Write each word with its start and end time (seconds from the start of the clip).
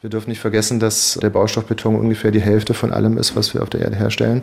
Wir 0.00 0.10
dürfen 0.10 0.28
nicht 0.30 0.40
vergessen, 0.40 0.78
dass 0.78 1.18
der 1.20 1.30
Baustoff 1.30 1.64
Beton 1.64 1.96
ungefähr 1.96 2.30
die 2.30 2.40
Hälfte 2.40 2.72
von 2.72 2.92
allem 2.92 3.18
ist, 3.18 3.34
was 3.34 3.52
wir 3.52 3.62
auf 3.62 3.70
der 3.70 3.80
Erde 3.80 3.96
herstellen. 3.96 4.42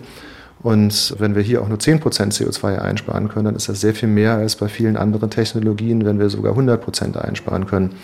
Und 0.61 1.15
wenn 1.17 1.33
wir 1.35 1.41
hier 1.41 1.61
auch 1.61 1.69
nur 1.69 1.77
10% 1.77 2.01
CO2 2.01 2.79
einsparen 2.79 3.29
können, 3.29 3.45
dann 3.45 3.55
ist 3.55 3.69
das 3.69 3.79
sehr 3.79 3.93
viel 3.93 4.09
mehr 4.09 4.33
als 4.33 4.57
bei 4.57 4.67
vielen 4.67 4.97
anderen 4.97 5.29
Technologien, 5.29 6.03
wenn 6.05 6.19
wir 6.19 6.29
sogar 6.29 6.57
100% 6.57 7.17
einsparen 7.17 7.67
können. 7.67 7.95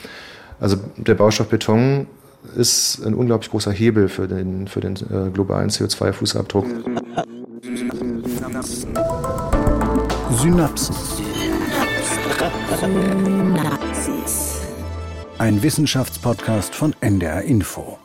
Also 0.61 0.77
der 0.95 1.15
Baustoff 1.15 1.49
Beton 1.49 2.07
ist 2.55 3.05
ein 3.05 3.13
unglaublich 3.13 3.51
großer 3.51 3.71
Hebel 3.71 4.07
für 4.07 4.27
den, 4.27 4.67
für 4.67 4.79
den 4.79 4.95
äh, 4.95 5.29
globalen 5.33 5.69
CO2-Fußabdruck. 5.69 6.65
Synapsen. 10.31 10.95
Ein 15.41 15.63
Wissenschaftspodcast 15.63 16.75
von 16.75 16.93
NDR 17.01 17.41
Info. 17.41 17.97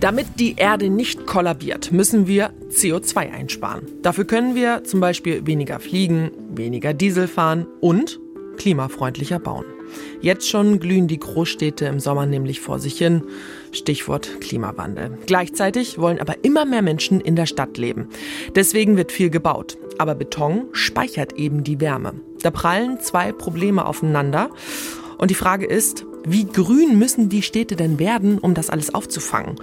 Damit 0.00 0.26
die 0.40 0.56
Erde 0.56 0.90
nicht 0.90 1.24
kollabiert, 1.24 1.92
müssen 1.92 2.26
wir 2.26 2.50
CO2 2.68 3.32
einsparen. 3.32 3.86
Dafür 4.02 4.24
können 4.24 4.56
wir 4.56 4.82
zum 4.82 4.98
Beispiel 4.98 5.46
weniger 5.46 5.78
fliegen, 5.78 6.32
weniger 6.50 6.94
Diesel 6.94 7.28
fahren 7.28 7.68
und 7.80 8.18
klimafreundlicher 8.56 9.38
bauen. 9.38 9.66
Jetzt 10.20 10.48
schon 10.48 10.80
glühen 10.80 11.06
die 11.06 11.20
Großstädte 11.20 11.84
im 11.84 12.00
Sommer 12.00 12.26
nämlich 12.26 12.58
vor 12.60 12.80
sich 12.80 12.98
hin. 12.98 13.22
Stichwort 13.70 14.40
Klimawandel. 14.40 15.16
Gleichzeitig 15.26 15.98
wollen 16.00 16.18
aber 16.18 16.42
immer 16.42 16.64
mehr 16.64 16.82
Menschen 16.82 17.20
in 17.20 17.36
der 17.36 17.46
Stadt 17.46 17.78
leben. 17.78 18.08
Deswegen 18.56 18.96
wird 18.96 19.12
viel 19.12 19.30
gebaut. 19.30 19.78
Aber 19.98 20.16
Beton 20.16 20.64
speichert 20.72 21.34
eben 21.34 21.62
die 21.62 21.80
Wärme. 21.80 22.14
Da 22.42 22.50
prallen 22.50 22.98
zwei 22.98 23.30
Probleme 23.30 23.86
aufeinander. 23.86 24.50
Und 25.18 25.30
die 25.30 25.34
Frage 25.34 25.66
ist, 25.66 26.04
wie 26.26 26.46
grün 26.46 26.98
müssen 26.98 27.28
die 27.28 27.42
Städte 27.42 27.76
denn 27.76 27.98
werden, 27.98 28.38
um 28.38 28.54
das 28.54 28.70
alles 28.70 28.94
aufzufangen? 28.94 29.56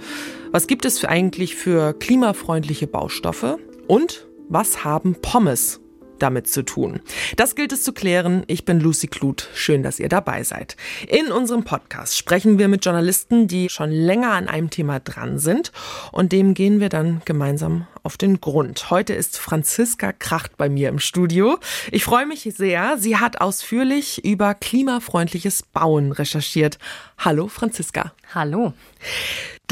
Was 0.50 0.66
gibt 0.66 0.84
es 0.84 1.04
eigentlich 1.04 1.56
für 1.56 1.92
klimafreundliche 1.92 2.86
Baustoffe? 2.86 3.58
Und 3.86 4.26
was 4.48 4.84
haben 4.84 5.16
Pommes 5.20 5.81
damit 6.22 6.48
zu 6.48 6.62
tun? 6.62 7.00
Das 7.36 7.54
gilt 7.54 7.72
es 7.72 7.82
zu 7.82 7.92
klären. 7.92 8.44
Ich 8.46 8.64
bin 8.64 8.80
Lucy 8.80 9.08
Kluth. 9.08 9.48
Schön, 9.54 9.82
dass 9.82 9.98
ihr 9.98 10.08
dabei 10.08 10.42
seid. 10.44 10.76
In 11.08 11.32
unserem 11.32 11.64
Podcast 11.64 12.16
sprechen 12.16 12.58
wir 12.58 12.68
mit 12.68 12.84
Journalisten, 12.84 13.48
die 13.48 13.68
schon 13.68 13.90
länger 13.90 14.32
an 14.32 14.48
einem 14.48 14.70
Thema 14.70 15.00
dran 15.00 15.38
sind 15.38 15.72
und 16.12 16.32
dem 16.32 16.54
gehen 16.54 16.80
wir 16.80 16.88
dann 16.88 17.22
gemeinsam 17.24 17.86
auf 18.02 18.16
den 18.16 18.40
Grund. 18.40 18.90
Heute 18.90 19.14
ist 19.14 19.38
Franziska 19.38 20.12
Kracht 20.12 20.56
bei 20.56 20.68
mir 20.68 20.88
im 20.88 20.98
Studio. 20.98 21.58
Ich 21.90 22.04
freue 22.04 22.26
mich 22.26 22.48
sehr. 22.56 22.98
Sie 22.98 23.16
hat 23.16 23.40
ausführlich 23.40 24.24
über 24.24 24.54
klimafreundliches 24.54 25.62
Bauen 25.62 26.12
recherchiert. 26.12 26.78
Hallo 27.18 27.48
Franziska. 27.48 28.12
Hallo. 28.34 28.72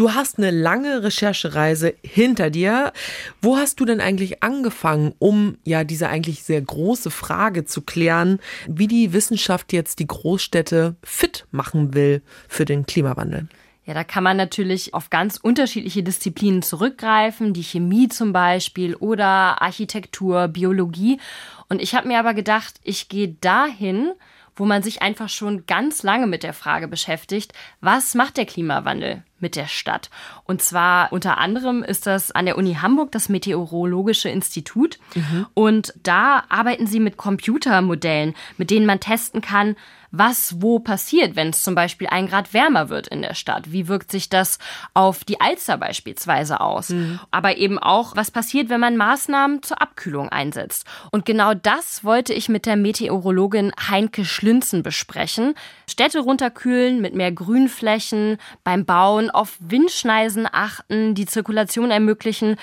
Du 0.00 0.14
hast 0.14 0.38
eine 0.38 0.50
lange 0.50 1.02
Recherchereise 1.02 1.92
hinter 2.02 2.48
dir. 2.48 2.94
Wo 3.42 3.58
hast 3.58 3.80
du 3.80 3.84
denn 3.84 4.00
eigentlich 4.00 4.42
angefangen, 4.42 5.12
um 5.18 5.58
ja 5.62 5.84
diese 5.84 6.08
eigentlich 6.08 6.42
sehr 6.42 6.62
große 6.62 7.10
Frage 7.10 7.66
zu 7.66 7.82
klären, 7.82 8.38
wie 8.66 8.86
die 8.86 9.12
Wissenschaft 9.12 9.74
jetzt 9.74 9.98
die 9.98 10.06
Großstädte 10.06 10.96
fit 11.02 11.44
machen 11.50 11.92
will 11.92 12.22
für 12.48 12.64
den 12.64 12.86
Klimawandel? 12.86 13.48
Ja, 13.84 13.92
da 13.92 14.02
kann 14.02 14.24
man 14.24 14.38
natürlich 14.38 14.94
auf 14.94 15.10
ganz 15.10 15.36
unterschiedliche 15.36 16.02
Disziplinen 16.02 16.62
zurückgreifen, 16.62 17.52
die 17.52 17.62
Chemie 17.62 18.08
zum 18.08 18.32
Beispiel 18.32 18.94
oder 18.94 19.60
Architektur, 19.60 20.48
Biologie. 20.48 21.20
Und 21.68 21.82
ich 21.82 21.94
habe 21.94 22.08
mir 22.08 22.20
aber 22.20 22.32
gedacht, 22.32 22.80
ich 22.84 23.10
gehe 23.10 23.36
dahin, 23.42 24.12
wo 24.60 24.66
man 24.66 24.82
sich 24.82 25.00
einfach 25.00 25.30
schon 25.30 25.64
ganz 25.64 26.02
lange 26.02 26.26
mit 26.26 26.42
der 26.42 26.52
Frage 26.52 26.86
beschäftigt, 26.86 27.54
was 27.80 28.14
macht 28.14 28.36
der 28.36 28.44
Klimawandel 28.44 29.22
mit 29.38 29.56
der 29.56 29.66
Stadt? 29.66 30.10
Und 30.44 30.60
zwar 30.60 31.14
unter 31.14 31.38
anderem 31.38 31.82
ist 31.82 32.06
das 32.06 32.30
an 32.30 32.44
der 32.44 32.58
Uni 32.58 32.74
Hamburg 32.74 33.10
das 33.10 33.30
Meteorologische 33.30 34.28
Institut. 34.28 34.98
Mhm. 35.14 35.46
Und 35.54 35.94
da 36.02 36.44
arbeiten 36.50 36.86
sie 36.86 37.00
mit 37.00 37.16
Computermodellen, 37.16 38.34
mit 38.58 38.70
denen 38.70 38.84
man 38.84 39.00
testen 39.00 39.40
kann, 39.40 39.76
was 40.10 40.60
wo 40.60 40.78
passiert, 40.78 41.36
wenn 41.36 41.50
es 41.50 41.62
zum 41.62 41.74
Beispiel 41.74 42.08
ein 42.08 42.26
Grad 42.26 42.52
wärmer 42.52 42.88
wird 42.88 43.08
in 43.08 43.22
der 43.22 43.34
Stadt. 43.34 43.72
Wie 43.72 43.88
wirkt 43.88 44.10
sich 44.10 44.28
das 44.28 44.58
auf 44.94 45.24
die 45.24 45.40
Alster 45.40 45.78
beispielsweise 45.78 46.60
aus? 46.60 46.90
Mhm. 46.90 47.20
Aber 47.30 47.56
eben 47.56 47.78
auch, 47.78 48.16
was 48.16 48.30
passiert, 48.30 48.68
wenn 48.68 48.80
man 48.80 48.96
Maßnahmen 48.96 49.62
zur 49.62 49.80
Abkühlung 49.80 50.28
einsetzt. 50.28 50.86
Und 51.12 51.24
genau 51.24 51.54
das 51.54 52.04
wollte 52.04 52.32
ich 52.34 52.48
mit 52.48 52.66
der 52.66 52.76
Meteorologin 52.76 53.72
Heinke 53.88 54.24
Schlünzen 54.24 54.82
besprechen. 54.82 55.54
Städte 55.88 56.20
runterkühlen 56.20 57.00
mit 57.00 57.14
mehr 57.14 57.32
Grünflächen, 57.32 58.38
beim 58.64 58.84
Bauen 58.84 59.30
auf 59.30 59.56
Windschneisen 59.60 60.48
achten, 60.50 61.14
die 61.14 61.26
Zirkulation 61.26 61.90
ermöglichen. 61.90 62.56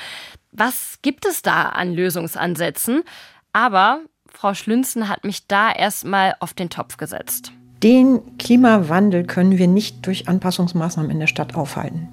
Was 0.52 1.00
gibt 1.02 1.26
es 1.26 1.42
da 1.42 1.70
an 1.70 1.94
Lösungsansätzen? 1.94 3.04
Aber 3.54 4.02
Frau 4.38 4.54
Schlünzen 4.54 5.10
hat 5.10 5.24
mich 5.24 5.48
da 5.48 5.72
erstmal 5.72 6.36
auf 6.40 6.54
den 6.54 6.70
Topf 6.70 6.98
gesetzt. 6.98 7.52
Den 7.82 8.38
Klimawandel 8.38 9.24
können 9.24 9.58
wir 9.58 9.68
nicht 9.68 10.06
durch 10.06 10.30
Anpassungsmaßnahmen 10.30 11.10
in 11.10 11.20
der 11.20 11.26
Stadt 11.26 11.56
aufhalten. 11.56 12.08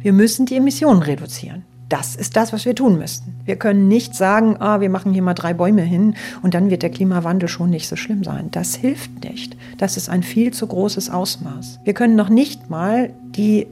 Wir 0.00 0.14
müssen 0.14 0.46
die 0.46 0.56
Emissionen 0.56 1.02
reduzieren. 1.02 1.66
Das 1.90 2.16
ist 2.16 2.36
das, 2.36 2.54
was 2.54 2.64
wir 2.64 2.74
tun 2.74 2.96
müssen. 2.96 3.38
Wir 3.44 3.56
können 3.56 3.86
nicht 3.86 4.14
sagen, 4.14 4.56
ah, 4.62 4.80
wir 4.80 4.88
machen 4.88 5.12
hier 5.12 5.20
mal 5.20 5.34
drei 5.34 5.52
Bäume 5.52 5.82
hin 5.82 6.14
und 6.40 6.54
dann 6.54 6.70
wird 6.70 6.82
der 6.82 6.88
Klimawandel 6.88 7.50
schon 7.50 7.68
nicht 7.68 7.86
so 7.86 7.96
schlimm 7.96 8.24
sein. 8.24 8.50
Das 8.50 8.74
hilft 8.74 9.22
nicht. 9.22 9.54
Das 9.76 9.98
ist 9.98 10.08
ein 10.08 10.22
viel 10.22 10.54
zu 10.54 10.66
großes 10.66 11.10
Ausmaß. 11.10 11.80
Wir 11.84 11.92
können 11.92 12.16
noch 12.16 12.30
nicht 12.30 12.70
mal 12.70 13.12
die 13.36 13.66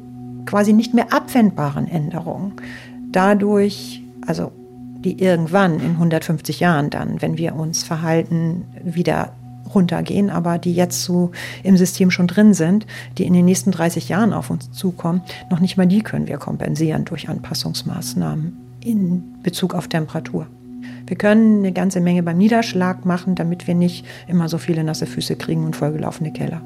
quasi 0.44 0.74
nicht 0.74 0.92
mehr 0.92 1.14
abwendbaren 1.14 1.88
Änderungen 1.88 2.52
dadurch, 3.10 4.02
also 4.26 4.52
die 5.04 5.20
irgendwann 5.20 5.80
in 5.80 5.92
150 5.92 6.60
Jahren 6.60 6.90
dann, 6.90 7.22
wenn 7.22 7.38
wir 7.38 7.54
uns 7.54 7.82
verhalten, 7.82 8.64
wieder 8.82 9.32
runtergehen, 9.74 10.30
aber 10.30 10.58
die 10.58 10.74
jetzt 10.74 11.04
so 11.04 11.30
im 11.62 11.76
System 11.76 12.10
schon 12.10 12.26
drin 12.26 12.54
sind, 12.54 12.86
die 13.18 13.24
in 13.24 13.32
den 13.32 13.44
nächsten 13.44 13.70
30 13.70 14.08
Jahren 14.08 14.32
auf 14.32 14.50
uns 14.50 14.70
zukommen, 14.72 15.22
noch 15.50 15.60
nicht 15.60 15.76
mal 15.76 15.86
die 15.86 16.02
können 16.02 16.28
wir 16.28 16.38
kompensieren 16.38 17.04
durch 17.04 17.28
Anpassungsmaßnahmen 17.28 18.56
in 18.84 19.40
Bezug 19.42 19.74
auf 19.74 19.88
Temperatur. 19.88 20.46
Wir 21.06 21.16
können 21.16 21.58
eine 21.58 21.72
ganze 21.72 22.00
Menge 22.00 22.22
beim 22.22 22.38
Niederschlag 22.38 23.04
machen, 23.04 23.34
damit 23.34 23.66
wir 23.66 23.74
nicht 23.74 24.06
immer 24.28 24.48
so 24.48 24.58
viele 24.58 24.84
nasse 24.84 25.06
Füße 25.06 25.36
kriegen 25.36 25.64
und 25.64 25.76
vollgelaufene 25.76 26.32
Keller. 26.32 26.62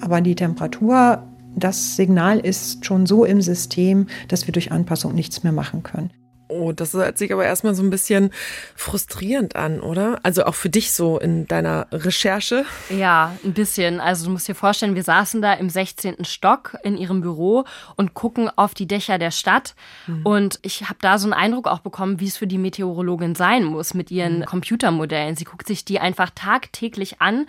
Aber 0.00 0.20
die 0.20 0.34
Temperatur, 0.34 1.22
das 1.56 1.96
Signal 1.96 2.40
ist 2.40 2.84
schon 2.84 3.06
so 3.06 3.24
im 3.24 3.40
System, 3.40 4.06
dass 4.28 4.46
wir 4.46 4.52
durch 4.52 4.72
Anpassung 4.72 5.14
nichts 5.14 5.44
mehr 5.44 5.52
machen 5.52 5.82
können. 5.82 6.10
Oh, 6.48 6.72
das 6.72 6.92
hört 6.92 7.18
sich 7.18 7.32
aber 7.32 7.44
erstmal 7.44 7.74
so 7.74 7.82
ein 7.82 7.90
bisschen 7.90 8.30
frustrierend 8.76 9.56
an, 9.56 9.80
oder? 9.80 10.18
Also 10.22 10.44
auch 10.44 10.54
für 10.54 10.68
dich 10.68 10.92
so 10.92 11.18
in 11.18 11.46
deiner 11.46 11.86
Recherche? 11.90 12.64
Ja, 12.90 13.36
ein 13.44 13.54
bisschen. 13.54 14.00
Also 14.00 14.26
du 14.26 14.32
musst 14.32 14.46
dir 14.46 14.54
vorstellen, 14.54 14.94
wir 14.94 15.02
saßen 15.02 15.40
da 15.40 15.54
im 15.54 15.70
16. 15.70 16.24
Stock 16.24 16.76
in 16.82 16.96
ihrem 16.96 17.22
Büro 17.22 17.64
und 17.96 18.14
gucken 18.14 18.50
auf 18.56 18.74
die 18.74 18.86
Dächer 18.86 19.18
der 19.18 19.30
Stadt. 19.30 19.74
Mhm. 20.06 20.26
Und 20.26 20.58
ich 20.62 20.82
habe 20.82 20.98
da 21.00 21.18
so 21.18 21.26
einen 21.26 21.32
Eindruck 21.32 21.66
auch 21.66 21.80
bekommen, 21.80 22.20
wie 22.20 22.26
es 22.26 22.36
für 22.36 22.46
die 22.46 22.58
Meteorologin 22.58 23.34
sein 23.34 23.64
muss 23.64 23.94
mit 23.94 24.10
ihren 24.10 24.40
mhm. 24.40 24.44
Computermodellen. 24.44 25.36
Sie 25.36 25.44
guckt 25.44 25.66
sich 25.66 25.84
die 25.84 25.98
einfach 25.98 26.30
tagtäglich 26.34 27.20
an. 27.20 27.46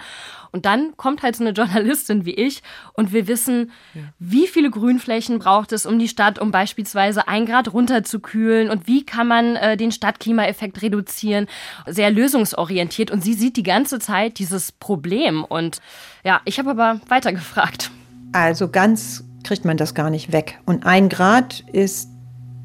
Und 0.52 0.66
dann 0.66 0.96
kommt 0.96 1.22
halt 1.22 1.36
so 1.36 1.44
eine 1.44 1.52
Journalistin 1.56 2.26
wie 2.26 2.34
ich 2.34 2.64
und 2.94 3.12
wir 3.12 3.28
wissen, 3.28 3.72
ja. 3.94 4.02
wie 4.20 4.48
viele 4.48 4.70
Grünflächen 4.70 5.38
braucht 5.40 5.74
es, 5.74 5.86
um 5.86 6.00
die 6.00 6.08
Stadt, 6.08 6.40
um 6.40 6.52
beispielsweise 6.52 7.28
ein 7.28 7.46
Grad 7.46 7.74
runterzukühlen 7.74 8.70
und 8.70 8.85
wie 8.86 9.06
kann 9.06 9.28
man 9.28 9.56
äh, 9.56 9.78
den 9.78 9.92
Stadtklimaeffekt 9.92 10.82
reduzieren, 10.82 11.48
sehr 11.86 12.12
lösungsorientiert. 12.12 13.12
Und 13.12 13.24
sie 13.24 13.34
sieht 13.34 13.58
die 13.58 13.64
ganze 13.64 14.00
Zeit 14.00 14.40
dieses 14.40 14.72
Problem. 14.72 15.44
Und 15.44 15.80
ja, 16.24 16.42
ich 16.46 16.60
habe 16.60 16.72
aber 16.72 17.00
weitergefragt. 17.08 17.92
Also 18.32 18.68
ganz 18.70 19.24
kriegt 19.44 19.66
man 19.66 19.78
das 19.78 19.94
gar 19.94 20.10
nicht 20.10 20.32
weg. 20.32 20.60
Und 20.66 20.86
ein 20.86 21.10
Grad 21.10 21.62
ist, 21.72 22.10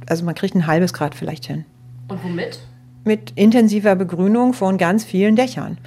also 0.08 0.24
man 0.24 0.34
kriegt 0.34 0.54
ein 0.54 0.66
halbes 0.66 0.92
Grad 0.92 1.14
vielleicht 1.14 1.46
hin. 1.46 1.64
Und 2.08 2.24
womit? 2.24 2.58
Mit 3.04 3.32
intensiver 3.36 3.94
Begrünung 3.94 4.52
von 4.52 4.78
ganz 4.78 5.04
vielen 5.04 5.36
Dächern. 5.36 5.78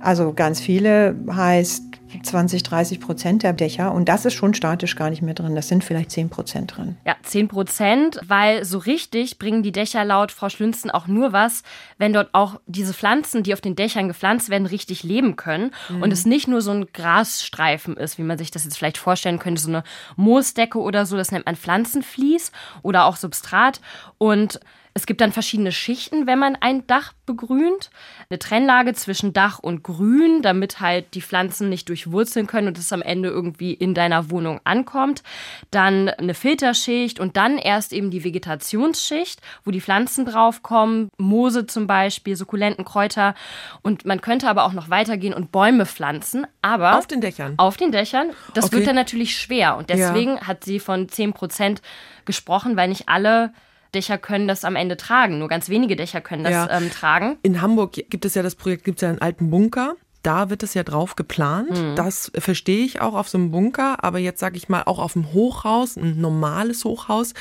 Also 0.00 0.32
ganz 0.32 0.60
viele 0.60 1.16
heißt 1.30 1.87
20, 2.22 2.62
30 2.62 3.00
Prozent 3.00 3.42
der 3.42 3.52
Dächer. 3.52 3.92
Und 3.92 4.08
das 4.08 4.24
ist 4.24 4.34
schon 4.34 4.54
statisch 4.54 4.96
gar 4.96 5.10
nicht 5.10 5.22
mehr 5.22 5.34
drin. 5.34 5.54
Das 5.54 5.68
sind 5.68 5.84
vielleicht 5.84 6.10
10 6.10 6.30
Prozent 6.30 6.76
drin. 6.76 6.96
Ja, 7.06 7.16
10 7.22 7.48
Prozent, 7.48 8.20
weil 8.26 8.64
so 8.64 8.78
richtig 8.78 9.38
bringen 9.38 9.62
die 9.62 9.72
Dächer 9.72 10.04
laut 10.04 10.32
Frau 10.32 10.48
Schlünzen 10.48 10.90
auch 10.90 11.06
nur 11.06 11.32
was, 11.32 11.62
wenn 11.98 12.12
dort 12.12 12.30
auch 12.32 12.60
diese 12.66 12.94
Pflanzen, 12.94 13.42
die 13.42 13.52
auf 13.52 13.60
den 13.60 13.76
Dächern 13.76 14.08
gepflanzt 14.08 14.50
werden, 14.50 14.66
richtig 14.66 15.02
leben 15.02 15.36
können. 15.36 15.72
Mhm. 15.88 16.02
Und 16.02 16.12
es 16.12 16.26
nicht 16.26 16.48
nur 16.48 16.62
so 16.62 16.70
ein 16.70 16.86
Grasstreifen 16.92 17.96
ist, 17.96 18.18
wie 18.18 18.22
man 18.22 18.38
sich 18.38 18.50
das 18.50 18.64
jetzt 18.64 18.78
vielleicht 18.78 18.98
vorstellen 18.98 19.38
könnte, 19.38 19.60
so 19.60 19.68
eine 19.68 19.84
Moosdecke 20.16 20.78
oder 20.78 21.06
so. 21.06 21.16
Das 21.16 21.32
nennt 21.32 21.46
man 21.46 21.56
Pflanzenvlies 21.56 22.52
oder 22.82 23.04
auch 23.04 23.16
Substrat. 23.16 23.80
Und 24.18 24.60
Es 24.98 25.06
gibt 25.06 25.20
dann 25.20 25.30
verschiedene 25.30 25.70
Schichten, 25.70 26.26
wenn 26.26 26.40
man 26.40 26.56
ein 26.56 26.84
Dach 26.88 27.12
begrünt. 27.24 27.88
Eine 28.28 28.40
Trennlage 28.40 28.94
zwischen 28.94 29.32
Dach 29.32 29.60
und 29.60 29.84
Grün, 29.84 30.42
damit 30.42 30.80
halt 30.80 31.14
die 31.14 31.22
Pflanzen 31.22 31.68
nicht 31.68 31.88
durchwurzeln 31.88 32.48
können 32.48 32.66
und 32.66 32.78
es 32.78 32.92
am 32.92 33.00
Ende 33.00 33.28
irgendwie 33.28 33.72
in 33.72 33.94
deiner 33.94 34.28
Wohnung 34.32 34.60
ankommt. 34.64 35.22
Dann 35.70 36.08
eine 36.08 36.34
Filterschicht 36.34 37.20
und 37.20 37.36
dann 37.36 37.58
erst 37.58 37.92
eben 37.92 38.10
die 38.10 38.24
Vegetationsschicht, 38.24 39.40
wo 39.64 39.70
die 39.70 39.80
Pflanzen 39.80 40.24
draufkommen. 40.26 41.10
Moose 41.16 41.66
zum 41.66 41.86
Beispiel, 41.86 42.34
Sukkulentenkräuter. 42.34 43.36
Und 43.82 44.04
man 44.04 44.20
könnte 44.20 44.48
aber 44.48 44.64
auch 44.64 44.72
noch 44.72 44.90
weitergehen 44.90 45.32
und 45.32 45.52
Bäume 45.52 45.86
pflanzen. 45.86 46.44
Aber 46.60 46.98
auf 46.98 47.06
den 47.06 47.20
Dächern. 47.20 47.54
Auf 47.56 47.76
den 47.76 47.92
Dächern. 47.92 48.30
Das 48.54 48.64
Okay. 48.64 48.78
wird 48.78 48.88
dann 48.88 48.96
natürlich 48.96 49.36
schwer. 49.38 49.76
Und 49.76 49.90
deswegen 49.90 50.38
ja. 50.38 50.48
hat 50.48 50.64
sie 50.64 50.80
von 50.80 51.08
10 51.08 51.34
Prozent 51.34 51.82
gesprochen, 52.24 52.76
weil 52.76 52.88
nicht 52.88 53.08
alle 53.08 53.52
Dächer 53.94 54.18
können 54.18 54.48
das 54.48 54.64
am 54.64 54.76
Ende 54.76 54.96
tragen. 54.96 55.38
Nur 55.38 55.48
ganz 55.48 55.68
wenige 55.68 55.96
Dächer 55.96 56.20
können 56.20 56.44
das 56.44 56.52
Ja. 56.52 56.70
ähm, 56.70 56.90
tragen. 56.90 57.38
In 57.42 57.60
Hamburg 57.62 57.92
gibt 57.92 58.24
es 58.24 58.34
ja 58.34 58.42
das 58.42 58.54
Projekt, 58.54 58.84
gibt 58.84 58.98
es 58.98 59.02
ja 59.02 59.08
einen 59.08 59.20
alten 59.20 59.50
Bunker. 59.50 59.94
Da 60.24 60.50
wird 60.50 60.64
es 60.64 60.74
ja 60.74 60.82
drauf 60.82 61.14
geplant. 61.14 61.70
Mhm. 61.70 61.94
Das 61.94 62.32
verstehe 62.36 62.84
ich 62.84 63.00
auch 63.00 63.14
auf 63.14 63.28
so 63.28 63.38
einem 63.38 63.52
Bunker. 63.52 64.02
Aber 64.02 64.18
jetzt 64.18 64.40
sage 64.40 64.56
ich 64.56 64.68
mal 64.68 64.82
auch 64.84 64.98
auf 64.98 65.12
dem 65.12 65.32
Hochhaus, 65.32 65.96
ein 65.96 66.20
normales 66.20 66.84
Hochhaus. 66.84 67.34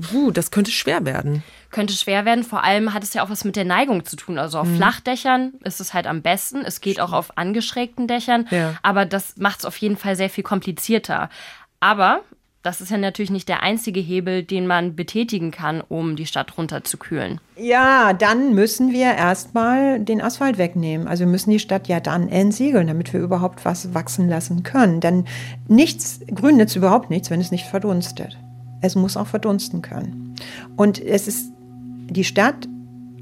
Puh, 0.00 0.30
das 0.30 0.50
könnte 0.50 0.70
schwer 0.70 1.06
werden. 1.06 1.42
Könnte 1.70 1.94
schwer 1.94 2.26
werden. 2.26 2.44
Vor 2.44 2.62
allem 2.62 2.92
hat 2.92 3.02
es 3.04 3.14
ja 3.14 3.24
auch 3.24 3.30
was 3.30 3.44
mit 3.44 3.56
der 3.56 3.64
Neigung 3.64 4.04
zu 4.04 4.16
tun. 4.16 4.38
Also 4.38 4.58
auf 4.58 4.68
Mhm. 4.68 4.76
Flachdächern 4.76 5.52
ist 5.64 5.80
es 5.80 5.94
halt 5.94 6.06
am 6.06 6.20
besten. 6.20 6.58
Es 6.62 6.82
geht 6.82 7.00
auch 7.00 7.12
auf 7.12 7.36
angeschrägten 7.38 8.06
Dächern. 8.06 8.46
Ja. 8.50 8.74
Aber 8.82 9.06
das 9.06 9.36
macht 9.38 9.60
es 9.60 9.64
auf 9.64 9.78
jeden 9.78 9.96
Fall 9.96 10.14
sehr 10.14 10.30
viel 10.30 10.44
komplizierter. 10.44 11.30
Aber 11.80 12.20
das 12.62 12.82
ist 12.82 12.90
ja 12.90 12.98
natürlich 12.98 13.30
nicht 13.30 13.48
der 13.48 13.62
einzige 13.62 14.00
Hebel, 14.00 14.42
den 14.42 14.66
man 14.66 14.94
betätigen 14.94 15.50
kann, 15.50 15.80
um 15.80 16.14
die 16.16 16.26
Stadt 16.26 16.58
runterzukühlen. 16.58 17.40
Ja, 17.56 18.12
dann 18.12 18.54
müssen 18.54 18.92
wir 18.92 19.14
erstmal 19.14 19.98
den 19.98 20.20
Asphalt 20.20 20.58
wegnehmen. 20.58 21.08
Also 21.08 21.24
wir 21.24 21.30
müssen 21.30 21.50
die 21.50 21.58
Stadt 21.58 21.88
ja 21.88 22.00
dann 22.00 22.28
entsiegeln, 22.28 22.86
damit 22.86 23.14
wir 23.14 23.20
überhaupt 23.20 23.64
was 23.64 23.94
wachsen 23.94 24.28
lassen 24.28 24.62
können. 24.62 25.00
Denn 25.00 25.24
nichts, 25.68 26.20
Grün 26.34 26.58
nützt 26.58 26.76
überhaupt 26.76 27.08
nichts, 27.08 27.30
wenn 27.30 27.40
es 27.40 27.50
nicht 27.50 27.64
verdunstet. 27.64 28.36
Es 28.82 28.94
muss 28.94 29.16
auch 29.16 29.26
verdunsten 29.26 29.80
können. 29.80 30.34
Und 30.76 31.02
es 31.02 31.28
ist 31.28 31.52
die 32.10 32.24
Stadt, 32.24 32.68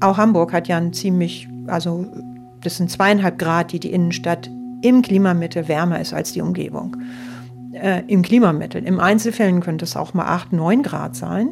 auch 0.01 0.17
Hamburg 0.17 0.51
hat 0.51 0.67
ja 0.67 0.77
ein 0.77 0.91
ziemlich, 0.91 1.47
also 1.67 2.05
das 2.61 2.75
sind 2.75 2.91
zweieinhalb 2.91 3.39
Grad, 3.39 3.71
die 3.71 3.79
die 3.79 3.91
Innenstadt 3.91 4.49
im 4.81 5.01
Klimamittel 5.01 5.69
wärmer 5.69 6.01
ist 6.01 6.13
als 6.13 6.33
die 6.33 6.41
Umgebung 6.41 6.97
äh, 7.73 8.03
im 8.07 8.21
Klimamittel. 8.21 8.83
Im 8.83 8.99
Einzelfällen 8.99 9.61
könnte 9.61 9.85
es 9.85 9.95
auch 9.95 10.13
mal 10.13 10.25
8, 10.25 10.53
9 10.53 10.83
Grad 10.83 11.15
sein, 11.15 11.49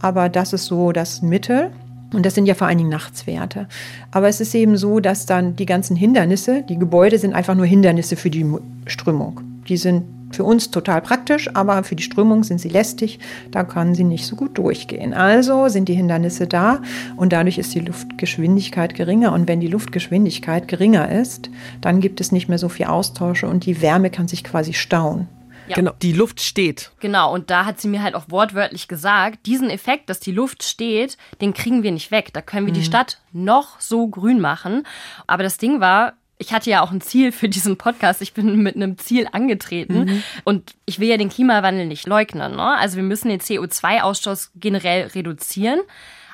aber 0.00 0.28
das 0.28 0.52
ist 0.52 0.66
so 0.66 0.92
das 0.92 1.22
Mittel. 1.22 1.70
Und 2.14 2.26
das 2.26 2.34
sind 2.34 2.44
ja 2.44 2.54
vor 2.54 2.66
allen 2.66 2.76
Dingen 2.76 2.90
Nachtswerte. 2.90 3.68
Aber 4.10 4.28
es 4.28 4.40
ist 4.40 4.54
eben 4.54 4.76
so, 4.76 5.00
dass 5.00 5.24
dann 5.24 5.56
die 5.56 5.64
ganzen 5.64 5.96
Hindernisse, 5.96 6.62
die 6.62 6.78
Gebäude 6.78 7.18
sind 7.18 7.32
einfach 7.32 7.54
nur 7.54 7.64
Hindernisse 7.64 8.16
für 8.16 8.28
die 8.28 8.44
Mu- 8.44 8.60
Strömung. 8.86 9.40
Die 9.66 9.78
sind 9.78 10.04
für 10.30 10.44
uns 10.44 10.70
total 10.70 11.00
praktisch, 11.00 11.48
aber 11.54 11.84
für 11.84 11.96
die 11.96 12.02
Strömung 12.02 12.44
sind 12.44 12.60
sie 12.60 12.68
lästig. 12.68 13.18
Da 13.50 13.64
kann 13.64 13.94
sie 13.94 14.04
nicht 14.04 14.26
so 14.26 14.36
gut 14.36 14.58
durchgehen. 14.58 15.14
Also 15.14 15.68
sind 15.68 15.88
die 15.88 15.94
Hindernisse 15.94 16.46
da 16.46 16.82
und 17.16 17.32
dadurch 17.32 17.58
ist 17.58 17.74
die 17.74 17.80
Luftgeschwindigkeit 17.80 18.94
geringer. 18.94 19.32
Und 19.32 19.48
wenn 19.48 19.60
die 19.60 19.68
Luftgeschwindigkeit 19.68 20.68
geringer 20.68 21.10
ist, 21.10 21.50
dann 21.80 22.00
gibt 22.00 22.20
es 22.20 22.32
nicht 22.32 22.48
mehr 22.48 22.58
so 22.58 22.68
viel 22.68 22.86
Austausche 22.86 23.48
und 23.48 23.64
die 23.64 23.80
Wärme 23.80 24.10
kann 24.10 24.28
sich 24.28 24.44
quasi 24.44 24.72
stauen. 24.72 25.28
Ja. 25.72 25.76
Genau, 25.76 25.92
die 26.02 26.12
Luft 26.12 26.40
steht. 26.40 26.92
Genau, 27.00 27.32
und 27.32 27.48
da 27.50 27.64
hat 27.64 27.80
sie 27.80 27.88
mir 27.88 28.02
halt 28.02 28.14
auch 28.14 28.26
wortwörtlich 28.28 28.88
gesagt, 28.88 29.46
diesen 29.46 29.70
Effekt, 29.70 30.10
dass 30.10 30.20
die 30.20 30.32
Luft 30.32 30.62
steht, 30.62 31.16
den 31.40 31.54
kriegen 31.54 31.82
wir 31.82 31.90
nicht 31.90 32.10
weg. 32.10 32.30
Da 32.32 32.42
können 32.42 32.66
wir 32.66 32.74
die 32.74 32.84
Stadt 32.84 33.20
noch 33.32 33.80
so 33.80 34.06
grün 34.06 34.40
machen. 34.40 34.86
Aber 35.26 35.42
das 35.42 35.56
Ding 35.56 35.80
war, 35.80 36.12
ich 36.36 36.52
hatte 36.52 36.68
ja 36.68 36.82
auch 36.82 36.90
ein 36.90 37.00
Ziel 37.00 37.32
für 37.32 37.48
diesen 37.48 37.78
Podcast. 37.78 38.20
Ich 38.20 38.34
bin 38.34 38.62
mit 38.62 38.76
einem 38.76 38.98
Ziel 38.98 39.28
angetreten 39.32 40.22
und 40.44 40.74
ich 40.84 40.98
will 40.98 41.08
ja 41.08 41.16
den 41.16 41.30
Klimawandel 41.30 41.86
nicht 41.86 42.06
leugnen. 42.06 42.56
Ne? 42.56 42.76
Also 42.78 42.96
wir 42.96 43.02
müssen 43.02 43.28
den 43.28 43.40
CO2-Ausstoß 43.40 44.50
generell 44.56 45.06
reduzieren. 45.06 45.80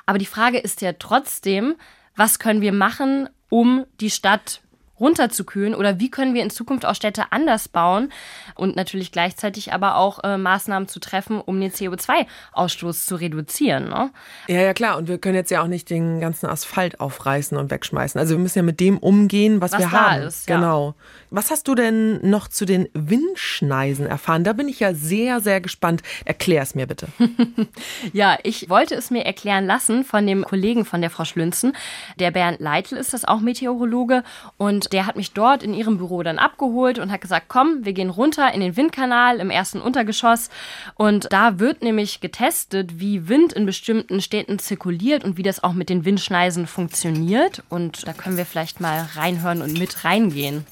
Aber 0.05 0.17
die 0.17 0.25
Frage 0.25 0.57
ist 0.57 0.81
ja 0.81 0.93
trotzdem, 0.93 1.75
was 2.15 2.39
können 2.39 2.61
wir 2.61 2.73
machen, 2.73 3.29
um 3.49 3.85
die 4.01 4.09
Stadt 4.09 4.61
runterzukühlen 4.99 5.75
oder 5.75 5.99
wie 5.99 6.09
können 6.11 6.33
wir 6.33 6.43
in 6.43 6.49
Zukunft 6.49 6.85
auch 6.85 6.95
Städte 6.95 7.31
anders 7.31 7.67
bauen 7.67 8.11
und 8.55 8.75
natürlich 8.75 9.11
gleichzeitig 9.11 9.73
aber 9.73 9.95
auch 9.95 10.23
äh, 10.23 10.37
Maßnahmen 10.37 10.87
zu 10.87 10.99
treffen, 10.99 11.39
um 11.41 11.59
den 11.59 11.71
CO2-Ausstoß 11.71 13.05
zu 13.05 13.15
reduzieren. 13.15 13.89
Ne? 13.89 14.11
Ja, 14.47 14.61
ja, 14.61 14.73
klar. 14.73 14.97
Und 14.97 15.07
wir 15.07 15.17
können 15.17 15.35
jetzt 15.35 15.51
ja 15.51 15.61
auch 15.61 15.67
nicht 15.67 15.89
den 15.89 16.19
ganzen 16.19 16.47
Asphalt 16.47 16.99
aufreißen 16.99 17.57
und 17.57 17.71
wegschmeißen. 17.71 18.19
Also 18.19 18.35
wir 18.35 18.39
müssen 18.39 18.59
ja 18.59 18.63
mit 18.63 18.79
dem 18.79 18.97
umgehen, 18.97 19.61
was, 19.61 19.71
Was 19.73 19.79
wir 19.79 19.91
haben. 19.91 20.21
ist, 20.23 20.49
ja. 20.49 20.55
Genau. 20.55 20.95
Was 21.31 21.51
hast 21.51 21.67
du 21.67 21.75
denn 21.75 22.27
noch 22.27 22.47
zu 22.47 22.65
den 22.65 22.89
Windschneisen 22.93 24.05
erfahren? 24.07 24.43
Da 24.43 24.53
bin 24.53 24.67
ich 24.67 24.79
ja 24.79 24.93
sehr, 24.93 25.39
sehr 25.41 25.61
gespannt. 25.61 26.01
Erklär 26.25 26.63
es 26.63 26.75
mir 26.75 26.87
bitte. 26.87 27.07
Ja, 28.13 28.37
ich 28.43 28.69
wollte 28.69 28.95
es 28.95 29.11
mir 29.11 29.25
erklären 29.25 29.65
lassen 29.65 30.03
von 30.03 30.25
dem 30.25 30.43
Kollegen 30.43 30.85
von 30.85 31.01
der 31.01 31.09
Frau 31.09 31.25
Schlünzen. 31.25 31.73
Der 32.19 32.31
Bernd 32.31 32.59
Leitl 32.59 32.95
ist 32.95 33.13
das 33.13 33.25
auch 33.25 33.39
Meteorologe 33.39 34.23
und 34.57 34.88
der 34.93 35.05
hat 35.05 35.15
mich 35.15 35.33
dort 35.33 35.63
in 35.63 35.73
ihrem 35.73 35.97
Büro 35.97 36.23
dann 36.23 36.39
abgeholt 36.39 36.99
und 36.99 37.11
hat 37.11 37.21
gesagt, 37.21 37.45
komm, 37.47 37.85
wir 37.85 37.93
gehen 37.93 38.09
runter 38.09 38.53
in 38.53 38.61
den 38.61 38.75
Windkanal 38.75 39.39
im 39.39 39.49
ersten 39.49 39.81
Untergeschoss 39.81 40.49
und 40.95 41.31
da 41.31 41.59
wird 41.59 41.81
nämlich 41.81 42.21
getestet, 42.21 42.99
wie 42.99 43.27
Wind 43.29 43.53
in 43.53 43.65
bestimmten 43.65 44.21
Städten 44.21 44.59
zirkuliert 44.59 45.23
und 45.23 45.37
wie 45.37 45.43
das 45.43 45.63
auch 45.63 45.73
mit 45.73 45.89
den 45.89 46.05
Windschneisen 46.05 46.67
funktioniert 46.67 47.63
und 47.69 48.07
da 48.07 48.13
können 48.13 48.37
wir 48.37 48.45
vielleicht 48.45 48.79
mal 48.79 49.07
reinhören 49.15 49.61
und 49.61 49.77
mit 49.77 50.03
reingehen. 50.03 50.65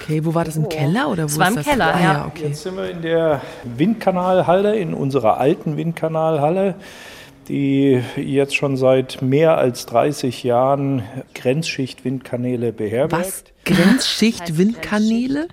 Okay, 0.00 0.24
wo 0.24 0.34
war 0.34 0.44
das 0.44 0.56
im 0.56 0.68
Keller 0.68 1.08
oder 1.08 1.24
wo 1.24 1.26
Es 1.26 1.38
war 1.38 1.48
ist 1.48 1.50
im 1.50 1.56
das? 1.56 1.66
Keller, 1.66 1.94
ah, 1.94 2.00
ja. 2.00 2.12
ja. 2.12 2.26
okay. 2.26 2.48
Jetzt 2.48 2.62
sind 2.62 2.76
wir 2.76 2.90
in 2.90 3.02
der 3.02 3.42
Windkanalhalle, 3.64 4.76
in 4.76 4.94
unserer 4.94 5.38
alten 5.38 5.76
Windkanalhalle, 5.76 6.74
die 7.48 8.02
jetzt 8.16 8.54
schon 8.54 8.76
seit 8.76 9.22
mehr 9.22 9.58
als 9.58 9.86
30 9.86 10.42
Jahren 10.44 11.02
Grenzschicht-Windkanäle 11.34 12.72
beherbergt. 12.72 13.26
Was? 13.26 13.44
Grenzschicht 13.74 14.56
Windkanäle? 14.58 15.48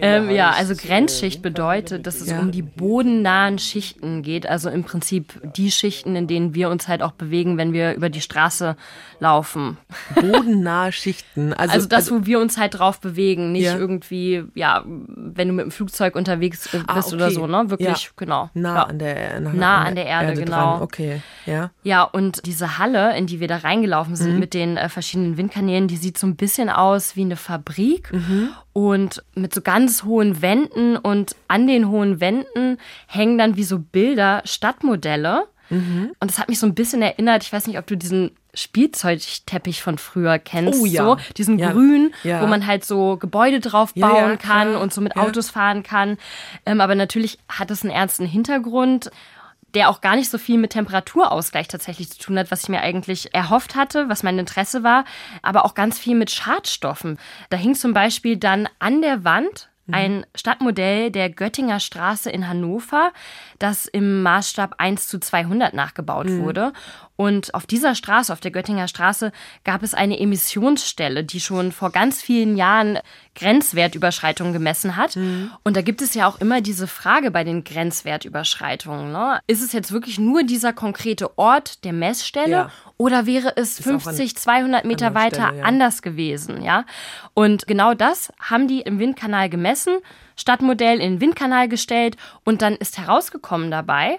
Ähm, 0.00 0.30
ja, 0.30 0.50
also 0.50 0.72
äh, 0.72 0.76
Grenzschicht 0.76 1.42
bedeutet, 1.42 2.06
dass 2.06 2.20
es 2.20 2.28
Ja. 2.30 2.40
um 2.40 2.50
die 2.50 2.62
bodennahen 2.62 3.58
Schichten 3.58 4.22
geht. 4.22 4.46
Also 4.48 4.70
im 4.70 4.84
Prinzip 4.84 5.40
die 5.56 5.70
Schichten, 5.70 6.16
in 6.16 6.26
denen 6.26 6.54
wir 6.54 6.68
uns 6.70 6.88
halt 6.88 7.02
auch 7.02 7.12
bewegen, 7.12 7.58
wenn 7.58 7.72
wir 7.72 7.94
über 7.94 8.08
die 8.08 8.20
Straße 8.20 8.76
laufen. 9.20 9.76
Bodennahe 10.14 10.92
Schichten. 10.92 11.52
Also, 11.52 11.72
Also, 11.74 11.88
das, 11.88 12.10
wo 12.10 12.26
wir 12.26 12.38
uns 12.40 12.58
halt 12.58 12.78
drauf 12.78 13.00
bewegen, 13.00 13.52
nicht 13.52 13.64
Ja. 13.64 13.76
irgendwie, 13.76 14.44
ja, 14.54 14.82
wenn 14.86 15.48
du 15.48 15.54
mit 15.54 15.64
dem 15.64 15.70
Flugzeug 15.70 16.16
unterwegs 16.16 16.68
bist 16.70 16.84
Ah, 16.88 17.02
oder 17.12 17.26
okay. 17.26 17.34
so, 17.34 17.46
ne? 17.46 17.70
Wirklich, 17.70 17.88
Ja. 18.04 18.10
genau. 18.16 18.50
nah 18.54 18.74
ja. 18.74 18.82
an 18.84 18.98
der 18.98 19.40
nah, 19.40 19.52
Nah 19.52 19.82
an 19.84 19.94
der 19.94 20.06
Erde, 20.06 20.34
genau. 20.34 20.50
Dran. 20.76 20.82
Okay, 20.82 21.22
ja. 21.46 21.70
Ja, 21.82 22.02
und 22.02 22.46
diese 22.46 22.78
Halle, 22.78 23.16
in 23.16 23.26
die 23.26 23.40
wir 23.40 23.48
da 23.48 23.58
reingelaufen 23.58 24.12
Mhm. 24.12 24.16
sind 24.16 24.38
mit 24.38 24.54
den 24.54 24.76
äh, 24.76 24.88
verschiedenen 24.88 25.36
Windkanälen, 25.36 25.88
die 25.88 25.96
sieht 25.96 26.18
so 26.18 26.26
ein 26.26 26.36
bisschen 26.36 26.68
aus 26.68 26.91
wie 27.16 27.22
eine 27.22 27.36
Fabrik 27.36 28.12
Mhm. 28.12 28.48
und 28.72 29.22
mit 29.34 29.54
so 29.54 29.60
ganz 29.62 30.04
hohen 30.04 30.42
Wänden 30.42 30.96
und 30.96 31.34
an 31.48 31.66
den 31.66 31.88
hohen 31.88 32.20
Wänden 32.20 32.78
hängen 33.06 33.38
dann 33.38 33.56
wie 33.56 33.64
so 33.64 33.78
Bilder, 33.78 34.42
Stadtmodelle. 34.44 35.44
Mhm. 35.70 36.12
Und 36.20 36.30
das 36.30 36.38
hat 36.38 36.48
mich 36.48 36.58
so 36.58 36.66
ein 36.66 36.74
bisschen 36.74 37.00
erinnert, 37.02 37.42
ich 37.44 37.52
weiß 37.52 37.66
nicht, 37.66 37.78
ob 37.78 37.86
du 37.86 37.96
diesen 37.96 38.32
Spielzeugteppich 38.54 39.82
von 39.82 39.96
früher 39.98 40.38
kennst, 40.38 40.80
Oh 40.82 40.86
ja. 40.86 41.04
so 41.04 41.16
diesen 41.36 41.58
Ja. 41.58 41.72
grün, 41.72 42.12
Ja. 42.22 42.42
wo 42.42 42.46
man 42.46 42.66
halt 42.66 42.84
so 42.84 43.16
Gebäude 43.16 43.60
drauf 43.60 43.94
bauen 43.94 44.38
kann 44.38 44.76
und 44.76 44.92
so 44.92 45.00
mit. 45.00 45.16
Autos 45.16 45.50
fahren 45.50 45.82
kann. 45.82 46.18
Ähm, 46.66 46.80
aber 46.80 46.94
natürlich 46.94 47.38
hat 47.48 47.70
es 47.70 47.82
einen 47.82 47.90
ernsten 47.92 48.26
Hintergrund 48.26 49.10
der 49.74 49.88
auch 49.88 50.00
gar 50.00 50.16
nicht 50.16 50.30
so 50.30 50.38
viel 50.38 50.58
mit 50.58 50.72
Temperaturausgleich 50.72 51.68
tatsächlich 51.68 52.10
zu 52.10 52.18
tun 52.18 52.38
hat, 52.38 52.50
was 52.50 52.64
ich 52.64 52.68
mir 52.68 52.80
eigentlich 52.80 53.34
erhofft 53.34 53.74
hatte, 53.74 54.08
was 54.08 54.22
mein 54.22 54.38
Interesse 54.38 54.82
war, 54.82 55.04
aber 55.42 55.64
auch 55.64 55.74
ganz 55.74 55.98
viel 55.98 56.14
mit 56.14 56.30
Schadstoffen. 56.30 57.18
Da 57.50 57.56
hing 57.56 57.74
zum 57.74 57.92
Beispiel 57.92 58.36
dann 58.36 58.68
an 58.78 59.02
der 59.02 59.24
Wand 59.24 59.68
ein 59.90 60.24
Stadtmodell 60.34 61.10
der 61.10 61.28
Göttinger 61.28 61.80
Straße 61.80 62.30
in 62.30 62.48
Hannover, 62.48 63.12
das 63.58 63.86
im 63.86 64.22
Maßstab 64.22 64.76
1 64.78 65.08
zu 65.08 65.18
200 65.18 65.74
nachgebaut 65.74 66.26
wurde. 66.38 66.72
Und 67.22 67.54
auf 67.54 67.66
dieser 67.66 67.94
Straße, 67.94 68.32
auf 68.32 68.40
der 68.40 68.50
Göttinger 68.50 68.88
Straße, 68.88 69.30
gab 69.62 69.84
es 69.84 69.94
eine 69.94 70.18
Emissionsstelle, 70.18 71.22
die 71.22 71.38
schon 71.38 71.70
vor 71.70 71.92
ganz 71.92 72.20
vielen 72.20 72.56
Jahren 72.56 72.98
Grenzwertüberschreitungen 73.36 74.52
gemessen 74.52 74.96
hat. 74.96 75.16
Und 75.62 75.76
da 75.76 75.82
gibt 75.82 76.02
es 76.02 76.14
ja 76.14 76.26
auch 76.26 76.40
immer 76.40 76.60
diese 76.60 76.88
Frage 76.88 77.30
bei 77.30 77.44
den 77.44 77.62
Grenzwertüberschreitungen. 77.62 79.12
Ne? 79.12 79.38
Ist 79.46 79.62
es 79.62 79.72
jetzt 79.72 79.92
wirklich 79.92 80.18
nur 80.18 80.42
dieser 80.42 80.72
konkrete 80.72 81.38
Ort 81.38 81.84
der 81.84 81.92
Messstelle 81.92 82.50
Ja. 82.50 82.70
oder 82.96 83.24
wäre 83.24 83.52
es 83.54 83.78
Ist 83.78 83.86
auch 83.86 83.92
an 83.92 84.00
50, 84.00 84.36
200 84.36 84.84
Meter 84.84 85.06
anderer 85.06 85.24
weiter 85.24 85.46
Stelle, 85.46 85.58
ja. 85.60 85.64
anders 85.64 86.02
gewesen? 86.02 86.60
Ja? 86.60 86.84
Und 87.34 87.68
genau 87.68 87.94
das 87.94 88.32
haben 88.40 88.66
die 88.66 88.80
im 88.80 88.98
Windkanal 88.98 89.48
gemessen, 89.48 89.98
Stadtmodell 90.34 91.00
in 91.00 91.12
den 91.12 91.20
Windkanal 91.20 91.68
gestellt 91.68 92.16
und 92.42 92.62
dann 92.62 92.74
ist 92.74 92.98
herausgekommen 92.98 93.70
dabei, 93.70 94.18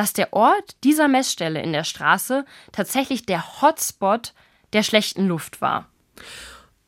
dass 0.00 0.14
der 0.14 0.32
Ort 0.32 0.76
dieser 0.82 1.08
Messstelle 1.08 1.60
in 1.60 1.74
der 1.74 1.84
Straße 1.84 2.46
tatsächlich 2.72 3.26
der 3.26 3.60
Hotspot 3.60 4.32
der 4.72 4.82
schlechten 4.82 5.28
Luft 5.28 5.60
war. 5.60 5.90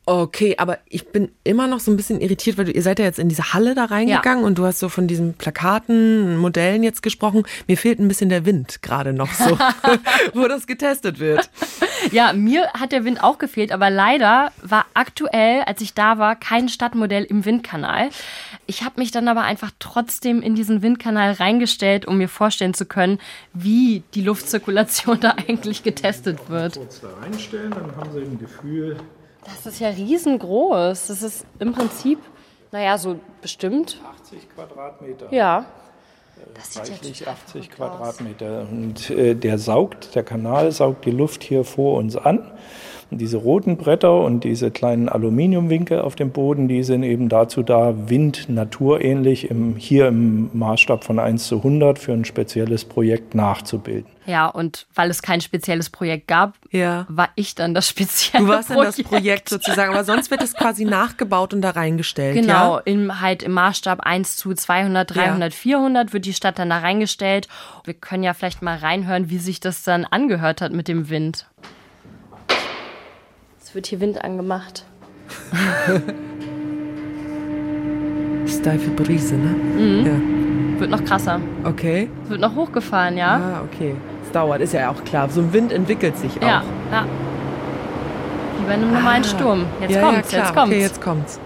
Okay, 0.07 0.55
aber 0.57 0.79
ich 0.89 1.09
bin 1.09 1.31
immer 1.43 1.67
noch 1.67 1.79
so 1.79 1.91
ein 1.91 1.95
bisschen 1.95 2.21
irritiert, 2.21 2.57
weil 2.57 2.65
du, 2.65 2.71
ihr 2.71 2.81
seid 2.81 2.97
ja 2.97 3.05
jetzt 3.05 3.19
in 3.19 3.29
diese 3.29 3.53
Halle 3.53 3.75
da 3.75 3.85
reingegangen 3.85 4.41
ja. 4.41 4.47
und 4.47 4.57
du 4.57 4.65
hast 4.65 4.79
so 4.79 4.89
von 4.89 5.07
diesen 5.07 5.35
Plakaten, 5.35 6.37
Modellen 6.37 6.81
jetzt 6.81 7.03
gesprochen. 7.03 7.43
Mir 7.67 7.77
fehlt 7.77 7.99
ein 7.99 8.07
bisschen 8.07 8.29
der 8.29 8.47
Wind 8.47 8.81
gerade 8.81 9.13
noch 9.13 9.31
so, 9.31 9.59
wo 10.33 10.47
das 10.47 10.65
getestet 10.65 11.19
wird. 11.19 11.51
Ja, 12.11 12.33
mir 12.33 12.71
hat 12.73 12.91
der 12.91 13.05
Wind 13.05 13.23
auch 13.23 13.37
gefehlt, 13.37 13.71
aber 13.71 13.89
leider 13.89 14.51
war 14.61 14.85
aktuell, 14.93 15.63
als 15.63 15.81
ich 15.81 15.93
da 15.93 16.17
war, 16.17 16.35
kein 16.35 16.69
Stadtmodell 16.69 17.23
im 17.23 17.45
Windkanal. 17.45 18.09
Ich 18.65 18.83
habe 18.83 18.99
mich 18.99 19.11
dann 19.11 19.27
aber 19.27 19.41
einfach 19.41 19.71
trotzdem 19.79 20.41
in 20.41 20.55
diesen 20.55 20.81
Windkanal 20.81 21.33
reingestellt, 21.33 22.05
um 22.05 22.17
mir 22.17 22.29
vorstellen 22.29 22.73
zu 22.73 22.85
können, 22.85 23.19
wie 23.53 24.03
die 24.13 24.21
Luftzirkulation 24.21 25.19
da 25.21 25.35
eigentlich 25.47 25.83
getestet 25.83 26.49
wird. 26.49 26.75
Kurz 26.75 27.01
da 27.01 27.09
reinstellen, 27.21 27.71
dann 27.71 27.95
haben 27.95 28.11
Sie 28.11 28.21
ein 28.21 28.39
Gefühl, 28.39 28.97
das 29.45 29.65
ist 29.65 29.79
ja 29.79 29.89
riesengroß. 29.89 31.07
Das 31.07 31.21
ist 31.21 31.45
im 31.59 31.73
Prinzip, 31.73 32.19
naja, 32.71 32.97
so 32.97 33.19
bestimmt. 33.41 33.99
80 34.23 34.49
Quadratmeter. 34.55 35.33
Ja. 35.33 35.65
Ja 37.25 37.31
80 37.31 37.69
Quadratmeter. 37.69 38.67
Und 38.69 39.09
äh, 39.09 39.35
der 39.35 39.57
saugt, 39.57 40.15
der 40.15 40.23
Kanal 40.23 40.71
saugt 40.71 41.05
die 41.05 41.11
Luft 41.11 41.43
hier 41.43 41.63
vor 41.63 41.97
uns 41.97 42.15
an. 42.15 42.51
Und 43.13 43.19
diese 43.19 43.37
roten 43.37 43.77
Bretter 43.77 44.21
und 44.21 44.43
diese 44.43 44.71
kleinen 44.71 45.07
Aluminiumwinkel 45.07 46.01
auf 46.01 46.15
dem 46.15 46.31
Boden, 46.31 46.67
die 46.67 46.81
sind 46.81 47.03
eben 47.03 47.29
dazu 47.29 47.61
da, 47.61 48.09
Wind 48.09 48.49
naturähnlich 48.49 49.51
im, 49.51 49.75
hier 49.75 50.07
im 50.07 50.49
Maßstab 50.53 51.03
von 51.03 51.19
1 51.19 51.45
zu 51.45 51.57
100 51.57 51.99
für 51.99 52.11
ein 52.11 52.25
spezielles 52.25 52.85
Projekt 52.85 53.35
nachzubilden. 53.35 54.09
Ja, 54.25 54.47
und 54.47 54.87
weil 54.95 55.11
es 55.11 55.21
kein 55.21 55.41
spezielles 55.41 55.91
Projekt 55.91 56.27
gab, 56.27 56.55
ja. 56.71 57.05
war 57.07 57.29
ich 57.35 57.53
dann 57.53 57.75
das 57.75 57.87
spezielle 57.87 58.45
Du 58.45 58.49
warst 58.49 58.69
Projekt. 58.69 58.97
dann 58.97 59.03
das 59.03 59.11
Projekt 59.11 59.49
sozusagen, 59.49 59.93
aber 59.93 60.03
sonst 60.05 60.31
wird 60.31 60.41
es 60.41 60.55
quasi 60.55 60.83
nachgebaut 60.83 61.53
und 61.53 61.61
da 61.61 61.69
reingestellt. 61.69 62.33
Genau, 62.33 62.77
ja? 62.77 62.81
im, 62.85 63.21
halt 63.21 63.43
im 63.43 63.51
Maßstab 63.51 63.99
1 63.99 64.37
zu 64.37 64.55
200, 64.55 65.13
300, 65.13 65.53
ja. 65.53 65.55
400 65.55 66.13
wird 66.13 66.25
die 66.25 66.33
Stadt 66.33 66.57
dann 66.57 66.71
da 66.71 66.79
reingestellt. 66.79 67.47
Wir 67.83 67.93
können 67.93 68.23
ja 68.23 68.33
vielleicht 68.33 68.63
mal 68.63 68.79
reinhören, 68.79 69.29
wie 69.29 69.37
sich 69.37 69.59
das 69.59 69.83
dann 69.83 70.03
angehört 70.03 70.61
hat 70.61 70.73
mit 70.73 70.87
dem 70.87 71.11
Wind 71.11 71.45
wird 73.75 73.87
hier 73.87 73.99
Wind 73.99 74.23
angemacht. 74.23 74.85
Steife 78.47 78.89
Brise, 78.91 79.35
ne? 79.35 79.49
Mhm. 79.49 80.05
Ja. 80.05 80.13
Wird 80.79 80.91
noch 80.91 81.03
krasser. 81.03 81.39
Okay. 81.63 82.09
Wird 82.27 82.41
noch 82.41 82.55
hochgefahren, 82.55 83.17
ja? 83.17 83.35
Ah, 83.35 83.61
okay. 83.63 83.95
Es 84.23 84.31
dauert, 84.31 84.61
ist 84.61 84.73
ja 84.73 84.89
auch 84.89 85.03
klar. 85.03 85.29
So 85.29 85.41
ein 85.41 85.53
Wind 85.53 85.71
entwickelt 85.71 86.17
sich 86.17 86.37
auch. 86.37 86.47
Ja, 86.47 86.63
ja. 86.91 87.05
Wie 88.59 88.65
bei 88.65 88.73
einem 88.73 88.91
normalen 88.91 89.23
ah. 89.23 89.27
Sturm. 89.27 89.65
Jetzt 89.81 89.95
ja, 89.95 90.01
kommt's, 90.01 90.31
ja, 90.31 90.39
jetzt 90.39 90.53
kommt's. 90.53 90.71
Okay, 90.71 90.81
jetzt 90.81 91.01
kommt's. 91.01 91.39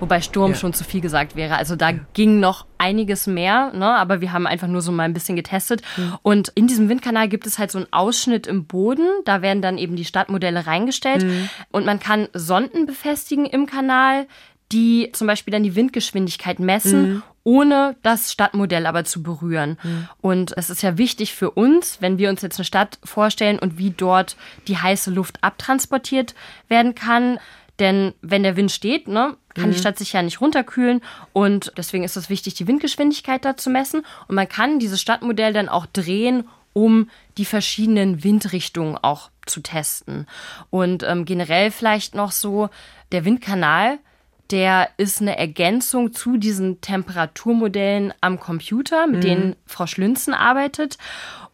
Wobei 0.00 0.20
Sturm 0.20 0.52
ja. 0.52 0.56
schon 0.56 0.72
zu 0.72 0.84
viel 0.84 1.00
gesagt 1.00 1.36
wäre. 1.36 1.56
Also 1.56 1.76
da 1.76 1.90
ja. 1.90 1.98
ging 2.12 2.40
noch 2.40 2.66
einiges 2.78 3.26
mehr, 3.26 3.72
ne? 3.72 3.86
aber 3.86 4.20
wir 4.20 4.32
haben 4.32 4.46
einfach 4.46 4.68
nur 4.68 4.82
so 4.82 4.92
mal 4.92 5.04
ein 5.04 5.14
bisschen 5.14 5.36
getestet. 5.36 5.82
Mhm. 5.96 6.18
Und 6.22 6.52
in 6.54 6.66
diesem 6.66 6.88
Windkanal 6.88 7.28
gibt 7.28 7.46
es 7.46 7.58
halt 7.58 7.70
so 7.70 7.78
einen 7.78 7.92
Ausschnitt 7.92 8.46
im 8.46 8.66
Boden. 8.66 9.06
Da 9.24 9.42
werden 9.42 9.62
dann 9.62 9.78
eben 9.78 9.96
die 9.96 10.04
Stadtmodelle 10.04 10.66
reingestellt. 10.66 11.24
Mhm. 11.24 11.48
Und 11.70 11.86
man 11.86 12.00
kann 12.00 12.28
Sonden 12.34 12.86
befestigen 12.86 13.46
im 13.46 13.66
Kanal, 13.66 14.26
die 14.72 15.10
zum 15.12 15.26
Beispiel 15.26 15.52
dann 15.52 15.62
die 15.62 15.76
Windgeschwindigkeit 15.76 16.58
messen, 16.58 17.08
mhm. 17.08 17.22
ohne 17.44 17.96
das 18.02 18.32
Stadtmodell 18.32 18.86
aber 18.86 19.04
zu 19.04 19.22
berühren. 19.22 19.78
Mhm. 19.82 20.08
Und 20.20 20.56
es 20.56 20.70
ist 20.70 20.82
ja 20.82 20.98
wichtig 20.98 21.34
für 21.34 21.52
uns, 21.52 21.98
wenn 22.00 22.18
wir 22.18 22.28
uns 22.30 22.42
jetzt 22.42 22.58
eine 22.58 22.64
Stadt 22.64 22.98
vorstellen 23.04 23.58
und 23.58 23.78
wie 23.78 23.90
dort 23.90 24.36
die 24.66 24.76
heiße 24.76 25.10
Luft 25.10 25.42
abtransportiert 25.42 26.34
werden 26.68 26.94
kann. 26.94 27.38
Denn 27.78 28.14
wenn 28.22 28.42
der 28.42 28.56
Wind 28.56 28.72
steht, 28.72 29.06
ne, 29.06 29.36
kann 29.56 29.70
mhm. 29.70 29.72
die 29.72 29.78
Stadt 29.78 29.98
sich 29.98 30.12
ja 30.12 30.22
nicht 30.22 30.40
runterkühlen 30.40 31.00
und 31.32 31.72
deswegen 31.76 32.04
ist 32.04 32.16
es 32.16 32.30
wichtig, 32.30 32.54
die 32.54 32.66
Windgeschwindigkeit 32.66 33.44
da 33.44 33.56
zu 33.56 33.70
messen. 33.70 34.02
Und 34.28 34.34
man 34.34 34.48
kann 34.48 34.78
dieses 34.78 35.00
Stadtmodell 35.00 35.52
dann 35.52 35.68
auch 35.68 35.86
drehen, 35.86 36.48
um 36.72 37.08
die 37.38 37.44
verschiedenen 37.44 38.22
Windrichtungen 38.22 38.98
auch 39.00 39.30
zu 39.46 39.60
testen. 39.60 40.26
Und 40.70 41.02
ähm, 41.02 41.24
generell 41.24 41.70
vielleicht 41.70 42.14
noch 42.14 42.32
so, 42.32 42.68
der 43.12 43.24
Windkanal, 43.24 43.98
der 44.50 44.90
ist 44.96 45.20
eine 45.20 45.38
Ergänzung 45.38 46.12
zu 46.12 46.36
diesen 46.36 46.80
Temperaturmodellen 46.80 48.12
am 48.20 48.38
Computer, 48.38 49.06
mit 49.06 49.16
mhm. 49.16 49.20
denen 49.20 49.56
Frau 49.66 49.86
Schlünzen 49.86 50.34
arbeitet. 50.34 50.98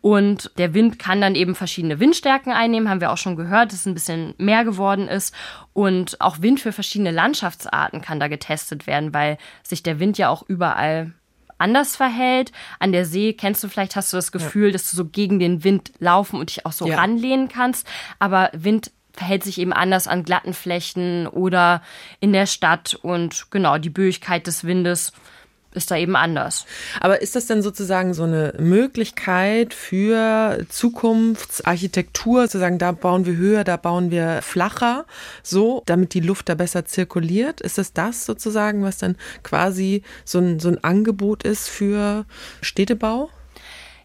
Und 0.02 0.50
der 0.58 0.74
Wind 0.74 0.98
kann 0.98 1.20
dann 1.20 1.36
eben 1.36 1.54
verschiedene 1.54 2.00
Windstärken 2.00 2.52
einnehmen, 2.52 2.88
haben 2.90 3.00
wir 3.00 3.12
auch 3.12 3.18
schon 3.18 3.36
gehört, 3.36 3.72
dass 3.72 3.80
es 3.80 3.86
ein 3.86 3.94
bisschen 3.94 4.34
mehr 4.36 4.64
geworden 4.64 5.06
ist. 5.08 5.32
Und 5.72 6.20
auch 6.20 6.42
Wind 6.42 6.60
für 6.60 6.72
verschiedene 6.72 7.12
Landschaftsarten 7.12 8.02
kann 8.02 8.18
da 8.20 8.26
getestet 8.26 8.88
werden, 8.88 9.14
weil 9.14 9.38
sich 9.62 9.84
der 9.84 10.00
Wind 10.00 10.18
ja 10.18 10.28
auch 10.28 10.42
überall 10.42 11.12
anders 11.56 11.94
verhält. 11.94 12.50
An 12.80 12.90
der 12.90 13.06
See 13.06 13.32
kennst 13.32 13.62
du 13.62 13.68
vielleicht, 13.68 13.94
hast 13.94 14.12
du 14.12 14.16
das 14.16 14.32
Gefühl, 14.32 14.66
ja. 14.66 14.72
dass 14.72 14.90
du 14.90 14.96
so 14.96 15.04
gegen 15.06 15.38
den 15.38 15.62
Wind 15.62 15.92
laufen 16.00 16.40
und 16.40 16.50
dich 16.50 16.66
auch 16.66 16.72
so 16.72 16.86
ja. 16.88 16.96
ranlehnen 16.96 17.46
kannst. 17.46 17.86
Aber 18.18 18.50
Wind 18.52 18.90
verhält 19.12 19.44
sich 19.44 19.58
eben 19.58 19.72
anders 19.72 20.08
an 20.08 20.24
glatten 20.24 20.52
Flächen 20.52 21.28
oder 21.28 21.80
in 22.18 22.32
der 22.32 22.46
Stadt. 22.46 22.98
Und 23.00 23.50
genau, 23.50 23.78
die 23.78 23.90
Böigkeit 23.90 24.48
des 24.48 24.64
Windes 24.64 25.12
ist 25.74 25.90
da 25.90 25.96
eben 25.96 26.16
anders. 26.16 26.66
Aber 27.00 27.22
ist 27.22 27.36
das 27.36 27.46
denn 27.46 27.62
sozusagen 27.62 28.14
so 28.14 28.24
eine 28.24 28.54
Möglichkeit 28.58 29.74
für 29.74 30.64
Zukunftsarchitektur, 30.68 32.48
zu 32.48 32.58
sagen, 32.58 32.78
da 32.78 32.92
bauen 32.92 33.26
wir 33.26 33.36
höher, 33.36 33.64
da 33.64 33.76
bauen 33.76 34.10
wir 34.10 34.42
flacher, 34.42 35.06
so, 35.42 35.82
damit 35.86 36.14
die 36.14 36.20
Luft 36.20 36.48
da 36.48 36.54
besser 36.54 36.84
zirkuliert? 36.84 37.60
Ist 37.60 37.78
es 37.78 37.92
das 37.92 38.26
sozusagen, 38.26 38.82
was 38.82 38.98
dann 38.98 39.16
quasi 39.42 40.02
so 40.24 40.38
ein, 40.38 40.60
so 40.60 40.68
ein 40.68 40.82
Angebot 40.84 41.42
ist 41.42 41.68
für 41.68 42.26
Städtebau? 42.60 43.30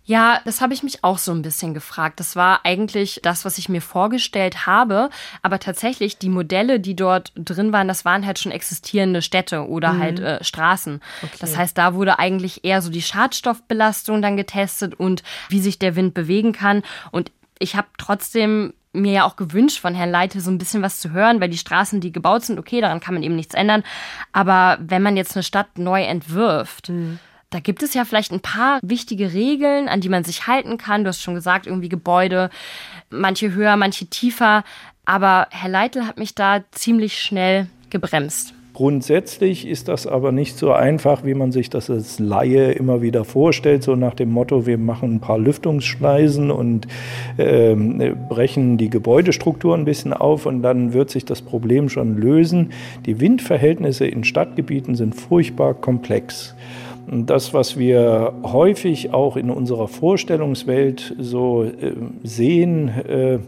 Ja, 0.07 0.39
das 0.45 0.61
habe 0.61 0.73
ich 0.73 0.83
mich 0.83 1.03
auch 1.03 1.17
so 1.17 1.33
ein 1.33 1.41
bisschen 1.41 1.73
gefragt. 1.73 2.21
Das 2.21 2.37
war 2.37 2.61
eigentlich 2.63 3.19
das, 3.23 3.43
was 3.43 3.57
ich 3.57 3.67
mir 3.67 3.81
vorgestellt 3.81 4.65
habe. 4.65 5.09
Aber 5.41 5.59
tatsächlich, 5.59 6.17
die 6.17 6.29
Modelle, 6.29 6.79
die 6.79 6.95
dort 6.95 7.33
drin 7.35 7.73
waren, 7.73 7.89
das 7.89 8.05
waren 8.05 8.25
halt 8.25 8.39
schon 8.39 8.53
existierende 8.53 9.21
Städte 9.21 9.67
oder 9.67 9.91
mhm. 9.91 9.99
halt 9.99 10.19
äh, 10.21 10.41
Straßen. 10.41 11.01
Okay. 11.23 11.37
Das 11.41 11.57
heißt, 11.57 11.77
da 11.77 11.93
wurde 11.93 12.19
eigentlich 12.19 12.63
eher 12.63 12.81
so 12.81 12.89
die 12.89 13.01
Schadstoffbelastung 13.01 14.21
dann 14.21 14.37
getestet 14.37 14.97
und 14.97 15.23
wie 15.49 15.59
sich 15.59 15.77
der 15.77 15.97
Wind 15.97 16.13
bewegen 16.13 16.53
kann. 16.53 16.83
Und 17.11 17.29
ich 17.59 17.75
habe 17.75 17.89
trotzdem 17.97 18.73
mir 18.93 19.11
ja 19.11 19.25
auch 19.25 19.35
gewünscht, 19.35 19.81
von 19.81 19.93
Herrn 19.93 20.09
Leite 20.09 20.39
so 20.39 20.49
ein 20.49 20.57
bisschen 20.57 20.81
was 20.83 21.01
zu 21.01 21.11
hören, 21.11 21.41
weil 21.41 21.49
die 21.49 21.57
Straßen, 21.57 21.99
die 21.99 22.13
gebaut 22.13 22.45
sind, 22.45 22.59
okay, 22.59 22.79
daran 22.79 23.01
kann 23.01 23.13
man 23.13 23.23
eben 23.23 23.35
nichts 23.35 23.55
ändern. 23.55 23.83
Aber 24.31 24.77
wenn 24.79 25.03
man 25.03 25.17
jetzt 25.17 25.35
eine 25.35 25.43
Stadt 25.43 25.77
neu 25.77 26.03
entwirft, 26.03 26.87
mhm 26.87 27.19
da 27.49 27.59
gibt 27.59 27.81
es 27.81 27.93
ja 27.93 28.03
vielleicht 28.03 28.31
ein 28.31 28.41
paar 28.41 28.79
wichtige 28.81 29.33
Regeln, 29.33 29.87
an 29.87 30.01
die 30.01 30.09
man 30.09 30.23
sich 30.23 30.47
halten 30.47 30.77
kann. 30.77 31.03
Du 31.03 31.09
hast 31.09 31.21
schon 31.21 31.35
gesagt, 31.35 31.65
irgendwie 31.65 31.89
Gebäude, 31.89 32.49
manche 33.09 33.53
höher, 33.53 33.77
manche 33.77 34.07
tiefer. 34.07 34.63
Aber 35.05 35.47
Herr 35.51 35.69
Leitl 35.69 36.05
hat 36.05 36.17
mich 36.17 36.35
da 36.35 36.63
ziemlich 36.71 37.19
schnell 37.21 37.67
gebremst. 37.89 38.53
Grundsätzlich 38.73 39.65
ist 39.65 39.87
das 39.87 40.05
aber 40.05 40.31
nicht 40.31 40.55
so 40.55 40.71
einfach, 40.71 41.25
wie 41.25 41.33
man 41.33 41.51
sich 41.51 41.71
das 41.71 41.89
als 41.89 42.19
Laie 42.19 42.73
immer 42.73 43.01
wieder 43.01 43.25
vorstellt, 43.25 43.81
so 43.81 43.95
nach 43.95 44.13
dem 44.13 44.29
Motto, 44.29 44.67
wir 44.67 44.77
machen 44.77 45.15
ein 45.15 45.19
paar 45.19 45.39
Lüftungsschneisen 45.39 46.51
und 46.51 46.85
äh, 47.37 47.73
brechen 48.29 48.77
die 48.77 48.91
Gebäudestruktur 48.91 49.73
ein 49.73 49.85
bisschen 49.85 50.13
auf 50.13 50.45
und 50.45 50.61
dann 50.61 50.93
wird 50.93 51.09
sich 51.09 51.25
das 51.25 51.41
Problem 51.41 51.89
schon 51.89 52.17
lösen. 52.17 52.71
Die 53.07 53.19
Windverhältnisse 53.19 54.05
in 54.05 54.23
Stadtgebieten 54.23 54.93
sind 54.93 55.15
furchtbar 55.15 55.73
komplex. 55.73 56.53
Das, 57.09 57.53
was 57.53 57.77
wir 57.77 58.33
häufig 58.43 59.13
auch 59.13 59.37
in 59.37 59.49
unserer 59.49 59.87
Vorstellungswelt 59.87 61.15
so 61.17 61.63
äh, 61.63 61.93
sehen, 62.23 62.89
äh, 62.89 63.39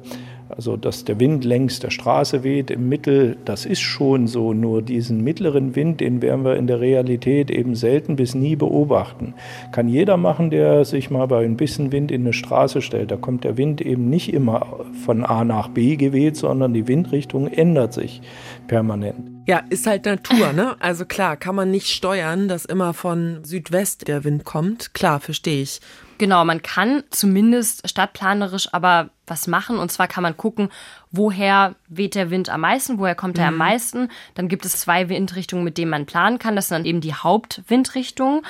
also 0.50 0.78
dass 0.78 1.06
der 1.06 1.20
Wind 1.20 1.44
längs 1.44 1.80
der 1.80 1.90
Straße 1.90 2.44
weht 2.44 2.72
im 2.72 2.90
Mittel, 2.90 3.38
das 3.46 3.66
ist 3.66 3.82
schon 3.82 4.28
so. 4.28 4.54
Nur 4.54 4.82
diesen 4.82 5.24
mittleren 5.24 5.76
Wind, 5.76 6.00
den 6.00 6.22
werden 6.22 6.44
wir 6.44 6.56
in 6.56 6.68
der 6.68 6.80
Realität 6.80 7.52
eben 7.52 7.76
selten 7.76 8.16
bis 8.16 8.34
nie 8.34 8.56
beobachten. 8.56 9.34
Kann 9.72 9.90
jeder 9.90 10.18
machen, 10.18 10.50
der 10.50 10.86
sich 10.86 11.12
mal 11.12 11.28
bei 11.28 11.44
ein 11.44 11.58
bisschen 11.58 11.92
Wind 11.92 12.12
in 12.12 12.22
eine 12.22 12.34
Straße 12.34 12.82
stellt. 12.82 13.12
Da 13.12 13.18
kommt 13.18 13.44
der 13.44 13.58
Wind 13.58 13.82
eben 13.82 14.10
nicht 14.10 14.34
immer 14.34 14.86
von 15.06 15.24
A 15.24 15.44
nach 15.44 15.68
B 15.68 15.98
geweht, 15.98 16.36
sondern 16.36 16.74
die 16.74 16.88
Windrichtung 16.88 17.48
ändert 17.48 17.94
sich 17.94 18.22
permanent. 18.68 19.39
Ja, 19.50 19.64
ist 19.72 19.88
halt 19.88 20.06
Natur, 20.06 20.54
ne? 20.54 20.76
Also 20.80 21.06
klar, 21.06 21.36
kann 21.36 21.56
man 21.56 21.72
nicht 21.72 21.88
steuern, 21.88 22.48
dass 22.48 22.66
immer 22.66 22.94
von 22.94 23.44
Südwest 23.44 24.08
der 24.08 24.24
Wind 24.24 24.46
kommt. 24.46 24.94
Klar, 24.94 25.20
verstehe 25.20 25.64
ich. 25.64 25.82
Genau, 26.20 26.46
man 26.46 26.62
kann 26.62 27.04
zumindest 27.10 27.90
stadtplanerisch 27.90 28.72
aber 28.76 29.10
was 29.26 29.48
machen. 29.48 29.80
Und 29.80 29.92
zwar 29.92 30.08
kann 30.08 30.22
man 30.22 30.38
gucken, 30.38 30.70
woher 31.10 31.74
weht 31.88 32.14
der 32.14 32.30
Wind 32.30 32.50
am 32.50 32.62
meisten, 32.62 33.00
woher 33.00 33.16
kommt 33.16 33.40
er 33.40 33.46
mhm. 33.50 33.54
am 33.54 33.58
meisten. 33.58 34.10
Dann 34.36 34.50
gibt 34.50 34.66
es 34.66 34.82
zwei 34.82 35.10
Windrichtungen, 35.10 35.64
mit 35.64 35.80
denen 35.80 35.90
man 35.90 36.06
planen 36.06 36.38
kann. 36.38 36.56
Das 36.56 36.68
sind 36.68 36.78
dann 36.78 36.86
eben 36.86 37.02
die 37.02 37.16
Hauptwindrichtungen. 37.16 38.46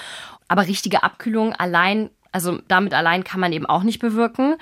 Aber 0.49 0.67
richtige 0.67 1.03
Abkühlung 1.03 1.53
allein 1.53 2.09
Also 2.33 2.59
damit 2.67 2.93
allein 2.93 3.23
kann 3.23 3.39
man 3.39 3.53
eben 3.53 3.65
auch 3.65 3.83
nicht 3.83 3.99
bewirken. 3.99 4.57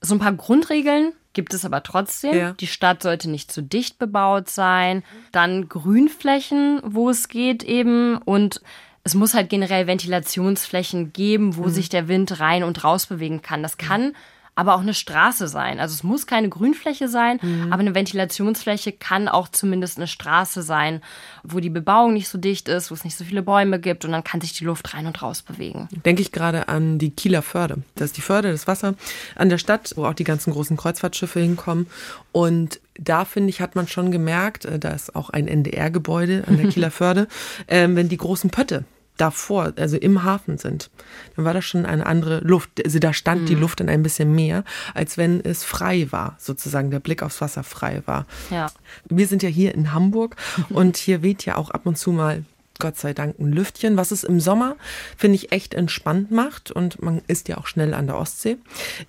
So 0.00 0.14
ein 0.14 0.20
paar 0.20 0.34
Grundregeln 0.34 1.14
gibt 1.32 1.54
es 1.54 1.64
aber 1.64 1.82
trotzdem. 1.82 2.36
Ja. 2.36 2.52
Die 2.52 2.66
Stadt 2.66 3.02
sollte 3.02 3.30
nicht 3.30 3.52
zu 3.52 3.62
dicht 3.62 3.98
bebaut 3.98 4.48
sein. 4.48 5.02
Dann 5.32 5.68
Grünflächen, 5.68 6.80
wo 6.84 7.10
es 7.10 7.28
geht 7.28 7.62
eben. 7.62 8.18
Und 8.18 8.60
es 9.04 9.14
muss 9.14 9.34
halt 9.34 9.48
generell 9.48 9.86
Ventilationsflächen 9.86 11.12
geben, 11.12 11.56
wo 11.56 11.64
mhm. 11.64 11.70
sich 11.70 11.88
der 11.88 12.08
Wind 12.08 12.40
rein 12.40 12.64
und 12.64 12.84
raus 12.84 13.06
bewegen 13.06 13.42
kann. 13.42 13.62
Das 13.62 13.78
kann 13.78 14.14
aber 14.60 14.74
auch 14.74 14.82
eine 14.82 14.92
Straße 14.92 15.48
sein. 15.48 15.80
Also 15.80 15.94
es 15.94 16.02
muss 16.02 16.26
keine 16.26 16.50
Grünfläche 16.50 17.08
sein, 17.08 17.38
mhm. 17.40 17.72
aber 17.72 17.80
eine 17.80 17.94
Ventilationsfläche 17.94 18.92
kann 18.92 19.26
auch 19.26 19.48
zumindest 19.48 19.96
eine 19.96 20.06
Straße 20.06 20.60
sein, 20.60 21.00
wo 21.42 21.60
die 21.60 21.70
Bebauung 21.70 22.12
nicht 22.12 22.28
so 22.28 22.36
dicht 22.36 22.68
ist, 22.68 22.90
wo 22.90 22.94
es 22.94 23.02
nicht 23.02 23.16
so 23.16 23.24
viele 23.24 23.40
Bäume 23.40 23.80
gibt 23.80 24.04
und 24.04 24.12
dann 24.12 24.22
kann 24.22 24.42
sich 24.42 24.52
die 24.52 24.64
Luft 24.64 24.92
rein 24.92 25.06
und 25.06 25.22
raus 25.22 25.40
bewegen. 25.40 25.88
Denke 26.04 26.20
ich 26.20 26.30
gerade 26.30 26.68
an 26.68 26.98
die 26.98 27.08
Kieler 27.08 27.40
Förde. 27.40 27.78
Das 27.94 28.08
ist 28.08 28.18
die 28.18 28.20
Förde, 28.20 28.52
das 28.52 28.66
Wasser 28.66 28.96
an 29.34 29.48
der 29.48 29.56
Stadt, 29.56 29.94
wo 29.96 30.04
auch 30.04 30.12
die 30.12 30.24
ganzen 30.24 30.52
großen 30.52 30.76
Kreuzfahrtschiffe 30.76 31.40
hinkommen. 31.40 31.86
Und 32.30 32.80
da 32.98 33.24
finde 33.24 33.48
ich, 33.48 33.62
hat 33.62 33.76
man 33.76 33.88
schon 33.88 34.10
gemerkt, 34.10 34.66
äh, 34.66 34.78
da 34.78 34.90
ist 34.90 35.16
auch 35.16 35.30
ein 35.30 35.48
NDR-Gebäude 35.48 36.44
an 36.46 36.58
der 36.58 36.68
Kieler 36.70 36.90
Förde, 36.90 37.28
äh, 37.66 37.88
wenn 37.88 38.10
die 38.10 38.18
großen 38.18 38.50
Pötte 38.50 38.84
davor, 39.20 39.72
also 39.76 39.96
im 39.96 40.22
Hafen 40.22 40.58
sind, 40.58 40.90
dann 41.36 41.44
war 41.44 41.54
das 41.54 41.64
schon 41.64 41.86
eine 41.86 42.06
andere 42.06 42.38
Luft. 42.38 42.82
Also 42.84 42.98
da 42.98 43.12
stand 43.12 43.42
mhm. 43.42 43.46
die 43.46 43.54
Luft 43.54 43.80
dann 43.80 43.88
ein 43.88 44.02
bisschen 44.02 44.34
mehr, 44.34 44.64
als 44.94 45.18
wenn 45.18 45.44
es 45.44 45.64
frei 45.64 46.08
war, 46.10 46.36
sozusagen 46.38 46.90
der 46.90 47.00
Blick 47.00 47.22
aufs 47.22 47.40
Wasser 47.40 47.62
frei 47.62 48.02
war. 48.06 48.26
Ja. 48.50 48.70
Wir 49.08 49.26
sind 49.26 49.42
ja 49.42 49.48
hier 49.48 49.74
in 49.74 49.92
Hamburg 49.92 50.36
und 50.70 50.96
hier 50.96 51.22
weht 51.22 51.44
ja 51.44 51.56
auch 51.56 51.70
ab 51.70 51.86
und 51.86 51.98
zu 51.98 52.12
mal 52.12 52.44
Gott 52.78 52.96
sei 52.96 53.12
Dank 53.12 53.38
ein 53.38 53.52
Lüftchen, 53.52 53.96
was 53.96 54.10
es 54.10 54.24
im 54.24 54.40
Sommer, 54.40 54.76
finde 55.16 55.36
ich, 55.36 55.52
echt 55.52 55.74
entspannt 55.74 56.30
macht. 56.30 56.70
Und 56.70 57.02
man 57.02 57.20
ist 57.26 57.48
ja 57.48 57.58
auch 57.58 57.66
schnell 57.66 57.92
an 57.92 58.06
der 58.06 58.16
Ostsee. 58.16 58.56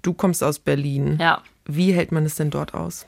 Du 0.01 0.13
kommst 0.13 0.44
aus 0.44 0.60
Berlin. 0.60 1.18
Ja. 1.20 1.41
Wie 1.65 1.94
hält 1.94 2.12
man 2.12 2.25
es 2.25 2.36
denn 2.36 2.50
dort 2.50 2.74
aus? 2.74 3.06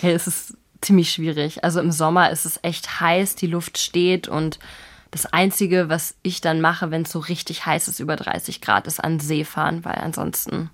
Hey, 0.00 0.14
es 0.14 0.26
ist 0.28 0.54
ziemlich 0.80 1.10
schwierig. 1.10 1.64
Also 1.64 1.80
im 1.80 1.90
Sommer 1.90 2.30
ist 2.30 2.46
es 2.46 2.60
echt 2.62 3.00
heiß, 3.00 3.34
die 3.34 3.48
Luft 3.48 3.78
steht 3.78 4.28
und 4.28 4.58
das 5.10 5.26
Einzige, 5.26 5.88
was 5.88 6.14
ich 6.22 6.40
dann 6.40 6.60
mache, 6.60 6.90
wenn 6.90 7.02
es 7.02 7.12
so 7.12 7.18
richtig 7.18 7.66
heiß 7.66 7.88
ist, 7.88 8.00
über 8.00 8.16
30 8.16 8.60
Grad, 8.60 8.86
ist 8.86 9.02
an 9.02 9.20
See 9.20 9.44
fahren, 9.44 9.84
weil 9.84 9.96
ansonsten 9.96 10.70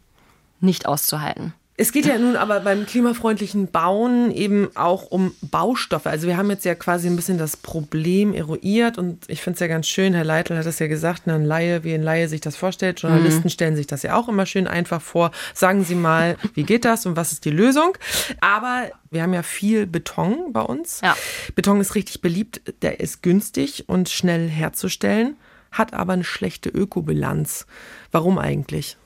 nicht 0.60 0.86
auszuhalten. 0.86 1.54
Es 1.76 1.90
geht 1.90 2.06
ja 2.06 2.16
nun 2.18 2.36
aber 2.36 2.60
beim 2.60 2.86
klimafreundlichen 2.86 3.66
Bauen 3.66 4.30
eben 4.30 4.68
auch 4.76 5.06
um 5.06 5.34
Baustoffe. 5.40 6.06
Also 6.06 6.28
wir 6.28 6.36
haben 6.36 6.48
jetzt 6.48 6.64
ja 6.64 6.76
quasi 6.76 7.08
ein 7.08 7.16
bisschen 7.16 7.36
das 7.36 7.56
Problem 7.56 8.32
eruiert 8.32 8.96
und 8.96 9.28
ich 9.28 9.42
finde 9.42 9.54
es 9.54 9.60
ja 9.60 9.66
ganz 9.66 9.88
schön, 9.88 10.14
Herr 10.14 10.22
Leitl 10.22 10.56
hat 10.56 10.66
es 10.66 10.78
ja 10.78 10.86
gesagt, 10.86 11.26
ne, 11.26 11.34
ein 11.34 11.44
Laie, 11.44 11.82
wie 11.82 11.92
ein 11.92 12.02
Laie 12.02 12.28
sich 12.28 12.40
das 12.40 12.54
vorstellt. 12.54 13.00
Journalisten 13.00 13.48
mhm. 13.48 13.50
stellen 13.50 13.74
sich 13.74 13.88
das 13.88 14.04
ja 14.04 14.14
auch 14.14 14.28
immer 14.28 14.46
schön 14.46 14.68
einfach 14.68 15.02
vor. 15.02 15.32
Sagen 15.52 15.82
Sie 15.82 15.96
mal, 15.96 16.36
wie 16.54 16.62
geht 16.62 16.84
das 16.84 17.06
und 17.06 17.16
was 17.16 17.32
ist 17.32 17.44
die 17.44 17.50
Lösung? 17.50 17.98
Aber 18.40 18.90
wir 19.10 19.22
haben 19.22 19.34
ja 19.34 19.42
viel 19.42 19.88
Beton 19.88 20.52
bei 20.52 20.62
uns. 20.62 21.00
Ja. 21.02 21.16
Beton 21.56 21.80
ist 21.80 21.96
richtig 21.96 22.20
beliebt, 22.20 22.60
der 22.82 23.00
ist 23.00 23.20
günstig 23.20 23.88
und 23.88 24.08
schnell 24.08 24.48
herzustellen, 24.48 25.36
hat 25.72 25.92
aber 25.92 26.12
eine 26.12 26.24
schlechte 26.24 26.68
Ökobilanz. 26.68 27.66
Warum 28.12 28.38
eigentlich? 28.38 28.96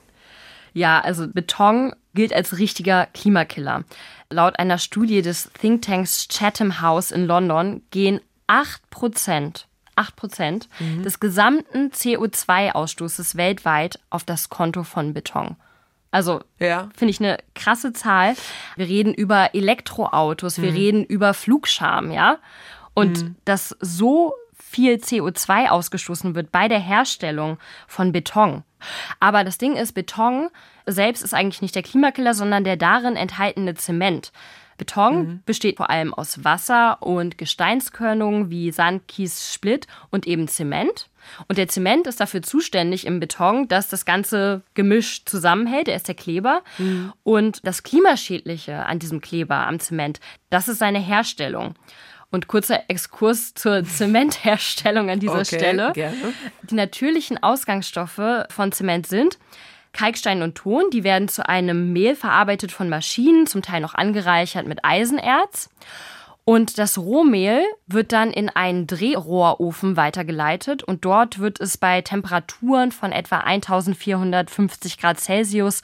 Ja, 0.73 0.99
also 1.01 1.27
Beton 1.27 1.93
gilt 2.19 2.33
als 2.33 2.57
richtiger 2.57 3.05
Klimakiller. 3.13 3.85
Laut 4.29 4.59
einer 4.59 4.77
Studie 4.77 5.21
des 5.21 5.49
Thinktanks 5.53 6.27
Chatham 6.27 6.81
House 6.81 7.11
in 7.11 7.25
London 7.25 7.81
gehen 7.91 8.19
8 8.47 8.89
Prozent 8.89 9.69
8 9.95 10.17
Prozent 10.17 10.69
mhm. 10.79 11.03
des 11.03 11.21
gesamten 11.21 11.91
CO2-Ausstoßes 11.91 13.37
weltweit 13.37 14.01
auf 14.09 14.25
das 14.25 14.49
Konto 14.49 14.83
von 14.83 15.13
Beton. 15.13 15.55
Also 16.11 16.41
ja. 16.59 16.89
finde 16.93 17.11
ich 17.11 17.21
eine 17.21 17.37
krasse 17.55 17.93
Zahl. 17.93 18.35
Wir 18.75 18.87
reden 18.89 19.13
über 19.13 19.55
Elektroautos, 19.55 20.57
mhm. 20.57 20.63
wir 20.63 20.73
reden 20.73 21.03
über 21.05 21.33
Flugscham, 21.33 22.11
ja. 22.11 22.39
Und 22.93 23.23
mhm. 23.23 23.35
dass 23.45 23.77
so 23.79 24.33
viel 24.57 24.95
CO2 24.95 25.69
ausgestoßen 25.69 26.35
wird 26.35 26.51
bei 26.51 26.67
der 26.67 26.79
Herstellung 26.79 27.59
von 27.87 28.11
Beton. 28.11 28.63
Aber 29.19 29.45
das 29.45 29.57
Ding 29.57 29.75
ist, 29.75 29.93
Beton 29.93 30.49
selbst 30.91 31.23
ist 31.23 31.33
eigentlich 31.33 31.61
nicht 31.61 31.75
der 31.75 31.83
Klimakiller, 31.83 32.33
sondern 32.33 32.63
der 32.63 32.77
darin 32.77 33.15
enthaltene 33.15 33.75
Zement. 33.75 34.31
Beton 34.79 35.17
mhm. 35.17 35.41
besteht 35.45 35.77
vor 35.77 35.91
allem 35.91 36.11
aus 36.13 36.43
Wasser 36.43 36.97
und 37.01 37.37
Gesteinskörnungen 37.37 38.49
wie 38.49 38.71
Sand, 38.71 39.07
Kies, 39.07 39.53
Splitt 39.53 39.85
und 40.09 40.25
eben 40.25 40.47
Zement. 40.47 41.09
Und 41.47 41.59
der 41.59 41.67
Zement 41.67 42.07
ist 42.07 42.19
dafür 42.19 42.41
zuständig 42.41 43.05
im 43.05 43.19
Beton, 43.19 43.67
dass 43.67 43.89
das 43.89 44.05
ganze 44.05 44.63
Gemisch 44.73 45.25
zusammenhält. 45.25 45.87
Er 45.87 45.97
ist 45.97 46.07
der 46.07 46.15
Kleber. 46.15 46.63
Mhm. 46.79 47.13
Und 47.21 47.67
das 47.67 47.83
Klimaschädliche 47.83 48.85
an 48.85 48.97
diesem 48.97 49.21
Kleber, 49.21 49.67
am 49.67 49.79
Zement, 49.79 50.19
das 50.49 50.67
ist 50.67 50.79
seine 50.79 50.99
Herstellung. 50.99 51.75
Und 52.31 52.47
kurzer 52.47 52.89
Exkurs 52.89 53.53
zur 53.53 53.83
Zementherstellung 53.85 55.09
an 55.09 55.19
dieser 55.19 55.41
okay, 55.41 55.57
Stelle. 55.57 55.91
Gerne. 55.93 56.15
Die 56.69 56.75
natürlichen 56.75 57.41
Ausgangsstoffe 57.43 58.45
von 58.49 58.71
Zement 58.71 59.05
sind 59.07 59.37
Kalkstein 59.93 60.41
und 60.41 60.55
Ton, 60.55 60.83
die 60.91 61.03
werden 61.03 61.27
zu 61.27 61.47
einem 61.47 61.93
Mehl 61.93 62.15
verarbeitet 62.15 62.71
von 62.71 62.89
Maschinen, 62.89 63.47
zum 63.47 63.61
Teil 63.61 63.81
noch 63.81 63.95
angereichert 63.95 64.67
mit 64.67 64.85
Eisenerz. 64.85 65.69
Und 66.45 66.79
das 66.79 66.97
Rohmehl 66.97 67.63
wird 67.85 68.11
dann 68.11 68.31
in 68.31 68.49
einen 68.49 68.87
Drehrohrofen 68.87 69.95
weitergeleitet 69.97 70.81
und 70.81 71.05
dort 71.05 71.37
wird 71.37 71.61
es 71.61 71.77
bei 71.77 72.01
Temperaturen 72.01 72.91
von 72.91 73.11
etwa 73.11 73.37
1450 73.37 74.97
Grad 74.97 75.19
Celsius 75.19 75.81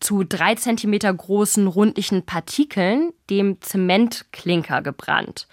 zu 0.00 0.24
drei 0.24 0.56
Zentimeter 0.56 1.14
großen 1.14 1.68
rundlichen 1.68 2.26
Partikeln, 2.26 3.12
dem 3.30 3.60
Zementklinker, 3.60 4.82
gebrannt. 4.82 5.46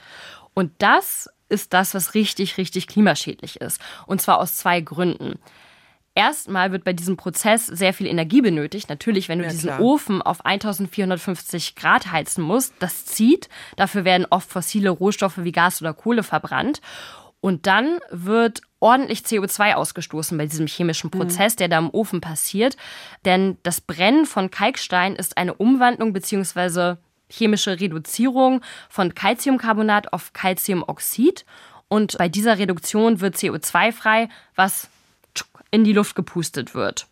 Und 0.56 0.72
das 0.80 1.30
ist 1.48 1.74
das, 1.74 1.94
was 1.94 2.16
richtig, 2.16 2.58
richtig 2.58 2.88
klimaschädlich 2.88 3.62
ist. 3.62 3.80
Und 4.08 4.20
zwar 4.20 4.40
aus 4.40 4.58
zwei 4.58 4.82
Gründen. 4.82 5.38
Erstmal 6.18 6.72
wird 6.72 6.86
bei 6.86 6.94
diesem 6.94 7.18
Prozess 7.18 7.68
sehr 7.68 7.94
viel 7.94 8.08
Energie 8.08 8.42
benötigt. 8.42 8.88
Natürlich, 8.90 9.28
wenn 9.28 9.40
du 9.40 9.46
ja, 9.46 9.52
diesen 9.52 9.68
klar. 9.68 9.82
Ofen 9.82 10.22
auf 10.22 10.46
1450 10.46 11.76
Grad 11.76 12.10
heizen 12.12 12.42
musst, 12.42 12.74
das 12.80 13.06
zieht. 13.06 13.50
Dafür 13.76 14.06
werden 14.06 14.26
oft 14.30 14.50
fossile 14.50 14.90
Rohstoffe 14.90 15.44
wie 15.44 15.52
Gas 15.52 15.82
oder 15.82 15.94
Kohle 15.94 16.24
verbrannt. 16.24 16.82
Und 17.42 17.68
dann 17.68 18.00
wird 18.10 18.62
ordentlich 18.80 19.20
CO2 19.20 19.74
ausgestoßen 19.74 20.38
bei 20.38 20.46
diesem 20.46 20.68
chemischen 20.68 21.12
mhm. 21.14 21.20
Prozess, 21.20 21.56
mhm. 21.56 21.58
der 21.58 21.68
da 21.68 21.80
im 21.80 21.90
Ofen 21.90 22.22
passiert. 22.22 22.78
Denn 23.26 23.58
das 23.64 23.82
Brennen 23.82 24.26
von 24.26 24.50
Kalkstein 24.50 25.16
ist 25.16 25.38
eine 25.38 25.54
Umwandlung 25.54 26.14
bzw 26.14 26.96
chemische 27.30 27.80
Reduzierung 27.80 28.62
von 28.90 29.14
Calciumcarbonat 29.14 30.14
auf 30.14 30.32
Calciumoxid. 30.34 31.46
Und 31.88 32.18
bei 32.18 32.30
dieser 32.30 32.58
Reduktion 32.58 33.22
wird 33.22 33.36
CO2 33.36 33.92
frei, 33.92 34.30
was 34.56 34.90
in 35.72 35.84
die 35.84 35.94
Luft 35.94 36.16
gepustet 36.16 36.76
wird. 36.76 37.08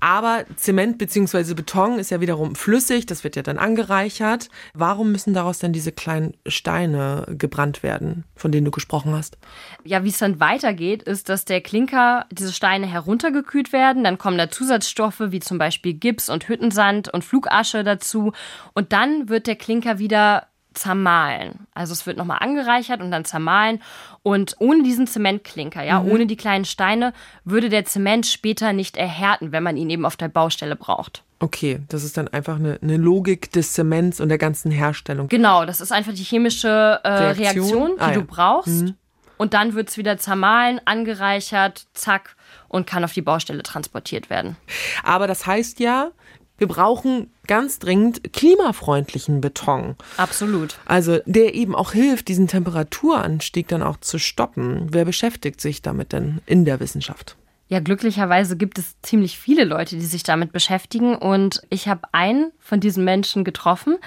Aber 0.00 0.44
Zement 0.56 0.98
bzw. 0.98 1.54
Beton 1.54 1.98
ist 1.98 2.10
ja 2.10 2.20
wiederum 2.20 2.54
flüssig, 2.54 3.06
das 3.06 3.24
wird 3.24 3.36
ja 3.36 3.42
dann 3.42 3.58
angereichert. 3.58 4.48
Warum 4.74 5.12
müssen 5.12 5.34
daraus 5.34 5.58
denn 5.58 5.72
diese 5.72 5.92
kleinen 5.92 6.34
Steine 6.46 7.26
gebrannt 7.30 7.82
werden, 7.82 8.24
von 8.34 8.52
denen 8.52 8.64
du 8.64 8.70
gesprochen 8.70 9.12
hast? 9.14 9.38
Ja, 9.84 10.04
wie 10.04 10.08
es 10.08 10.18
dann 10.18 10.40
weitergeht, 10.40 11.02
ist, 11.02 11.28
dass 11.28 11.44
der 11.44 11.60
Klinker, 11.60 12.26
diese 12.30 12.52
Steine 12.52 12.86
heruntergekühlt 12.86 13.72
werden, 13.72 14.04
dann 14.04 14.18
kommen 14.18 14.38
da 14.38 14.50
Zusatzstoffe 14.50 15.22
wie 15.26 15.40
zum 15.40 15.58
Beispiel 15.58 15.94
Gips 15.94 16.28
und 16.28 16.48
Hüttensand 16.48 17.12
und 17.12 17.24
Flugasche 17.24 17.84
dazu 17.84 18.32
und 18.74 18.92
dann 18.92 19.28
wird 19.28 19.46
der 19.46 19.56
Klinker 19.56 19.98
wieder 19.98 20.48
zermahlen. 20.78 21.66
Also 21.74 21.92
es 21.92 22.06
wird 22.06 22.16
nochmal 22.16 22.38
angereichert 22.40 23.00
und 23.00 23.10
dann 23.10 23.24
zermahlen. 23.24 23.82
Und 24.22 24.56
ohne 24.58 24.82
diesen 24.82 25.06
Zementklinker, 25.06 25.82
ja, 25.82 26.00
mhm. 26.00 26.10
ohne 26.10 26.26
die 26.26 26.36
kleinen 26.36 26.64
Steine, 26.64 27.12
würde 27.44 27.68
der 27.68 27.84
Zement 27.84 28.26
später 28.26 28.72
nicht 28.72 28.96
erhärten, 28.96 29.52
wenn 29.52 29.62
man 29.62 29.76
ihn 29.76 29.90
eben 29.90 30.06
auf 30.06 30.16
der 30.16 30.28
Baustelle 30.28 30.76
braucht. 30.76 31.22
Okay, 31.40 31.80
das 31.88 32.02
ist 32.02 32.16
dann 32.16 32.28
einfach 32.28 32.56
eine, 32.56 32.78
eine 32.82 32.96
Logik 32.96 33.52
des 33.52 33.72
Zements 33.72 34.20
und 34.20 34.28
der 34.28 34.38
ganzen 34.38 34.70
Herstellung. 34.70 35.28
Genau, 35.28 35.64
das 35.64 35.80
ist 35.80 35.92
einfach 35.92 36.12
die 36.12 36.24
chemische 36.24 37.00
äh, 37.04 37.08
Reaktion? 37.08 37.38
Reaktion? 37.38 37.90
die 37.96 38.02
ah, 38.02 38.10
du 38.12 38.24
brauchst. 38.24 38.82
Mhm. 38.82 38.94
Und 39.36 39.54
dann 39.54 39.74
wird 39.74 39.88
es 39.88 39.96
wieder 39.96 40.18
zermahlen, 40.18 40.80
angereichert, 40.84 41.86
zack, 41.94 42.34
und 42.66 42.86
kann 42.86 43.04
auf 43.04 43.12
die 43.12 43.22
Baustelle 43.22 43.62
transportiert 43.62 44.30
werden. 44.30 44.56
Aber 45.04 45.28
das 45.28 45.46
heißt 45.46 45.78
ja, 45.78 46.10
wir 46.58 46.66
brauchen 46.66 47.30
ganz 47.48 47.80
dringend 47.80 48.32
klimafreundlichen 48.32 49.40
Beton. 49.40 49.96
Absolut. 50.16 50.78
Also 50.84 51.18
der 51.26 51.54
eben 51.54 51.74
auch 51.74 51.92
hilft, 51.92 52.28
diesen 52.28 52.46
Temperaturanstieg 52.46 53.66
dann 53.66 53.82
auch 53.82 53.96
zu 53.96 54.18
stoppen. 54.18 54.86
Wer 54.92 55.04
beschäftigt 55.04 55.60
sich 55.60 55.82
damit 55.82 56.12
denn 56.12 56.40
in 56.46 56.64
der 56.64 56.78
Wissenschaft? 56.78 57.36
Ja, 57.70 57.80
glücklicherweise 57.80 58.56
gibt 58.56 58.78
es 58.78 58.96
ziemlich 59.02 59.38
viele 59.38 59.64
Leute, 59.64 59.96
die 59.96 60.06
sich 60.06 60.22
damit 60.22 60.52
beschäftigen. 60.52 61.16
Und 61.16 61.60
ich 61.68 61.86
habe 61.86 62.02
einen 62.12 62.50
von 62.58 62.80
diesen 62.80 63.04
Menschen 63.04 63.44
getroffen, 63.44 63.98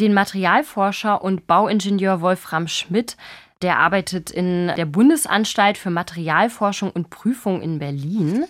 den 0.00 0.12
Materialforscher 0.12 1.22
und 1.22 1.46
Bauingenieur 1.46 2.20
Wolfram 2.20 2.68
Schmidt. 2.68 3.16
Der 3.62 3.78
arbeitet 3.78 4.30
in 4.30 4.70
der 4.76 4.84
Bundesanstalt 4.84 5.78
für 5.78 5.88
Materialforschung 5.88 6.90
und 6.90 7.08
Prüfung 7.08 7.62
in 7.62 7.78
Berlin. 7.78 8.44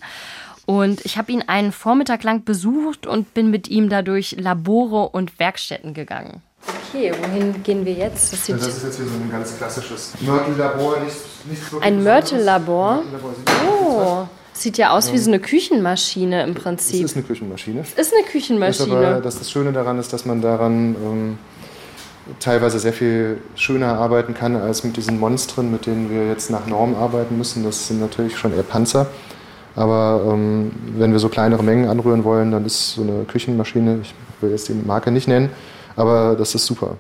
Und 0.67 1.05
ich 1.05 1.17
habe 1.17 1.31
ihn 1.33 1.45
einen 1.47 1.73
Vormittag 1.73 2.25
lang 2.25 2.45
besucht 2.45 3.07
und 3.07 3.33
bin 3.35 3.51
mit 3.51 3.69
ihm 3.69 3.89
dadurch 3.89 4.37
Labore 4.39 5.09
und 5.11 5.39
Werkstätten 5.39 5.95
gegangen. 5.95 6.43
Okay, 6.89 7.13
wohin 7.23 7.63
gehen 7.63 7.85
wir 7.85 7.93
jetzt? 7.93 8.33
Das, 8.33 8.47
das 8.47 8.67
ist 8.67 8.83
jetzt 8.83 8.97
hier 8.97 9.07
so 9.07 9.15
ein 9.15 9.31
ganz 9.31 9.57
klassisches 9.57 10.15
Mörtellabor. 10.21 10.99
Nicht, 11.01 11.17
nicht 11.49 11.63
so 11.71 11.79
ein 11.79 12.03
Mörtellabor? 12.03 13.03
Oh, 13.69 14.27
sieht 14.53 14.77
ja 14.79 14.91
aus 14.91 15.13
wie 15.13 15.19
so 15.19 15.31
eine 15.31 15.39
Küchenmaschine 15.39 16.43
im 16.43 16.55
Prinzip. 16.55 17.03
Das 17.03 17.13
ist 17.13 17.17
eine 17.17 17.27
Küchenmaschine. 17.27 17.85
Das 17.97 18.07
ist 18.09 18.13
eine 18.13 18.27
Küchenmaschine. 18.27 18.89
Das, 18.89 18.97
aber, 18.97 19.21
das, 19.21 19.39
das 19.39 19.51
Schöne 19.51 19.73
daran 19.73 20.01
ist, 20.01 20.13
dass 20.13 20.25
man 20.25 20.41
daran 20.41 20.97
ähm, 20.97 21.39
teilweise 22.41 22.81
sehr 22.81 22.93
viel 22.93 23.41
schöner 23.55 23.99
arbeiten 23.99 24.35
kann 24.35 24.57
als 24.57 24.83
mit 24.83 24.97
diesen 24.97 25.21
Monstren, 25.21 25.71
mit 25.71 25.87
denen 25.87 26.11
wir 26.11 26.27
jetzt 26.27 26.51
nach 26.51 26.67
Norm 26.67 26.97
arbeiten 26.97 27.39
müssen. 27.39 27.63
Das 27.63 27.87
sind 27.87 28.01
natürlich 28.01 28.37
schon 28.37 28.53
eher 28.53 28.65
Panzer. 28.65 29.07
Aber 29.77 30.33
ähm, 30.33 30.73
wenn 30.97 31.13
wir 31.13 31.19
so 31.19 31.29
kleinere 31.29 31.63
Mengen 31.63 31.89
anrühren 31.89 32.25
wollen, 32.25 32.51
dann 32.51 32.65
ist 32.65 32.95
so 32.95 33.03
eine 33.03 33.25
Küchenmaschine, 33.25 34.01
ich 34.03 34.15
will 34.41 34.51
jetzt 34.51 34.69
die 34.69 34.75
Marke 34.75 35.11
nicht 35.11 35.29
nennen, 35.29 35.51
aber 35.95 36.35
das 36.37 36.55
ist 36.55 36.67
super. 36.67 36.97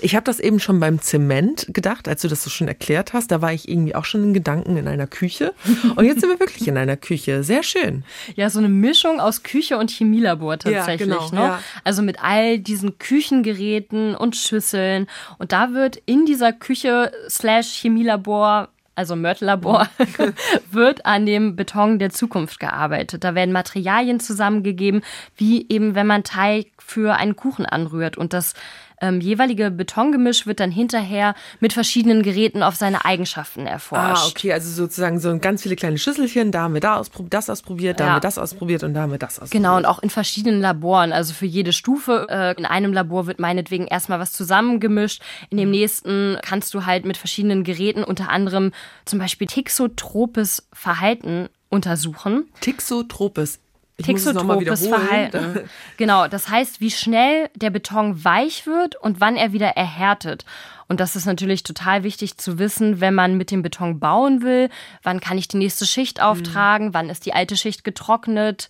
Ich 0.00 0.14
habe 0.16 0.24
das 0.24 0.40
eben 0.40 0.58
schon 0.58 0.80
beim 0.80 1.00
Zement 1.00 1.66
gedacht, 1.68 2.08
als 2.08 2.22
du 2.22 2.28
das 2.28 2.42
so 2.42 2.50
schon 2.50 2.68
erklärt 2.68 3.12
hast. 3.12 3.30
Da 3.30 3.40
war 3.40 3.52
ich 3.52 3.68
irgendwie 3.68 3.94
auch 3.94 4.04
schon 4.04 4.24
in 4.24 4.34
Gedanken 4.34 4.76
in 4.76 4.88
einer 4.88 5.06
Küche. 5.06 5.54
Und 5.96 6.04
jetzt 6.04 6.20
sind 6.20 6.30
wir 6.30 6.40
wirklich 6.40 6.66
in 6.66 6.76
einer 6.76 6.96
Küche. 6.96 7.44
Sehr 7.44 7.62
schön. 7.62 8.04
Ja, 8.34 8.50
so 8.50 8.58
eine 8.58 8.68
Mischung 8.68 9.20
aus 9.20 9.42
Küche 9.42 9.78
und 9.78 9.90
Chemielabor 9.90 10.58
tatsächlich. 10.58 11.08
Ja, 11.08 11.16
genau, 11.16 11.30
ne? 11.30 11.40
Ja. 11.40 11.62
Also 11.84 12.02
mit 12.02 12.22
all 12.22 12.58
diesen 12.58 12.98
Küchengeräten 12.98 14.14
und 14.14 14.36
Schüsseln. 14.36 15.06
Und 15.38 15.52
da 15.52 15.72
wird 15.72 16.02
in 16.04 16.26
dieser 16.26 16.52
Küche 16.52 17.12
slash 17.28 17.68
Chemielabor 17.80 18.68
also 19.00 19.16
Mörtellabor, 19.16 19.88
wird 20.70 21.06
an 21.06 21.24
dem 21.24 21.56
Beton 21.56 21.98
der 21.98 22.10
Zukunft 22.10 22.60
gearbeitet. 22.60 23.24
Da 23.24 23.34
werden 23.34 23.50
Materialien 23.50 24.20
zusammengegeben, 24.20 25.00
wie 25.36 25.66
eben 25.70 25.94
wenn 25.94 26.06
man 26.06 26.22
Teig 26.22 26.66
für 26.78 27.14
einen 27.14 27.34
Kuchen 27.34 27.64
anrührt. 27.64 28.18
Und 28.18 28.34
das 28.34 28.52
ähm, 29.00 29.20
jeweilige 29.20 29.70
Betongemisch 29.70 30.46
wird 30.46 30.60
dann 30.60 30.70
hinterher 30.70 31.34
mit 31.60 31.72
verschiedenen 31.72 32.22
Geräten 32.22 32.62
auf 32.62 32.76
seine 32.76 33.04
Eigenschaften 33.04 33.66
erforscht. 33.66 34.24
Ah, 34.24 34.28
okay, 34.28 34.52
also 34.52 34.70
sozusagen 34.70 35.18
so 35.18 35.36
ganz 35.38 35.62
viele 35.62 35.76
kleine 35.76 35.98
Schüsselchen, 35.98 36.52
da 36.52 36.62
haben 36.62 36.74
wir 36.74 36.80
da 36.80 36.96
ausprob 36.96 37.30
das 37.30 37.50
ausprobiert, 37.50 38.00
da 38.00 38.04
ja. 38.04 38.10
haben 38.10 38.16
wir 38.16 38.20
das 38.20 38.38
ausprobiert 38.38 38.82
und 38.82 38.94
da 38.94 39.02
haben 39.02 39.12
wir 39.12 39.18
das 39.18 39.38
ausprobiert. 39.38 39.52
Genau, 39.52 39.76
und 39.76 39.86
auch 39.86 40.00
in 40.00 40.10
verschiedenen 40.10 40.60
Laboren, 40.60 41.12
also 41.12 41.32
für 41.32 41.46
jede 41.46 41.72
Stufe. 41.72 42.26
Äh, 42.30 42.54
in 42.58 42.66
einem 42.66 42.92
Labor 42.92 43.26
wird 43.26 43.40
meinetwegen 43.40 43.86
erstmal 43.86 44.20
was 44.20 44.32
zusammengemischt, 44.32 45.22
in 45.50 45.58
dem 45.58 45.70
nächsten 45.70 46.38
kannst 46.42 46.74
du 46.74 46.86
halt 46.86 47.04
mit 47.04 47.16
verschiedenen 47.16 47.64
Geräten, 47.64 48.04
unter 48.04 48.28
anderem 48.28 48.72
zum 49.04 49.18
Beispiel 49.18 49.46
Tixotropes 49.46 50.68
Verhalten 50.72 51.48
untersuchen. 51.68 52.48
Tixotropes. 52.60 53.60
Texotropes 54.02 54.86
Verhalten. 54.86 55.60
Genau, 55.96 56.28
das 56.28 56.48
heißt, 56.48 56.80
wie 56.80 56.90
schnell 56.90 57.50
der 57.54 57.70
Beton 57.70 58.24
weich 58.24 58.66
wird 58.66 58.96
und 58.96 59.20
wann 59.20 59.36
er 59.36 59.52
wieder 59.52 59.68
erhärtet. 59.68 60.44
Und 60.88 60.98
das 60.98 61.14
ist 61.14 61.26
natürlich 61.26 61.62
total 61.62 62.02
wichtig 62.02 62.36
zu 62.36 62.58
wissen, 62.58 63.00
wenn 63.00 63.14
man 63.14 63.36
mit 63.36 63.50
dem 63.50 63.62
Beton 63.62 64.00
bauen 64.00 64.42
will. 64.42 64.70
Wann 65.02 65.20
kann 65.20 65.38
ich 65.38 65.46
die 65.46 65.58
nächste 65.58 65.86
Schicht 65.86 66.18
mhm. 66.18 66.24
auftragen? 66.24 66.88
Mhm. 66.88 66.94
Wann 66.94 67.10
ist 67.10 67.26
die 67.26 67.32
alte 67.32 67.56
Schicht 67.56 67.84
getrocknet? 67.84 68.68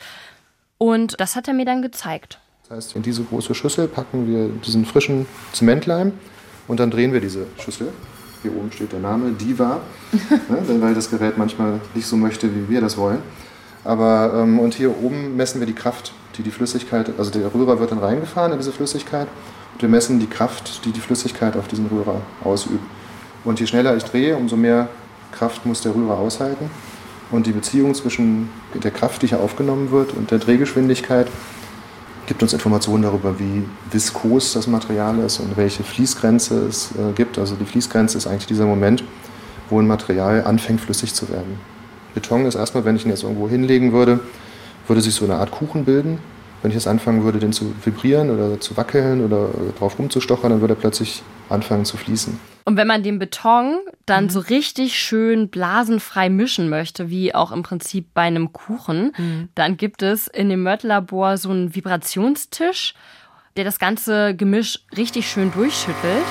Und 0.77 1.21
das 1.21 1.37
hat 1.37 1.49
er 1.49 1.55
mir 1.55 1.65
dann 1.65 1.83
gezeigt. 1.83 2.39
Das 2.69 2.77
heißt, 2.77 2.97
in 2.97 3.03
diese 3.03 3.25
große 3.25 3.55
Schüssel 3.55 3.89
packen 3.89 4.29
wir 4.29 4.49
diesen 4.65 4.85
frischen 4.85 5.27
Zementleim 5.53 6.13
und 6.69 6.79
dann 6.79 6.91
drehen 6.91 7.13
wir 7.13 7.21
diese 7.21 7.47
Schüssel. 7.59 7.93
Hier 8.43 8.55
oben 8.55 8.71
steht 8.73 8.93
der 8.93 9.01
Name 9.01 9.33
Diva, 9.33 9.81
ne, 10.49 10.81
weil 10.81 10.95
das 10.95 11.11
Gerät 11.11 11.37
manchmal 11.37 11.81
nicht 11.95 12.07
so 12.07 12.17
möchte, 12.17 12.55
wie 12.55 12.69
wir 12.69 12.81
das 12.81 12.97
wollen. 12.97 13.23
Aber, 13.85 14.33
ähm, 14.35 14.59
und 14.59 14.75
hier 14.75 14.91
oben 15.03 15.37
messen 15.37 15.61
wir 15.61 15.67
die 15.67 15.75
Kraft, 15.75 16.13
die 16.37 16.43
die 16.43 16.51
Flüssigkeit, 16.51 17.11
also 17.19 17.31
der 17.31 17.53
Rührer 17.55 17.81
wird 17.81 17.93
dann 17.93 17.99
reingefahren 17.99 18.53
in 18.53 18.59
diese 18.59 18.73
Flüssigkeit 18.73 19.27
und 19.75 19.83
wir 19.83 19.89
messen 19.89 20.21
die 20.21 20.27
Kraft, 20.27 20.85
die 20.85 20.93
die 20.93 21.01
Flüssigkeit 21.01 21.57
auf 21.57 21.69
diesen 21.69 21.87
Rührer 21.87 22.21
ausübt. 22.45 22.85
Und 23.45 23.59
je 23.61 23.67
schneller 23.67 23.97
ich 23.97 24.05
drehe, 24.05 24.37
umso 24.37 24.57
mehr 24.57 24.89
Kraft 25.33 25.65
muss 25.65 25.81
der 25.81 25.95
Rührer 25.95 26.19
aushalten. 26.19 26.71
Und 27.31 27.47
die 27.47 27.53
Beziehung 27.53 27.95
zwischen 27.95 28.51
der 28.75 28.91
Kraft, 28.91 29.23
die 29.23 29.29
hier 29.29 29.41
aufgenommen 29.41 29.91
wird, 29.93 30.13
und 30.13 30.31
der 30.31 30.39
Drehgeschwindigkeit 30.39 31.29
gibt 32.27 32.43
uns 32.43 32.53
Informationen 32.53 33.03
darüber, 33.03 33.39
wie 33.39 33.65
viskos 33.91 34.53
das 34.53 34.67
Material 34.67 35.19
ist 35.21 35.41
und 35.41 35.57
welche 35.57 35.83
Fließgrenze 35.83 36.67
es 36.67 36.91
äh, 36.93 37.13
gibt. 37.15 37.39
Also 37.39 37.57
die 37.57 37.65
Fließgrenze 37.65 38.19
ist 38.19 38.27
eigentlich 38.27 38.47
dieser 38.47 38.67
Moment, 38.67 39.03
wo 39.69 39.81
ein 39.81 39.87
Material 39.87 40.45
anfängt 40.45 40.81
flüssig 40.81 41.15
zu 41.15 41.29
werden. 41.29 41.59
Beton 42.15 42.47
ist 42.47 42.55
erstmal, 42.55 42.85
wenn 42.85 42.97
ich 42.97 43.05
ihn 43.05 43.11
jetzt 43.11 43.23
irgendwo 43.23 43.49
hinlegen 43.49 43.93
würde, 43.93 44.21
würde 44.87 45.01
sich 45.01 45.15
so 45.15 45.25
eine 45.25 45.37
Art 45.37 45.51
Kuchen 45.51 45.85
bilden. 45.85 46.19
Wenn 46.63 46.71
ich 46.71 46.75
jetzt 46.75 46.89
anfangen 46.89 47.25
würde, 47.25 47.39
den 47.39 47.53
zu 47.53 47.75
vibrieren 47.85 48.31
oder 48.31 48.61
zu 48.61 48.77
wackeln 48.77 49.25
oder 49.25 49.49
drauf 49.79 49.99
rumzustochern, 49.99 50.51
dann 50.51 50.61
würde 50.61 50.75
er 50.75 50.81
plötzlich 50.81 51.23
anfangen 51.49 51.85
zu 51.85 51.97
fließen. 51.97 52.39
Und 52.65 52.77
wenn 52.77 52.87
man 52.87 53.03
den 53.03 53.19
Beton 53.19 53.79
dann 54.05 54.25
mhm. 54.25 54.31
so 54.31 54.41
richtig 54.41 54.99
schön 54.99 55.49
blasenfrei 55.49 56.29
mischen 56.29 56.69
möchte, 56.69 57.09
wie 57.09 57.35
auch 57.35 57.53
im 57.53 57.63
Prinzip 57.63 58.13
bei 58.13 58.23
einem 58.23 58.53
Kuchen, 58.53 59.13
mhm. 59.17 59.49
dann 59.55 59.77
gibt 59.77 60.03
es 60.03 60.27
in 60.29 60.49
dem 60.51 60.63
Mörtellabor 60.63 61.37
so 61.39 61.51
einen 61.51 61.75
Vibrationstisch, 61.75 62.95
der 63.57 63.65
das 63.65 63.79
ganze 63.79 64.37
Gemisch 64.37 64.85
richtig 64.97 65.29
schön 65.29 65.51
durchschüttelt. 65.53 66.25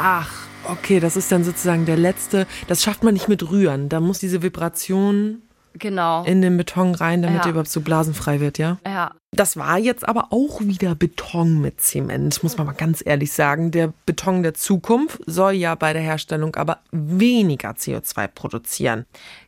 Ach, 0.00 0.37
Okay, 0.64 1.00
das 1.00 1.16
ist 1.16 1.32
dann 1.32 1.44
sozusagen 1.44 1.86
der 1.86 1.96
letzte. 1.96 2.46
Das 2.66 2.82
schafft 2.82 3.02
man 3.02 3.14
nicht 3.14 3.28
mit 3.28 3.50
Rühren. 3.50 3.88
Da 3.88 4.00
muss 4.00 4.18
diese 4.18 4.42
Vibration 4.42 5.42
genau. 5.78 6.24
in 6.24 6.42
den 6.42 6.56
Beton 6.56 6.94
rein, 6.94 7.22
damit 7.22 7.38
ja. 7.38 7.42
der 7.42 7.50
überhaupt 7.52 7.70
so 7.70 7.80
blasenfrei 7.80 8.40
wird, 8.40 8.58
ja? 8.58 8.78
Ja. 8.86 9.12
Das 9.30 9.56
war 9.56 9.78
jetzt 9.78 10.08
aber 10.08 10.28
auch 10.30 10.60
wieder 10.62 10.94
Beton 10.94 11.60
mit 11.60 11.80
Zement, 11.80 12.42
muss 12.42 12.56
man 12.56 12.66
mal 12.66 12.72
ganz 12.72 13.02
ehrlich 13.04 13.32
sagen. 13.32 13.70
Der 13.70 13.92
Beton 14.06 14.42
der 14.42 14.54
Zukunft 14.54 15.20
soll 15.26 15.52
ja 15.52 15.74
bei 15.74 15.92
der 15.92 16.02
Herstellung 16.02 16.56
aber 16.56 16.78
weniger 16.90 17.72
CO2 17.72 18.26
produzieren. 18.28 19.04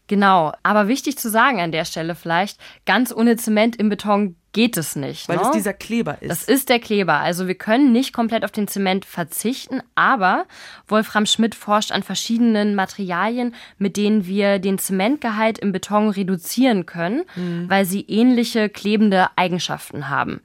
Genau, 0.06 0.52
aber 0.62 0.88
wichtig 0.88 1.16
zu 1.18 1.30
sagen 1.30 1.60
an 1.60 1.72
der 1.72 1.84
Stelle 1.84 2.14
vielleicht, 2.14 2.58
ganz 2.84 3.12
ohne 3.14 3.36
Zement 3.36 3.76
im 3.76 3.88
Beton 3.88 4.36
geht 4.52 4.76
es 4.76 4.96
nicht. 4.96 5.28
Weil 5.28 5.36
ne? 5.36 5.42
es 5.44 5.50
dieser 5.50 5.72
Kleber 5.72 6.20
ist. 6.20 6.30
Das 6.30 6.44
ist 6.44 6.68
der 6.68 6.80
Kleber. 6.80 7.20
Also 7.20 7.46
wir 7.46 7.54
können 7.54 7.92
nicht 7.92 8.12
komplett 8.12 8.44
auf 8.44 8.50
den 8.50 8.68
Zement 8.68 9.04
verzichten, 9.04 9.82
aber 9.94 10.46
Wolfram 10.88 11.26
Schmidt 11.26 11.54
forscht 11.54 11.92
an 11.92 12.02
verschiedenen 12.02 12.74
Materialien, 12.74 13.54
mit 13.78 13.96
denen 13.96 14.26
wir 14.26 14.58
den 14.58 14.78
Zementgehalt 14.78 15.58
im 15.58 15.72
Beton 15.72 16.08
reduzieren 16.08 16.86
können, 16.86 17.24
mhm. 17.36 17.68
weil 17.68 17.84
sie 17.84 18.02
ähnliche 18.02 18.68
klebende 18.68 19.28
Eigenschaften 19.36 20.08
haben. 20.08 20.40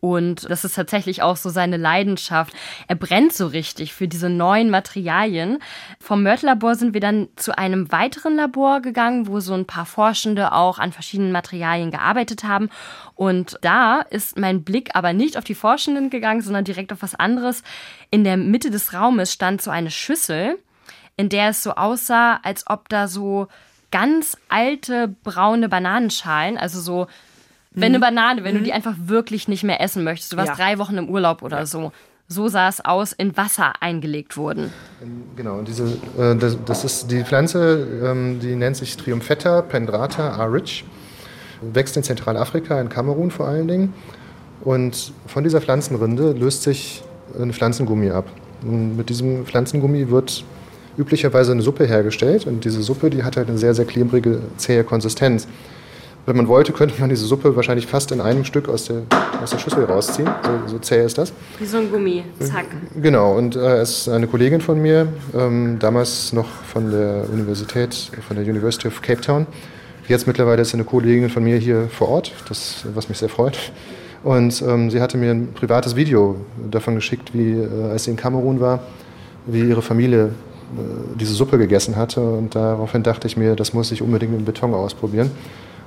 Und 0.00 0.48
das 0.48 0.64
ist 0.64 0.74
tatsächlich 0.74 1.22
auch 1.22 1.36
so 1.36 1.50
seine 1.50 1.76
Leidenschaft. 1.76 2.54
Er 2.88 2.96
brennt 2.96 3.32
so 3.32 3.46
richtig 3.46 3.92
für 3.92 4.08
diese 4.08 4.30
neuen 4.30 4.70
Materialien. 4.70 5.58
Vom 6.00 6.22
Mörtellabor 6.22 6.74
sind 6.74 6.94
wir 6.94 7.00
dann 7.00 7.28
zu 7.36 7.56
einem 7.56 7.92
weiteren 7.92 8.36
Labor 8.36 8.80
gegangen, 8.80 9.26
wo 9.26 9.40
so 9.40 9.54
ein 9.54 9.66
paar 9.66 9.86
Forschende 9.86 10.52
auch 10.52 10.78
an 10.78 10.92
verschiedenen 10.92 11.32
Materialien 11.32 11.90
gearbeitet 11.90 12.44
haben. 12.44 12.70
Und 13.14 13.58
da 13.60 14.00
ist 14.00 14.38
mein 14.38 14.64
Blick 14.64 14.90
aber 14.94 15.12
nicht 15.12 15.36
auf 15.36 15.44
die 15.44 15.54
Forschenden 15.54 16.08
gegangen, 16.08 16.40
sondern 16.40 16.64
direkt 16.64 16.92
auf 16.92 17.02
was 17.02 17.14
anderes. 17.14 17.62
In 18.10 18.24
der 18.24 18.36
Mitte 18.36 18.70
des 18.70 18.94
Raumes 18.94 19.32
stand 19.32 19.60
so 19.60 19.70
eine 19.70 19.90
Schüssel, 19.90 20.58
in 21.16 21.28
der 21.28 21.50
es 21.50 21.62
so 21.62 21.72
aussah, 21.72 22.40
als 22.42 22.66
ob 22.66 22.88
da 22.88 23.06
so 23.06 23.48
ganz 23.90 24.36
alte 24.48 25.08
braune 25.08 25.68
Bananenschalen, 25.68 26.56
also 26.56 26.80
so 26.80 27.08
wenn 27.72 27.84
eine 27.84 27.98
mhm. 27.98 28.02
Banane, 28.02 28.44
wenn 28.44 28.54
mhm. 28.54 28.58
du 28.58 28.64
die 28.64 28.72
einfach 28.72 28.94
wirklich 29.04 29.48
nicht 29.48 29.62
mehr 29.62 29.80
essen 29.80 30.04
möchtest, 30.04 30.32
du 30.32 30.36
warst 30.36 30.50
ja. 30.50 30.56
drei 30.56 30.78
Wochen 30.78 30.96
im 30.98 31.08
Urlaub 31.08 31.42
oder 31.42 31.66
so. 31.66 31.92
So 32.26 32.46
sah 32.46 32.68
es 32.68 32.84
aus, 32.84 33.12
in 33.12 33.36
Wasser 33.36 33.72
eingelegt 33.80 34.36
wurden. 34.36 34.72
Genau, 35.34 35.58
und 35.58 35.66
diese, 35.66 35.84
äh, 36.16 36.36
das, 36.36 36.56
das, 36.64 36.84
ist 36.84 37.10
die 37.10 37.24
Pflanze, 37.24 37.86
ähm, 38.04 38.38
die 38.40 38.54
nennt 38.54 38.76
sich 38.76 38.96
Triumphetta 38.96 39.62
pendrata 39.62 40.30
A. 40.30 40.44
rich, 40.44 40.84
wächst 41.60 41.96
in 41.96 42.04
Zentralafrika, 42.04 42.80
in 42.80 42.88
Kamerun 42.88 43.32
vor 43.32 43.48
allen 43.48 43.66
Dingen. 43.66 43.94
Und 44.62 45.12
von 45.26 45.42
dieser 45.42 45.60
Pflanzenrinde 45.60 46.32
löst 46.32 46.62
sich 46.62 47.02
ein 47.40 47.52
Pflanzengummi 47.52 48.10
ab. 48.10 48.26
Und 48.62 48.96
mit 48.96 49.08
diesem 49.08 49.44
Pflanzengummi 49.46 50.10
wird 50.10 50.44
üblicherweise 50.96 51.52
eine 51.52 51.62
Suppe 51.62 51.86
hergestellt 51.86 52.46
und 52.46 52.64
diese 52.64 52.82
Suppe, 52.82 53.10
die 53.10 53.22
hat 53.22 53.36
halt 53.36 53.48
eine 53.48 53.58
sehr, 53.58 53.74
sehr 53.74 53.86
klebrige, 53.86 54.40
zähe 54.56 54.84
Konsistenz. 54.84 55.48
Wenn 56.26 56.36
man 56.36 56.48
wollte, 56.48 56.72
könnte 56.72 56.94
man 57.00 57.08
diese 57.08 57.24
Suppe 57.24 57.56
wahrscheinlich 57.56 57.86
fast 57.86 58.12
in 58.12 58.20
einem 58.20 58.44
Stück 58.44 58.68
aus 58.68 58.84
der, 58.84 59.02
aus 59.42 59.50
der 59.50 59.58
Schüssel 59.58 59.84
rausziehen. 59.84 60.28
So, 60.66 60.72
so 60.74 60.78
zäh 60.78 61.04
ist 61.04 61.18
das. 61.18 61.32
Wie 61.58 61.64
so 61.64 61.78
ein 61.78 61.90
Gummi, 61.90 62.24
zack. 62.40 62.66
Genau, 63.00 63.36
und 63.36 63.56
äh, 63.56 63.78
es 63.78 64.00
ist 64.00 64.08
eine 64.08 64.26
Kollegin 64.26 64.60
von 64.60 64.80
mir, 64.80 65.08
ähm, 65.34 65.78
damals 65.78 66.32
noch 66.32 66.46
von 66.46 66.90
der 66.90 67.24
Universität, 67.32 68.12
von 68.26 68.36
der 68.36 68.44
University 68.44 68.86
of 68.86 69.00
Cape 69.00 69.20
Town. 69.20 69.46
Jetzt 70.08 70.26
mittlerweile 70.26 70.62
ist 70.62 70.74
eine 70.74 70.84
Kollegin 70.84 71.30
von 71.30 71.42
mir 71.42 71.56
hier 71.56 71.88
vor 71.88 72.08
Ort, 72.08 72.32
das, 72.48 72.84
was 72.94 73.08
mich 73.08 73.18
sehr 73.18 73.28
freut. 73.28 73.72
Und 74.22 74.60
ähm, 74.62 74.90
sie 74.90 75.00
hatte 75.00 75.16
mir 75.16 75.30
ein 75.30 75.52
privates 75.54 75.96
Video 75.96 76.36
davon 76.70 76.94
geschickt, 76.96 77.32
wie, 77.32 77.52
äh, 77.52 77.90
als 77.90 78.04
sie 78.04 78.10
in 78.10 78.16
Kamerun 78.16 78.60
war, 78.60 78.80
wie 79.46 79.62
ihre 79.62 79.82
Familie 79.82 80.24
äh, 80.26 80.30
diese 81.18 81.32
Suppe 81.32 81.56
gegessen 81.58 81.96
hatte. 81.96 82.20
Und 82.20 82.54
daraufhin 82.54 83.02
dachte 83.02 83.26
ich 83.26 83.36
mir, 83.36 83.56
das 83.56 83.72
muss 83.72 83.90
ich 83.92 84.02
unbedingt 84.02 84.32
mit 84.32 84.44
Beton 84.44 84.74
ausprobieren. 84.74 85.30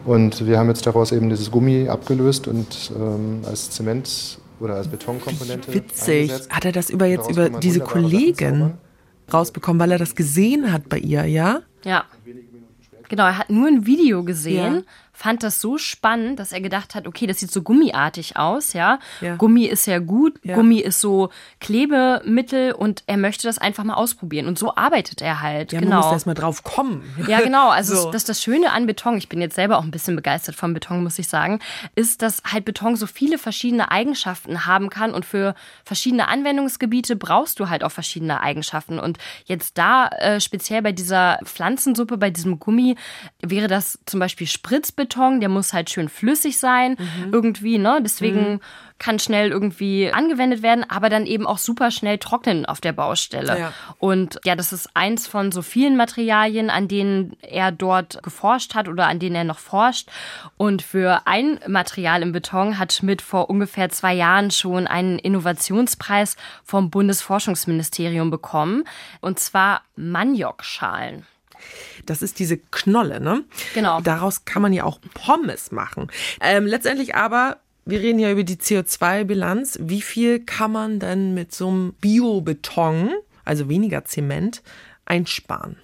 Und 0.06 0.46
wir 0.46 0.60
haben 0.60 0.68
jetzt 0.68 0.86
daraus 0.86 1.12
eben 1.12 1.30
dieses 1.30 1.50
Gummi 1.50 1.88
abgelöst 1.88 2.48
und 2.48 2.92
ähm, 2.96 3.42
als 3.46 3.70
Zement 3.70 4.38
oder 4.60 4.76
als 4.76 4.88
Betonkomponente. 4.88 5.74
Witzig. 5.74 6.32
Hat 6.50 6.66
er 6.66 6.72
das 6.72 6.90
über 6.90 7.06
jetzt 7.06 7.30
über 7.30 7.50
diese 7.50 7.80
Kollegin 7.80 8.74
rausbekommen, 9.34 9.80
weil 9.80 9.92
er 9.92 9.98
das 9.98 10.16
gesehen 10.16 10.72
hat 10.72 10.90
bei 10.90 10.98
ihr, 10.98 11.26
ja? 11.26 11.62
Ja. 11.84 12.06
Genau, 13.10 13.24
er 13.26 13.38
hat 13.38 13.50
nur 13.50 13.68
ein 13.68 13.86
Video 13.86 14.24
gesehen, 14.24 14.76
ja 14.76 14.82
fand 15.14 15.44
das 15.44 15.62
so 15.62 15.78
spannend, 15.78 16.40
dass 16.40 16.52
er 16.52 16.60
gedacht 16.60 16.96
hat, 16.96 17.08
okay, 17.08 17.28
das 17.28 17.40
sieht 17.40 17.52
so 17.52 17.62
gummiartig 17.62 18.36
aus, 18.36 18.74
ja. 18.74 18.98
ja. 19.22 19.36
Gummi 19.36 19.66
ist 19.66 19.86
ja 19.86 20.00
gut, 20.00 20.40
ja. 20.44 20.56
Gummi 20.56 20.80
ist 20.80 21.00
so 21.00 21.30
Klebemittel 21.60 22.74
und 22.74 23.04
er 23.06 23.18
möchte 23.18 23.48
das 23.48 23.60
einfach 23.60 23.84
mal 23.84 23.94
ausprobieren. 23.94 24.48
Und 24.48 24.58
so 24.58 24.76
arbeitet 24.76 25.22
er 25.22 25.42
halt. 25.42 25.72
Ja, 25.72 25.80
genau. 25.80 25.98
man 25.98 26.06
muss 26.06 26.14
erst 26.14 26.26
mal 26.26 26.34
drauf 26.34 26.64
kommen. 26.64 27.04
Ja, 27.28 27.40
genau. 27.40 27.70
Also 27.70 27.96
so. 27.96 28.12
das, 28.12 28.26
das 28.26 28.42
Schöne 28.42 28.72
an 28.72 28.86
Beton, 28.86 29.18
ich 29.18 29.30
bin 29.30 29.40
jetzt 29.40 29.56
selber 29.56 29.78
auch 29.78 29.84
ein 29.84 29.92
bisschen 29.92 30.16
begeistert 30.16 30.56
vom 30.56 30.74
Beton, 30.74 31.04
muss 31.04 31.18
ich 31.20 31.30
sagen, 31.30 31.60
ist, 31.96 32.22
dass 32.22 32.44
halt 32.44 32.66
Beton 32.66 32.98
so 32.98 33.08
viele 33.08 33.38
verschiedene 33.38 33.92
Eigenschaften 33.92 34.66
haben 34.66 34.90
kann 34.90 35.14
und 35.14 35.26
für 35.26 35.56
verschiedene 35.86 36.28
Anwendungsgebiete 36.28 37.16
brauchst 37.16 37.60
du 37.60 37.70
halt 37.70 37.84
auch 37.84 37.92
verschiedene 37.92 38.42
Eigenschaften. 38.42 39.00
Und 39.00 39.20
jetzt 39.46 39.78
da 39.78 40.08
äh, 40.08 40.42
speziell 40.42 40.82
bei 40.82 40.92
dieser 40.92 41.40
Pflanzensuppe, 41.46 42.18
bei 42.18 42.30
diesem 42.30 42.60
Gummi, 42.60 42.98
wäre 43.42 43.68
das 43.68 44.00
zum 44.06 44.20
Beispiel 44.20 44.48
Spritzbeton 44.48 45.03
Beton, 45.04 45.40
der 45.40 45.50
muss 45.50 45.74
halt 45.74 45.90
schön 45.90 46.08
flüssig 46.10 46.58
sein, 46.58 46.98
mhm. 46.98 47.34
irgendwie, 47.34 47.78
ne? 47.78 48.00
Deswegen 48.02 48.54
mhm. 48.54 48.60
kann 49.00 49.20
schnell 49.20 49.52
irgendwie 49.52 50.12
angewendet 50.12 50.62
werden, 50.62 50.86
aber 50.90 51.10
dann 51.10 51.26
eben 51.26 51.46
auch 51.46 51.58
super 51.58 51.92
schnell 51.92 52.18
trocknen 52.18 52.66
auf 52.66 52.80
der 52.80 52.94
Baustelle. 52.94 53.60
Ja. 53.60 53.74
Und 54.00 54.40
ja, 54.46 54.56
das 54.56 54.72
ist 54.72 54.90
eins 54.94 55.28
von 55.28 55.52
so 55.52 55.62
vielen 55.62 55.98
Materialien, 55.98 56.70
an 56.70 56.88
denen 56.88 57.36
er 57.42 57.72
dort 57.72 58.24
geforscht 58.24 58.76
hat 58.76 58.88
oder 58.88 59.08
an 59.08 59.20
denen 59.20 59.36
er 59.36 59.44
noch 59.44 59.60
forscht. 59.60 60.10
Und 60.56 60.82
für 60.82 61.22
ein 61.26 61.60
Material 61.68 62.22
im 62.22 62.32
Beton 62.32 62.80
hat 62.80 62.94
Schmidt 62.94 63.22
vor 63.22 63.50
ungefähr 63.50 63.90
zwei 63.90 64.14
Jahren 64.14 64.52
schon 64.52 64.88
einen 64.88 65.20
Innovationspreis 65.20 66.38
vom 66.64 66.90
Bundesforschungsministerium 66.90 68.32
bekommen. 68.32 68.86
Und 69.20 69.40
zwar 69.40 69.82
Maniokschalen. 69.96 71.26
Das 72.06 72.22
ist 72.22 72.40
diese 72.40 72.58
Knolle, 72.58 73.20
ne? 73.20 73.44
Genau. 73.74 74.02
Daraus 74.02 74.46
kann 74.46 74.62
man 74.62 74.74
ja 74.74 74.84
auch 74.84 75.00
Pommes 75.14 75.72
machen. 75.72 76.12
Ähm, 76.42 76.66
letztendlich 76.66 77.16
aber 77.16 77.58
wir 77.86 78.00
reden 78.00 78.20
ja 78.20 78.32
über 78.32 78.44
die 78.44 78.56
CO2-Bilanz. 78.56 79.80
Wie 79.82 80.02
viel 80.02 80.40
kann 80.40 80.72
man 80.72 81.00
denn 81.00 81.34
mit 81.34 81.54
so 81.54 81.68
einem 81.68 81.94
Biobeton, 82.00 83.12
also 83.44 83.68
weniger 83.68 84.06
Zement, 84.06 84.62
einsparen? 85.06 85.78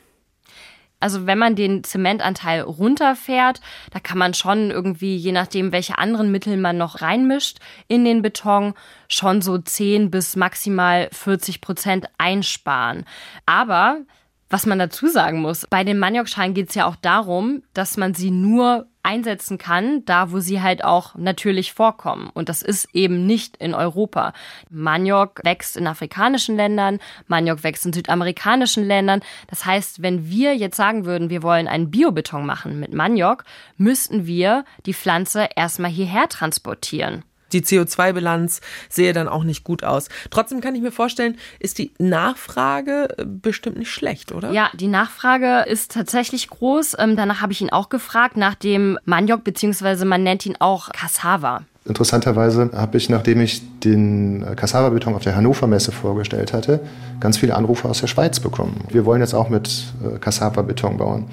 Also 1.01 1.25
wenn 1.25 1.37
man 1.37 1.55
den 1.55 1.83
Zementanteil 1.83 2.61
runterfährt, 2.61 3.61
da 3.91 3.99
kann 3.99 4.17
man 4.17 4.33
schon 4.33 4.69
irgendwie, 4.69 5.15
je 5.15 5.31
nachdem, 5.31 5.71
welche 5.71 5.97
anderen 5.97 6.31
Mittel 6.31 6.57
man 6.57 6.77
noch 6.77 7.01
reinmischt 7.01 7.59
in 7.87 8.03
den 8.03 8.21
Beton, 8.21 8.73
schon 9.07 9.41
so 9.41 9.57
10 9.57 10.11
bis 10.11 10.35
maximal 10.35 11.09
40 11.11 11.61
Prozent 11.61 12.07
einsparen. 12.17 13.05
Aber 13.45 14.01
was 14.49 14.65
man 14.65 14.79
dazu 14.79 15.07
sagen 15.07 15.41
muss, 15.41 15.67
bei 15.69 15.83
den 15.83 15.99
Maniokschalen 15.99 16.53
geht 16.53 16.69
es 16.69 16.75
ja 16.75 16.85
auch 16.85 16.95
darum, 16.95 17.63
dass 17.73 17.97
man 17.97 18.13
sie 18.13 18.31
nur 18.31 18.87
einsetzen 19.03 19.57
kann, 19.57 20.03
da 20.05 20.31
wo 20.31 20.39
sie 20.39 20.61
halt 20.61 20.83
auch 20.83 21.15
natürlich 21.15 21.73
vorkommen. 21.73 22.29
Und 22.33 22.49
das 22.49 22.61
ist 22.61 22.89
eben 22.93 23.25
nicht 23.25 23.57
in 23.57 23.73
Europa. 23.73 24.33
Maniok 24.69 25.41
wächst 25.43 25.77
in 25.77 25.87
afrikanischen 25.87 26.55
Ländern, 26.55 26.99
Maniok 27.27 27.63
wächst 27.63 27.85
in 27.85 27.93
südamerikanischen 27.93 28.85
Ländern. 28.85 29.21
Das 29.47 29.65
heißt, 29.65 30.01
wenn 30.01 30.29
wir 30.29 30.55
jetzt 30.55 30.77
sagen 30.77 31.05
würden, 31.05 31.29
wir 31.29 31.43
wollen 31.43 31.67
einen 31.67 31.91
Biobeton 31.91 32.45
machen 32.45 32.79
mit 32.79 32.93
Maniok, 32.93 33.45
müssten 33.77 34.25
wir 34.25 34.65
die 34.85 34.93
Pflanze 34.93 35.47
erstmal 35.55 35.91
hierher 35.91 36.27
transportieren 36.27 37.23
die 37.51 37.61
CO2-Bilanz 37.61 38.61
sehe 38.89 39.13
dann 39.13 39.27
auch 39.27 39.43
nicht 39.43 39.63
gut 39.63 39.83
aus. 39.83 40.09
Trotzdem 40.29 40.61
kann 40.61 40.75
ich 40.75 40.81
mir 40.81 40.91
vorstellen, 40.91 41.37
ist 41.59 41.77
die 41.77 41.91
Nachfrage 41.97 43.09
äh, 43.17 43.25
bestimmt 43.25 43.77
nicht 43.77 43.91
schlecht, 43.91 44.31
oder? 44.31 44.51
Ja, 44.51 44.69
die 44.73 44.87
Nachfrage 44.87 45.65
ist 45.69 45.91
tatsächlich 45.91 46.49
groß. 46.49 46.95
Ähm, 46.99 47.15
danach 47.15 47.41
habe 47.41 47.53
ich 47.53 47.61
ihn 47.61 47.69
auch 47.69 47.89
gefragt, 47.89 48.37
nach 48.37 48.55
dem 48.55 48.97
Maniok, 49.05 49.43
beziehungsweise 49.43 50.05
man 50.05 50.23
nennt 50.23 50.45
ihn 50.45 50.55
auch 50.59 50.89
Cassava. 50.91 51.61
Interessanterweise 51.85 52.69
habe 52.75 52.97
ich, 52.97 53.09
nachdem 53.09 53.41
ich 53.41 53.79
den 53.79 54.45
Cassava-Beton 54.55 55.15
auf 55.15 55.23
der 55.23 55.35
Hannover 55.35 55.65
Messe 55.65 55.91
vorgestellt 55.91 56.53
hatte, 56.53 56.81
ganz 57.19 57.37
viele 57.37 57.55
Anrufe 57.55 57.87
aus 57.87 58.01
der 58.01 58.07
Schweiz 58.07 58.39
bekommen. 58.39 58.83
Wir 58.89 59.05
wollen 59.05 59.21
jetzt 59.21 59.33
auch 59.33 59.49
mit 59.49 59.85
äh, 60.03 60.19
Cassava-Beton 60.19 60.97
bauen. 60.97 61.25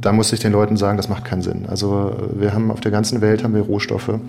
Da 0.00 0.12
muss 0.12 0.32
ich 0.32 0.40
den 0.40 0.52
Leuten 0.52 0.76
sagen, 0.76 0.96
das 0.96 1.08
macht 1.08 1.24
keinen 1.24 1.42
Sinn. 1.42 1.66
Also 1.68 2.10
äh, 2.10 2.40
wir 2.40 2.54
haben 2.54 2.70
auf 2.70 2.80
der 2.80 2.92
ganzen 2.92 3.20
Welt 3.20 3.42
haben 3.42 3.54
wir 3.54 3.62
Rohstoffe 3.62 4.20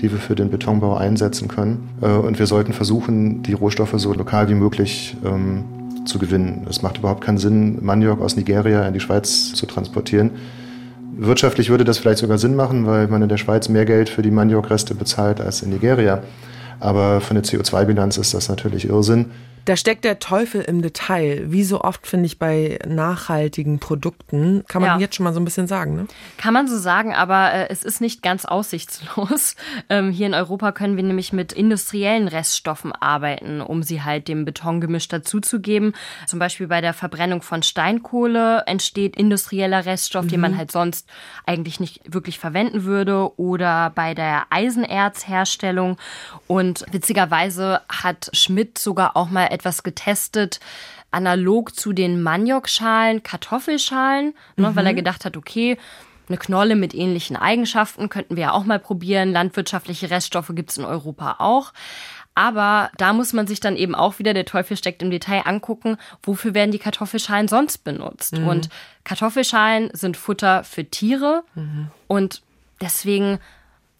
die 0.00 0.10
wir 0.10 0.18
für 0.18 0.34
den 0.34 0.50
Betonbau 0.50 0.96
einsetzen 0.96 1.48
können. 1.48 1.90
Äh, 2.00 2.06
und 2.06 2.38
wir 2.38 2.46
sollten 2.46 2.72
versuchen, 2.72 3.42
die 3.42 3.52
Rohstoffe 3.52 3.94
so 3.96 4.12
lokal 4.12 4.48
wie 4.48 4.54
möglich 4.54 5.16
ähm, 5.24 5.64
zu 6.04 6.18
gewinnen. 6.18 6.66
Es 6.68 6.82
macht 6.82 6.98
überhaupt 6.98 7.22
keinen 7.22 7.38
Sinn, 7.38 7.84
Maniok 7.84 8.20
aus 8.20 8.36
Nigeria 8.36 8.86
in 8.86 8.94
die 8.94 9.00
Schweiz 9.00 9.52
zu 9.52 9.66
transportieren. 9.66 10.30
Wirtschaftlich 11.16 11.68
würde 11.68 11.84
das 11.84 11.98
vielleicht 11.98 12.18
sogar 12.18 12.38
Sinn 12.38 12.54
machen, 12.54 12.86
weil 12.86 13.08
man 13.08 13.22
in 13.22 13.28
der 13.28 13.38
Schweiz 13.38 13.68
mehr 13.68 13.84
Geld 13.84 14.08
für 14.08 14.22
die 14.22 14.30
Maniokreste 14.30 14.94
bezahlt 14.94 15.40
als 15.40 15.62
in 15.62 15.70
Nigeria. 15.70 16.22
Aber 16.80 17.20
für 17.20 17.30
eine 17.30 17.40
CO2-Bilanz 17.40 18.18
ist 18.18 18.34
das 18.34 18.48
natürlich 18.48 18.88
Irrsinn. 18.88 19.26
Da 19.68 19.76
steckt 19.76 20.06
der 20.06 20.18
Teufel 20.18 20.62
im 20.62 20.80
Detail. 20.80 21.52
Wie 21.52 21.62
so 21.62 21.82
oft 21.82 22.06
finde 22.06 22.24
ich 22.24 22.38
bei 22.38 22.78
nachhaltigen 22.86 23.80
Produkten. 23.80 24.64
Kann 24.66 24.80
man 24.80 24.92
ja. 24.92 24.98
jetzt 24.98 25.16
schon 25.16 25.24
mal 25.24 25.34
so 25.34 25.40
ein 25.40 25.44
bisschen 25.44 25.66
sagen, 25.66 25.94
ne? 25.94 26.06
Kann 26.38 26.54
man 26.54 26.68
so 26.68 26.78
sagen, 26.78 27.14
aber 27.14 27.52
äh, 27.52 27.68
es 27.68 27.82
ist 27.82 28.00
nicht 28.00 28.22
ganz 28.22 28.46
aussichtslos. 28.46 29.56
Ähm, 29.90 30.10
hier 30.10 30.26
in 30.26 30.34
Europa 30.34 30.72
können 30.72 30.96
wir 30.96 31.02
nämlich 31.02 31.32
mit 31.32 31.52
industriellen 31.52 32.28
Reststoffen 32.28 32.92
arbeiten, 32.92 33.60
um 33.60 33.82
sie 33.82 34.02
halt 34.02 34.28
dem 34.28 34.44
Betongemisch 34.44 35.08
dazuzugeben. 35.08 35.94
Zum 36.26 36.38
Beispiel 36.38 36.66
bei 36.66 36.80
der 36.80 36.92
Verbrennung 36.92 37.42
von 37.42 37.62
Steinkohle 37.62 38.64
entsteht 38.66 39.16
industrieller 39.16 39.86
Reststoff, 39.86 40.24
mhm. 40.24 40.28
den 40.28 40.40
man 40.40 40.52
mhm. 40.52 40.58
halt 40.58 40.72
sonst 40.72 41.08
eigentlich 41.46 41.80
nicht 41.80 42.00
wirklich 42.12 42.38
verwenden 42.38 42.84
würde. 42.84 43.38
Oder 43.38 43.90
bei 43.94 44.14
der 44.14 44.46
Eisenerzherstellung. 44.50 45.96
Und 46.46 46.84
witzigerweise 46.90 47.80
hat 47.88 48.30
Schmidt 48.32 48.78
sogar 48.78 49.16
auch 49.16 49.30
mal 49.30 49.46
etwas 49.58 49.82
getestet, 49.82 50.60
analog 51.10 51.74
zu 51.74 51.92
den 51.92 52.22
Maniokschalen, 52.22 53.22
Kartoffelschalen, 53.22 54.34
ne, 54.56 54.70
mhm. 54.70 54.76
weil 54.76 54.86
er 54.86 54.94
gedacht 54.94 55.24
hat, 55.24 55.36
okay, 55.36 55.78
eine 56.28 56.38
Knolle 56.38 56.76
mit 56.76 56.94
ähnlichen 56.94 57.36
Eigenschaften 57.36 58.08
könnten 58.08 58.36
wir 58.36 58.42
ja 58.44 58.52
auch 58.52 58.64
mal 58.64 58.78
probieren. 58.78 59.32
Landwirtschaftliche 59.32 60.10
Reststoffe 60.10 60.52
gibt 60.54 60.70
es 60.70 60.78
in 60.78 60.84
Europa 60.84 61.36
auch. 61.38 61.72
Aber 62.34 62.90
da 62.96 63.12
muss 63.14 63.32
man 63.32 63.48
sich 63.48 63.58
dann 63.58 63.74
eben 63.74 63.96
auch 63.96 64.20
wieder, 64.20 64.32
der 64.32 64.44
Teufel 64.44 64.76
steckt 64.76 65.02
im 65.02 65.10
Detail, 65.10 65.42
angucken, 65.44 65.96
wofür 66.22 66.54
werden 66.54 66.70
die 66.70 66.78
Kartoffelschalen 66.78 67.48
sonst 67.48 67.78
benutzt. 67.78 68.38
Mhm. 68.38 68.46
Und 68.46 68.68
Kartoffelschalen 69.02 69.90
sind 69.92 70.16
Futter 70.16 70.62
für 70.62 70.84
Tiere. 70.84 71.42
Mhm. 71.54 71.90
Und 72.06 72.42
deswegen 72.80 73.40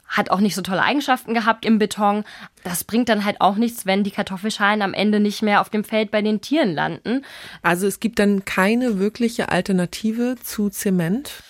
hat 0.09 0.31
auch 0.31 0.41
nicht 0.41 0.55
so 0.55 0.63
tolle 0.63 0.83
Eigenschaften 0.83 1.35
gehabt 1.35 1.65
im 1.65 1.79
Beton. 1.79 2.25
Das 2.65 2.85
bringt 2.85 3.09
dann 3.09 3.25
halt 3.25 3.41
auch 3.41 3.57
nichts, 3.57 3.87
wenn 3.87 4.05
die 4.05 4.11
Kartoffelschalen 4.11 4.83
am 4.83 4.95
Ende 4.95 5.21
nicht 5.21 5.43
mehr 5.43 5.61
auf 5.61 5.69
dem 5.69 5.85
Feld 5.85 6.11
bei 6.11 6.23
den 6.23 6.41
Tieren 6.41 6.75
landen. 6.75 7.25
Also 7.63 7.87
es 7.87 8.01
gibt 8.01 8.19
dann 8.19 8.45
keine 8.45 8.99
wirkliche 8.99 9.51
Alternative 9.51 10.37
zu 10.43 10.71
Zement? 10.71 11.43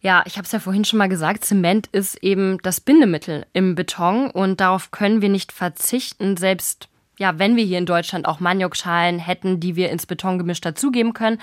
Ja, 0.00 0.24
ich 0.26 0.36
habe 0.36 0.44
es 0.44 0.52
ja 0.52 0.58
vorhin 0.58 0.84
schon 0.84 0.98
mal 0.98 1.08
gesagt, 1.08 1.44
Zement 1.44 1.86
ist 1.92 2.16
eben 2.22 2.58
das 2.62 2.80
Bindemittel 2.80 3.46
im 3.52 3.76
Beton 3.76 4.30
und 4.30 4.60
darauf 4.60 4.90
können 4.90 5.22
wir 5.22 5.28
nicht 5.28 5.52
verzichten, 5.52 6.36
selbst 6.36 6.88
ja, 7.18 7.38
wenn 7.38 7.56
wir 7.56 7.64
hier 7.64 7.78
in 7.78 7.86
Deutschland 7.86 8.26
auch 8.26 8.40
Maniokschalen 8.40 9.18
hätten, 9.18 9.60
die 9.60 9.76
wir 9.76 9.90
ins 9.90 10.06
Betongemisch 10.06 10.60
dazugeben 10.60 11.12
können. 11.12 11.40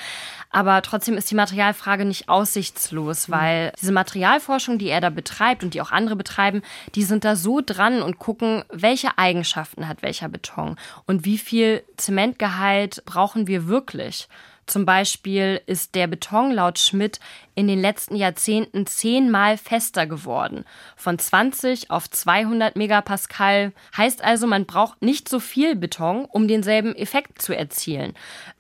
Aber 0.50 0.82
trotzdem 0.82 1.16
ist 1.16 1.30
die 1.30 1.36
Materialfrage 1.36 2.06
nicht 2.06 2.28
aussichtslos, 2.28 3.28
mhm. 3.28 3.34
weil 3.34 3.74
diese 3.80 3.92
Materialforschung, 3.92 4.80
die 4.80 4.90
er 4.90 5.02
da 5.02 5.10
betreibt 5.10 5.64
und 5.64 5.74
die 5.74 5.82
auch 5.82 5.92
andere 5.92 6.16
betreiben, 6.16 6.62
die 6.96 7.04
sind 7.04 7.24
da 7.24 7.36
so 7.36 7.62
dran 7.64 8.02
und 8.02 8.20
gucken, 8.20 8.64
welche 8.70 9.18
Eigenschaften 9.18 9.88
hat 9.88 10.02
welcher 10.02 10.28
Beton 10.28 10.76
und 11.06 11.26
wie 11.26 11.38
viel 11.38 11.84
Zementgehalt 11.98 13.04
brauchen 13.06 13.48
wir 13.48 13.68
wirklich. 13.68 14.28
Zum 14.70 14.86
Beispiel 14.86 15.62
ist 15.66 15.96
der 15.96 16.06
Beton 16.06 16.52
laut 16.52 16.78
Schmidt 16.78 17.20
in 17.56 17.68
den 17.68 17.82
letzten 17.82 18.16
Jahrzehnten 18.16 18.86
zehnmal 18.86 19.58
fester 19.58 20.06
geworden. 20.06 20.64
Von 20.96 21.18
20 21.18 21.90
auf 21.90 22.08
200 22.08 22.76
Megapascal. 22.76 23.74
Heißt 23.98 24.24
also, 24.24 24.46
man 24.46 24.68
braucht 24.68 25.02
nicht 25.02 25.28
so 25.28 25.40
viel 25.40 25.76
Beton, 25.76 26.26
um 26.26 26.48
denselben 26.48 26.96
Effekt 26.96 27.42
zu 27.42 27.58
erzielen. 27.58 28.14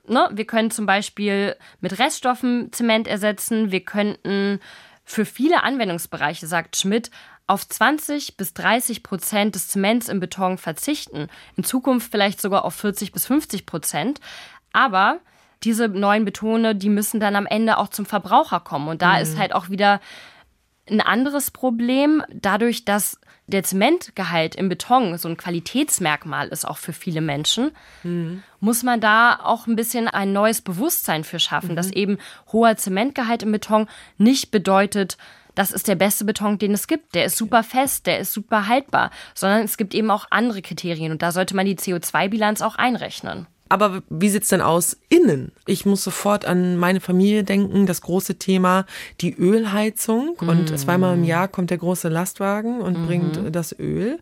Ne? 0.07 0.27
Wir 0.31 0.45
können 0.45 0.71
zum 0.71 0.87
Beispiel 0.87 1.55
mit 1.79 1.99
Reststoffen 1.99 2.73
Zement 2.73 3.07
ersetzen. 3.07 3.71
Wir 3.71 3.81
könnten 3.81 4.59
für 5.05 5.25
viele 5.25 5.61
Anwendungsbereiche, 5.61 6.47
sagt 6.47 6.75
Schmidt, 6.75 7.11
auf 7.45 7.67
20 7.67 8.35
bis 8.35 8.55
30 8.55 9.03
Prozent 9.03 9.53
des 9.53 9.67
Zements 9.67 10.09
im 10.09 10.19
Beton 10.19 10.57
verzichten. 10.57 11.27
In 11.55 11.63
Zukunft 11.63 12.09
vielleicht 12.09 12.41
sogar 12.41 12.65
auf 12.65 12.73
40 12.73 13.11
bis 13.11 13.27
50 13.27 13.67
Prozent. 13.67 14.19
Aber 14.73 15.19
diese 15.63 15.87
neuen 15.87 16.25
Betone, 16.25 16.75
die 16.75 16.89
müssen 16.89 17.19
dann 17.19 17.35
am 17.35 17.45
Ende 17.45 17.77
auch 17.77 17.89
zum 17.89 18.05
Verbraucher 18.05 18.59
kommen. 18.59 18.87
Und 18.87 19.01
da 19.01 19.15
mhm. 19.15 19.21
ist 19.21 19.37
halt 19.37 19.53
auch 19.53 19.69
wieder 19.69 19.99
ein 20.89 21.01
anderes 21.01 21.51
Problem, 21.51 22.23
dadurch, 22.33 22.85
dass 22.85 23.19
der 23.47 23.63
Zementgehalt 23.63 24.55
im 24.55 24.69
Beton 24.69 25.17
so 25.17 25.27
ein 25.27 25.37
Qualitätsmerkmal 25.37 26.49
ist, 26.49 26.65
auch 26.65 26.77
für 26.77 26.93
viele 26.93 27.21
Menschen, 27.21 27.71
mhm. 28.03 28.43
muss 28.59 28.83
man 28.83 29.01
da 29.01 29.39
auch 29.43 29.67
ein 29.67 29.75
bisschen 29.75 30.07
ein 30.07 30.33
neues 30.33 30.61
Bewusstsein 30.61 31.23
für 31.23 31.39
schaffen, 31.39 31.71
mhm. 31.71 31.75
dass 31.75 31.91
eben 31.91 32.17
hoher 32.51 32.77
Zementgehalt 32.77 33.43
im 33.43 33.51
Beton 33.51 33.87
nicht 34.17 34.51
bedeutet, 34.51 35.17
das 35.55 35.71
ist 35.71 35.87
der 35.87 35.95
beste 35.95 36.25
Beton, 36.25 36.57
den 36.57 36.73
es 36.73 36.87
gibt. 36.87 37.15
Der 37.15 37.25
ist 37.25 37.35
super 37.35 37.63
fest, 37.63 38.05
der 38.05 38.19
ist 38.19 38.31
super 38.31 38.67
haltbar, 38.67 39.11
sondern 39.33 39.63
es 39.63 39.75
gibt 39.77 39.93
eben 39.93 40.11
auch 40.11 40.25
andere 40.29 40.61
Kriterien 40.61 41.11
und 41.11 41.21
da 41.21 41.31
sollte 41.31 41.55
man 41.55 41.65
die 41.65 41.75
CO2-Bilanz 41.75 42.61
auch 42.61 42.75
einrechnen. 42.75 43.47
Aber 43.69 44.01
wie 44.10 44.29
sieht's 44.29 44.49
denn 44.49 44.62
aus 44.62 44.97
innen? 45.10 45.51
Ich 45.67 45.86
muss 45.86 46.03
sofort 46.03 46.45
an 46.45 46.75
meine 46.75 46.99
Familie 46.99 47.43
denken, 47.43 47.86
das 47.86 48.01
große 48.01 48.36
Thema, 48.39 48.86
die 49.21 49.34
Ölheizung. 49.34 50.36
Mhm. 50.41 50.49
Und 50.49 50.79
zweimal 50.79 51.15
im 51.15 51.23
Jahr 51.23 51.47
kommt 51.47 51.69
der 51.69 51.77
große 51.77 52.10
Lastwagen 52.10 52.82
und 52.82 52.99
mhm. 52.99 53.05
bringt 53.05 53.55
das 53.55 53.77
Öl. 53.77 54.19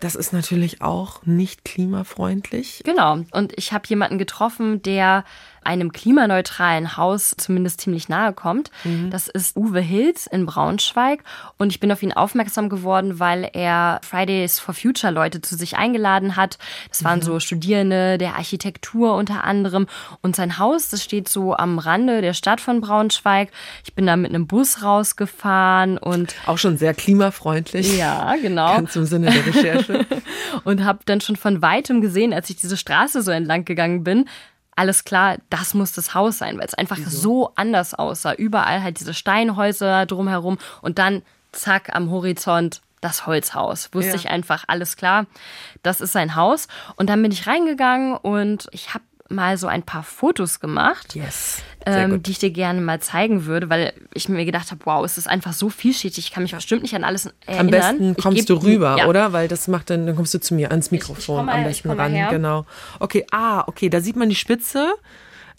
Das 0.00 0.16
ist 0.16 0.32
natürlich 0.32 0.82
auch 0.82 1.24
nicht 1.24 1.64
klimafreundlich. 1.64 2.82
Genau. 2.84 3.20
Und 3.30 3.56
ich 3.56 3.72
habe 3.72 3.84
jemanden 3.88 4.18
getroffen, 4.18 4.82
der 4.82 5.24
einem 5.66 5.92
klimaneutralen 5.92 6.96
Haus 6.96 7.34
zumindest 7.36 7.80
ziemlich 7.80 8.08
nahe 8.08 8.32
kommt. 8.32 8.70
Mhm. 8.84 9.10
Das 9.10 9.28
ist 9.28 9.56
Uwe 9.56 9.80
Hilz 9.80 10.26
in 10.26 10.46
Braunschweig. 10.46 11.22
Und 11.58 11.70
ich 11.70 11.80
bin 11.80 11.92
auf 11.92 12.02
ihn 12.02 12.12
aufmerksam 12.12 12.68
geworden, 12.68 13.18
weil 13.18 13.50
er 13.52 14.00
Fridays 14.02 14.58
for 14.58 14.74
Future 14.74 15.12
Leute 15.12 15.40
zu 15.40 15.56
sich 15.56 15.76
eingeladen 15.76 16.36
hat. 16.36 16.58
Das 16.88 17.04
waren 17.04 17.20
mhm. 17.20 17.24
so 17.24 17.40
Studierende 17.40 18.18
der 18.18 18.36
Architektur 18.36 19.14
unter 19.14 19.44
anderem. 19.44 19.86
Und 20.22 20.36
sein 20.36 20.58
Haus, 20.58 20.88
das 20.88 21.02
steht 21.02 21.28
so 21.28 21.56
am 21.56 21.78
Rande 21.78 22.20
der 22.20 22.34
Stadt 22.34 22.60
von 22.60 22.80
Braunschweig. 22.80 23.50
Ich 23.84 23.94
bin 23.94 24.06
da 24.06 24.16
mit 24.16 24.30
einem 24.30 24.46
Bus 24.46 24.82
rausgefahren 24.82 25.98
und. 25.98 26.34
Auch 26.46 26.58
schon 26.58 26.76
sehr 26.76 26.94
klimafreundlich. 26.94 27.96
Ja, 27.96 28.34
genau. 28.40 28.74
Ganz 28.74 28.96
im 28.96 29.04
Sinne 29.04 29.30
der 29.30 29.46
Recherche. 29.46 30.06
und 30.64 30.84
habe 30.84 31.00
dann 31.04 31.20
schon 31.20 31.36
von 31.36 31.62
weitem 31.62 32.00
gesehen, 32.00 32.32
als 32.32 32.50
ich 32.50 32.56
diese 32.56 32.76
Straße 32.76 33.22
so 33.22 33.30
entlang 33.30 33.64
gegangen 33.64 34.04
bin, 34.04 34.28
alles 34.76 35.04
klar, 35.04 35.36
das 35.50 35.74
muss 35.74 35.92
das 35.92 36.14
Haus 36.14 36.38
sein, 36.38 36.58
weil 36.58 36.66
es 36.66 36.74
einfach 36.74 36.98
Wieso? 36.98 37.10
so 37.18 37.52
anders 37.54 37.94
aussah. 37.94 38.34
Überall 38.34 38.82
halt 38.82 39.00
diese 39.00 39.14
Steinhäuser 39.14 40.06
drumherum 40.06 40.58
und 40.82 40.98
dann 40.98 41.22
zack 41.52 41.94
am 41.94 42.10
Horizont 42.10 42.80
das 43.00 43.26
Holzhaus. 43.26 43.90
Wusste 43.92 44.10
ja. 44.12 44.16
ich 44.16 44.30
einfach, 44.30 44.64
alles 44.66 44.96
klar, 44.96 45.26
das 45.82 46.00
ist 46.00 46.12
sein 46.12 46.34
Haus. 46.36 46.68
Und 46.96 47.10
dann 47.10 47.22
bin 47.22 47.32
ich 47.32 47.46
reingegangen 47.46 48.16
und 48.16 48.66
ich 48.72 48.94
habe 48.94 49.04
mal 49.34 49.58
so 49.58 49.66
ein 49.66 49.82
paar 49.82 50.02
Fotos 50.02 50.60
gemacht, 50.60 51.14
yes. 51.14 51.62
ähm, 51.86 52.22
die 52.22 52.30
ich 52.32 52.38
dir 52.38 52.50
gerne 52.50 52.80
mal 52.80 53.00
zeigen 53.00 53.46
würde, 53.46 53.68
weil 53.68 53.92
ich 54.14 54.28
mir 54.28 54.44
gedacht 54.44 54.70
habe, 54.70 54.80
wow, 54.84 55.04
es 55.04 55.18
ist 55.18 55.28
einfach 55.28 55.52
so 55.52 55.68
vielschichtig, 55.68 56.26
ich 56.26 56.32
kann 56.32 56.42
mich 56.42 56.54
bestimmt 56.54 56.82
nicht 56.82 56.94
an 56.94 57.04
alles 57.04 57.32
erinnern. 57.46 57.66
Am 57.66 57.70
besten 57.70 58.16
kommst 58.16 58.48
du 58.48 58.54
rüber, 58.54 58.96
ja. 58.98 59.06
oder? 59.06 59.32
Weil 59.32 59.48
das 59.48 59.68
macht 59.68 59.90
dann, 59.90 60.06
dann 60.06 60.16
kommst 60.16 60.34
du 60.34 60.40
zu 60.40 60.54
mir 60.54 60.70
ans 60.70 60.90
Mikrofon 60.90 61.46
ich, 61.48 61.52
ich 61.52 61.58
am 61.58 61.64
besten 61.64 61.90
ran. 61.90 62.30
Genau. 62.30 62.66
Okay, 63.00 63.26
ah, 63.30 63.64
okay, 63.66 63.88
da 63.88 64.00
sieht 64.00 64.16
man 64.16 64.28
die 64.28 64.36
Spitze. 64.36 64.94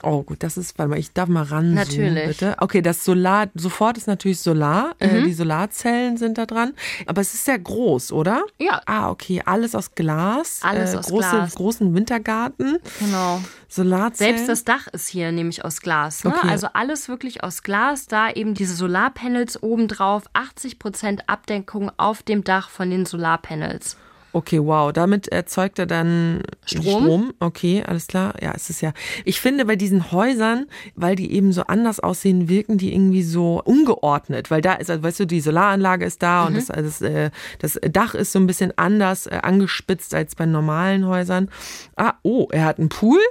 Oh 0.03 0.23
gut, 0.23 0.43
das 0.43 0.57
ist, 0.57 0.77
warte 0.77 0.89
mal, 0.89 0.99
ich 0.99 1.13
darf 1.13 1.29
mal 1.29 1.43
ran. 1.43 1.73
Natürlich. 1.73 2.27
Bitte. 2.27 2.55
Okay, 2.59 2.81
das 2.81 3.03
Solar, 3.03 3.47
sofort 3.55 3.97
ist 3.97 4.07
natürlich 4.07 4.39
Solar. 4.39 4.95
Äh, 4.99 5.07
mhm. 5.07 5.15
Äh, 5.15 5.23
die 5.23 5.33
Solarzellen 5.33 6.17
sind 6.17 6.37
da 6.37 6.45
dran. 6.45 6.73
Aber 7.05 7.21
es 7.21 7.33
ist 7.33 7.45
sehr 7.45 7.57
groß, 7.57 8.11
oder? 8.11 8.43
Ja. 8.59 8.81
Ah, 8.85 9.09
okay, 9.09 9.41
alles 9.45 9.73
aus 9.73 9.95
Glas. 9.95 10.59
Alles 10.63 10.93
äh, 10.93 10.97
aus 10.97 11.07
große, 11.07 11.29
Glas. 11.29 11.55
Großen 11.55 11.95
Wintergarten. 11.95 12.77
Genau. 12.99 13.41
Solarzellen. 13.69 14.35
Selbst 14.35 14.49
das 14.49 14.63
Dach 14.63 14.87
ist 14.87 15.07
hier 15.07 15.31
nämlich 15.31 15.63
aus 15.65 15.81
Glas. 15.81 16.23
Ne? 16.23 16.33
Okay. 16.35 16.49
Also 16.49 16.67
alles 16.73 17.09
wirklich 17.09 17.43
aus 17.43 17.63
Glas. 17.63 18.07
Da 18.07 18.29
eben 18.29 18.53
diese 18.53 18.75
Solarpanels 18.75 19.61
obendrauf. 19.63 20.23
80 20.33 20.77
Prozent 20.77 21.29
Abdeckung 21.29 21.91
auf 21.97 22.21
dem 22.21 22.43
Dach 22.43 22.69
von 22.69 22.89
den 22.89 23.05
Solarpanels. 23.05 23.97
Okay, 24.35 24.59
wow. 24.61 24.91
Damit 24.91 25.29
erzeugt 25.29 25.79
er 25.79 25.85
dann 25.85 26.43
Strom. 26.65 27.03
Strom. 27.03 27.33
Okay, 27.39 27.81
alles 27.87 28.07
klar. 28.07 28.33
Ja, 28.41 28.51
es 28.53 28.69
ist 28.69 28.81
ja. 28.81 28.91
Ich 29.23 29.39
finde 29.39 29.63
bei 29.63 29.77
diesen 29.77 30.11
Häusern, 30.11 30.65
weil 30.93 31.15
die 31.15 31.31
eben 31.31 31.53
so 31.53 31.61
anders 31.61 32.01
aussehen, 32.01 32.49
wirken 32.49 32.77
die 32.77 32.93
irgendwie 32.93 33.23
so 33.23 33.61
ungeordnet. 33.63 34.51
Weil 34.51 34.59
da 34.59 34.73
ist, 34.73 34.91
also, 34.91 35.03
weißt 35.03 35.21
du, 35.21 35.25
die 35.25 35.39
Solaranlage 35.39 36.03
ist 36.03 36.21
da 36.21 36.41
mhm. 36.41 36.47
und 36.47 36.55
das, 36.57 36.67
das, 36.67 37.01
äh, 37.01 37.31
das 37.59 37.79
Dach 37.89 38.13
ist 38.13 38.33
so 38.33 38.39
ein 38.39 38.45
bisschen 38.45 38.73
anders 38.77 39.25
äh, 39.25 39.39
angespitzt 39.41 40.13
als 40.13 40.35
bei 40.35 40.45
normalen 40.45 41.07
Häusern. 41.07 41.49
Ah, 41.95 42.15
oh, 42.23 42.49
er 42.51 42.65
hat 42.65 42.77
einen 42.77 42.89
Pool. 42.89 43.21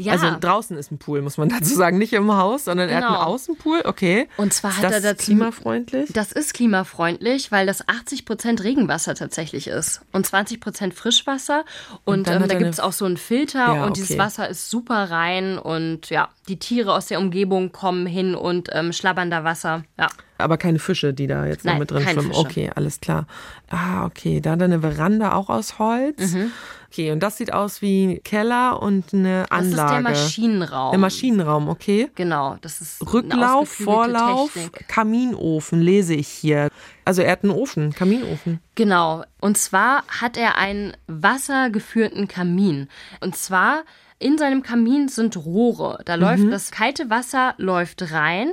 Ja. 0.00 0.14
Also 0.14 0.28
draußen 0.40 0.78
ist 0.78 0.90
ein 0.90 0.98
Pool, 0.98 1.20
muss 1.20 1.36
man 1.36 1.48
dazu 1.60 1.74
sagen, 1.74 1.98
nicht 1.98 2.12
im 2.12 2.32
Haus, 2.32 2.64
sondern 2.64 2.88
genau. 2.88 2.98
er 2.98 3.02
hat 3.02 3.10
einen 3.10 3.18
genau. 3.18 3.34
Außenpool. 3.34 3.82
Okay. 3.84 4.28
Und 4.36 4.54
zwar 4.54 4.76
hat 4.76 4.84
das 4.84 4.92
er 4.92 5.00
dazu 5.00 5.26
klimafreundlich. 5.26 6.12
Das 6.12 6.32
ist 6.32 6.54
klimafreundlich, 6.54 7.52
weil 7.52 7.66
das 7.66 7.86
80 7.86 8.24
Prozent 8.24 8.64
Regenwasser 8.64 9.14
tatsächlich 9.14 9.66
ist 9.66 10.02
und 10.12 10.26
20 10.26 10.60
Prozent 10.60 10.94
Frischwasser. 10.94 11.64
Und, 12.04 12.28
und 12.28 12.28
ähm, 12.28 12.48
da 12.48 12.54
gibt 12.54 12.70
es 12.70 12.80
auch 12.80 12.92
so 12.92 13.04
einen 13.04 13.18
Filter 13.18 13.74
ja, 13.74 13.84
und 13.84 13.96
dieses 13.96 14.16
Wasser 14.16 14.48
ist 14.48 14.70
super 14.70 15.10
rein 15.10 15.58
und 15.58 16.08
ja, 16.08 16.30
die 16.48 16.58
Tiere 16.58 16.94
aus 16.94 17.06
der 17.06 17.18
Umgebung 17.18 17.72
kommen 17.72 18.06
hin 18.06 18.34
und 18.34 18.70
ähm, 18.72 18.92
schlabbern 18.92 19.30
da 19.30 19.44
Wasser. 19.44 19.84
Ja. 19.98 20.08
Aber 20.38 20.56
keine 20.56 20.78
Fische, 20.78 21.12
die 21.12 21.26
da 21.26 21.44
jetzt 21.44 21.64
Nein, 21.64 21.74
noch 21.74 21.80
mit 21.80 21.90
drin 21.90 22.02
schwimmen. 22.02 22.28
Fische. 22.28 22.40
Okay, 22.40 22.70
alles 22.74 23.00
klar. 23.00 23.26
Ah, 23.68 24.06
okay. 24.06 24.40
Da 24.40 24.52
hat 24.52 24.60
er 24.60 24.64
eine 24.64 24.80
Veranda 24.80 25.34
auch 25.34 25.50
aus 25.50 25.78
Holz. 25.78 26.32
Mhm. 26.32 26.52
Okay, 26.90 27.12
und 27.12 27.22
das 27.22 27.36
sieht 27.36 27.52
aus 27.52 27.82
wie 27.82 28.04
ein 28.04 28.22
Keller 28.24 28.82
und 28.82 29.14
eine 29.14 29.46
Anlage. 29.50 29.70
Das 29.70 29.70
ist 29.70 29.92
der 29.92 30.00
Maschinenraum. 30.00 30.90
Der 30.90 30.98
Maschinenraum, 30.98 31.68
okay. 31.68 32.10
Genau, 32.16 32.56
das 32.62 32.80
ist 32.80 33.12
Rücklauf, 33.12 33.68
Vorlauf, 33.68 34.52
Technik. 34.52 34.88
Kaminofen 34.88 35.80
lese 35.80 36.14
ich 36.14 36.26
hier. 36.26 36.68
Also 37.04 37.22
er 37.22 37.30
hat 37.30 37.44
einen 37.44 37.52
Ofen, 37.52 37.92
Kaminofen. 37.92 38.58
Genau. 38.74 39.24
Und 39.40 39.56
zwar 39.56 40.02
hat 40.08 40.36
er 40.36 40.58
einen 40.58 40.96
wassergeführten 41.06 42.26
Kamin. 42.26 42.88
Und 43.20 43.36
zwar 43.36 43.84
in 44.18 44.36
seinem 44.36 44.64
Kamin 44.64 45.08
sind 45.08 45.36
Rohre. 45.36 46.00
Da 46.04 46.16
läuft 46.16 46.42
mhm. 46.42 46.50
das 46.50 46.72
kalte 46.72 47.08
Wasser 47.08 47.54
läuft 47.56 48.10
rein 48.10 48.52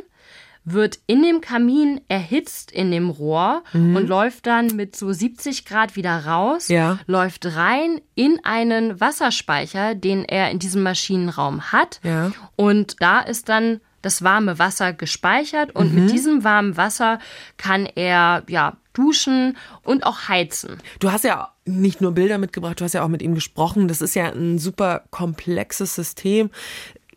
wird 0.70 1.00
in 1.08 1.24
dem 1.24 1.40
Kamin 1.40 2.02
erhitzt 2.10 2.72
in 2.72 2.92
dem 2.92 3.10
Rohr 3.10 3.64
mhm. 3.72 3.96
und 3.96 4.08
läuft 4.08 4.48
dann 4.48 4.76
mit 4.76 4.96
so 4.98 5.14
70 5.14 5.66
Grad 5.66 5.96
wieder 5.96 6.26
raus, 6.26 6.68
ja. 6.68 7.00
läuft 7.08 7.46
rein 7.56 8.02
in 8.16 8.40
einen 8.44 9.00
Wasserspeicher, 9.00 9.96
den 9.96 10.26
er 10.26 10.52
in 10.52 10.60
diesem 10.60 10.84
Maschinenraum 10.84 11.72
hat. 11.72 12.02
Ja. 12.04 12.32
Und 12.58 13.02
da 13.02 13.22
ist 13.22 13.48
dann 13.48 13.80
das 14.02 14.24
warme 14.24 14.60
Wasser 14.60 14.94
gespeichert 14.94 15.74
und 15.74 15.94
mhm. 15.94 16.02
mit 16.02 16.12
diesem 16.12 16.44
warmen 16.44 16.76
Wasser 16.76 17.20
kann 17.56 17.86
er 17.86 18.44
ja 18.48 18.78
duschen 18.94 19.58
und 19.84 20.06
auch 20.06 20.28
heizen. 20.28 20.78
Du 21.00 21.12
hast 21.12 21.24
ja 21.24 21.54
nicht 21.66 22.02
nur 22.02 22.12
Bilder 22.12 22.38
mitgebracht, 22.38 22.80
du 22.80 22.84
hast 22.84 22.94
ja 22.94 23.04
auch 23.04 23.10
mit 23.10 23.22
ihm 23.22 23.36
gesprochen. 23.36 23.88
Das 23.88 24.02
ist 24.02 24.16
ja 24.16 24.32
ein 24.32 24.60
super 24.60 25.04
komplexes 25.12 25.96
System. 25.96 26.50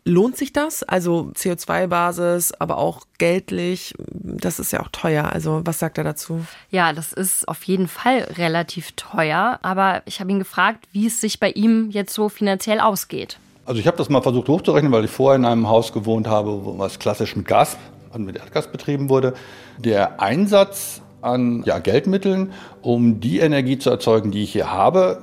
Lohnt 0.03 0.35
sich 0.35 0.51
das? 0.51 0.81
Also 0.83 1.31
CO2-Basis, 1.35 2.53
aber 2.53 2.77
auch 2.77 3.01
geldlich, 3.19 3.93
das 4.09 4.59
ist 4.59 4.71
ja 4.71 4.81
auch 4.81 4.89
teuer. 4.91 5.31
Also 5.31 5.61
was 5.63 5.79
sagt 5.79 5.97
er 5.99 6.03
dazu? 6.03 6.43
Ja, 6.71 6.91
das 6.91 7.13
ist 7.13 7.47
auf 7.47 7.63
jeden 7.63 7.87
Fall 7.87 8.27
relativ 8.37 8.93
teuer, 8.93 9.59
aber 9.61 10.01
ich 10.05 10.19
habe 10.19 10.31
ihn 10.31 10.39
gefragt, 10.39 10.87
wie 10.91 11.05
es 11.05 11.21
sich 11.21 11.39
bei 11.39 11.51
ihm 11.51 11.91
jetzt 11.91 12.13
so 12.13 12.29
finanziell 12.29 12.79
ausgeht. 12.79 13.37
Also 13.65 13.79
ich 13.79 13.85
habe 13.85 13.97
das 13.97 14.09
mal 14.09 14.21
versucht 14.21 14.49
hochzurechnen, 14.49 14.91
weil 14.91 15.05
ich 15.05 15.11
vorher 15.11 15.37
in 15.37 15.45
einem 15.45 15.69
Haus 15.69 15.93
gewohnt 15.93 16.27
habe, 16.27 16.65
wo 16.65 16.79
was 16.79 16.97
klassisch 16.97 17.35
mit 17.35 17.47
Gas, 17.47 17.77
und 18.13 18.25
mit 18.25 18.35
Erdgas 18.37 18.71
betrieben 18.71 19.09
wurde. 19.09 19.33
Der 19.77 20.21
Einsatz 20.21 21.01
an 21.21 21.63
ja, 21.65 21.79
Geldmitteln, 21.79 22.51
um 22.81 23.19
die 23.19 23.39
Energie 23.39 23.77
zu 23.77 23.89
erzeugen, 23.89 24.31
die 24.31 24.43
ich 24.43 24.51
hier 24.51 24.71
habe, 24.71 25.21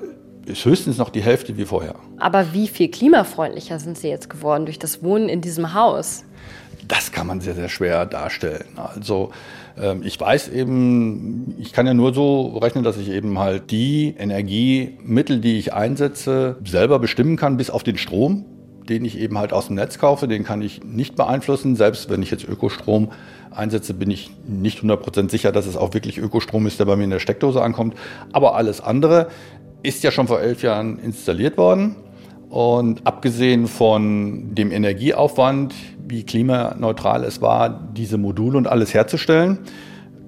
ist 0.48 0.64
höchstens 0.64 0.98
noch 0.98 1.10
die 1.10 1.22
Hälfte 1.22 1.56
wie 1.56 1.64
vorher. 1.64 1.94
Aber 2.18 2.52
wie 2.52 2.68
viel 2.68 2.88
klimafreundlicher 2.88 3.78
sind 3.78 3.98
Sie 3.98 4.08
jetzt 4.08 4.30
geworden 4.30 4.64
durch 4.64 4.78
das 4.78 5.02
Wohnen 5.02 5.28
in 5.28 5.40
diesem 5.40 5.74
Haus? 5.74 6.24
Das 6.86 7.12
kann 7.12 7.26
man 7.26 7.40
sehr, 7.40 7.54
sehr 7.54 7.68
schwer 7.68 8.06
darstellen. 8.06 8.64
Also 8.76 9.30
ähm, 9.80 10.02
ich 10.04 10.18
weiß 10.18 10.48
eben, 10.48 11.54
ich 11.58 11.72
kann 11.72 11.86
ja 11.86 11.94
nur 11.94 12.14
so 12.14 12.58
rechnen, 12.58 12.82
dass 12.82 12.96
ich 12.96 13.10
eben 13.10 13.38
halt 13.38 13.70
die 13.70 14.14
Energiemittel, 14.18 15.40
die 15.40 15.58
ich 15.58 15.74
einsetze, 15.74 16.56
selber 16.64 16.98
bestimmen 16.98 17.36
kann, 17.36 17.56
bis 17.56 17.70
auf 17.70 17.82
den 17.82 17.98
Strom, 17.98 18.44
den 18.88 19.04
ich 19.04 19.18
eben 19.18 19.38
halt 19.38 19.52
aus 19.52 19.66
dem 19.66 19.76
Netz 19.76 19.98
kaufe, 19.98 20.28
den 20.28 20.44
kann 20.44 20.62
ich 20.62 20.82
nicht 20.82 21.14
beeinflussen. 21.14 21.76
Selbst 21.76 22.08
wenn 22.08 22.22
ich 22.22 22.30
jetzt 22.30 22.48
Ökostrom 22.48 23.10
einsetze, 23.50 23.92
bin 23.92 24.10
ich 24.10 24.30
nicht 24.46 24.80
100% 24.80 25.30
sicher, 25.30 25.52
dass 25.52 25.66
es 25.66 25.76
auch 25.76 25.92
wirklich 25.92 26.16
Ökostrom 26.18 26.66
ist, 26.66 26.80
der 26.80 26.86
bei 26.86 26.96
mir 26.96 27.04
in 27.04 27.10
der 27.10 27.18
Steckdose 27.18 27.62
ankommt. 27.62 27.94
Aber 28.32 28.54
alles 28.54 28.80
andere 28.80 29.28
ist 29.82 30.02
ja 30.02 30.10
schon 30.10 30.26
vor 30.26 30.40
elf 30.40 30.62
Jahren 30.62 30.98
installiert 30.98 31.56
worden. 31.56 31.96
Und 32.48 33.06
abgesehen 33.06 33.66
von 33.66 34.54
dem 34.54 34.72
Energieaufwand, 34.72 35.74
wie 36.06 36.24
klimaneutral 36.24 37.24
es 37.24 37.42
war, 37.42 37.68
diese 37.92 38.16
Module 38.16 38.56
und 38.56 38.66
alles 38.66 38.94
herzustellen, 38.94 39.58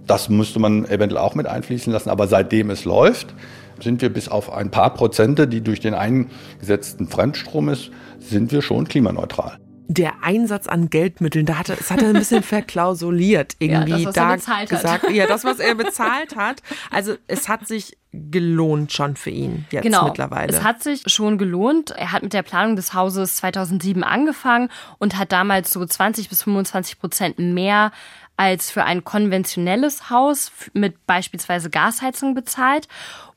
das 0.07 0.29
müsste 0.29 0.59
man 0.59 0.85
eventuell 0.85 1.23
auch 1.23 1.35
mit 1.35 1.47
einfließen 1.47 1.93
lassen. 1.93 2.11
Aber 2.11 2.27
seitdem 2.27 2.71
es 2.71 2.85
läuft, 2.85 3.35
sind 3.83 4.03
wir 4.03 4.13
bis 4.13 4.29
auf 4.29 4.53
ein 4.53 4.71
paar 4.71 4.93
Prozente, 4.93 5.49
die 5.49 5.63
durch 5.63 5.81
den 5.81 5.95
eingesetzten 5.95 7.09
Fremdstrom 7.09 7.71
ist, 7.71 7.91
sind 8.19 8.53
wir 8.53 8.61
schon 8.61 8.87
klimaneutral. 8.87 9.59
Der 9.93 10.23
Einsatz 10.23 10.69
an 10.69 10.89
Geldmitteln, 10.89 11.47
da 11.47 11.59
hat 11.59 11.69
er, 11.69 11.75
das 11.75 11.91
hat 11.91 12.01
er 12.01 12.11
ein 12.11 12.15
bisschen 12.15 12.43
verklausuliert 12.45 13.57
irgendwie 13.59 14.03
ja, 14.03 14.05
das, 14.05 14.15
da 14.15 14.35
bezahlt 14.35 14.71
gesagt. 14.71 15.03
Hat. 15.03 15.11
Ja, 15.11 15.27
das, 15.27 15.43
was 15.45 15.59
er 15.59 15.75
bezahlt 15.75 16.37
hat. 16.37 16.63
Also 16.91 17.15
es 17.27 17.49
hat 17.49 17.67
sich 17.67 17.97
gelohnt 18.13 18.93
schon 18.93 19.17
für 19.17 19.31
ihn 19.31 19.67
jetzt 19.71 19.85
genau. 19.85 20.05
mittlerweile. 20.05 20.53
Es 20.53 20.63
hat 20.63 20.83
sich 20.83 21.03
schon 21.07 21.39
gelohnt. 21.39 21.91
Er 21.91 22.13
hat 22.13 22.23
mit 22.23 22.33
der 22.33 22.43
Planung 22.43 22.77
des 22.77 22.95
Hauses 22.95 23.37
2007 23.37 24.03
angefangen 24.03 24.71
und 24.99 25.17
hat 25.17 25.33
damals 25.33 25.73
so 25.73 25.85
20 25.85 26.29
bis 26.29 26.43
25 26.43 26.99
Prozent 26.99 27.39
mehr 27.39 27.93
als 28.37 28.71
für 28.71 28.85
ein 28.85 29.05
konventionelles 29.05 30.11
Haus 30.11 30.51
mit 30.73 31.07
beispielsweise 31.07 31.71
Gasheizung 31.71 32.35
bezahlt. 32.35 32.89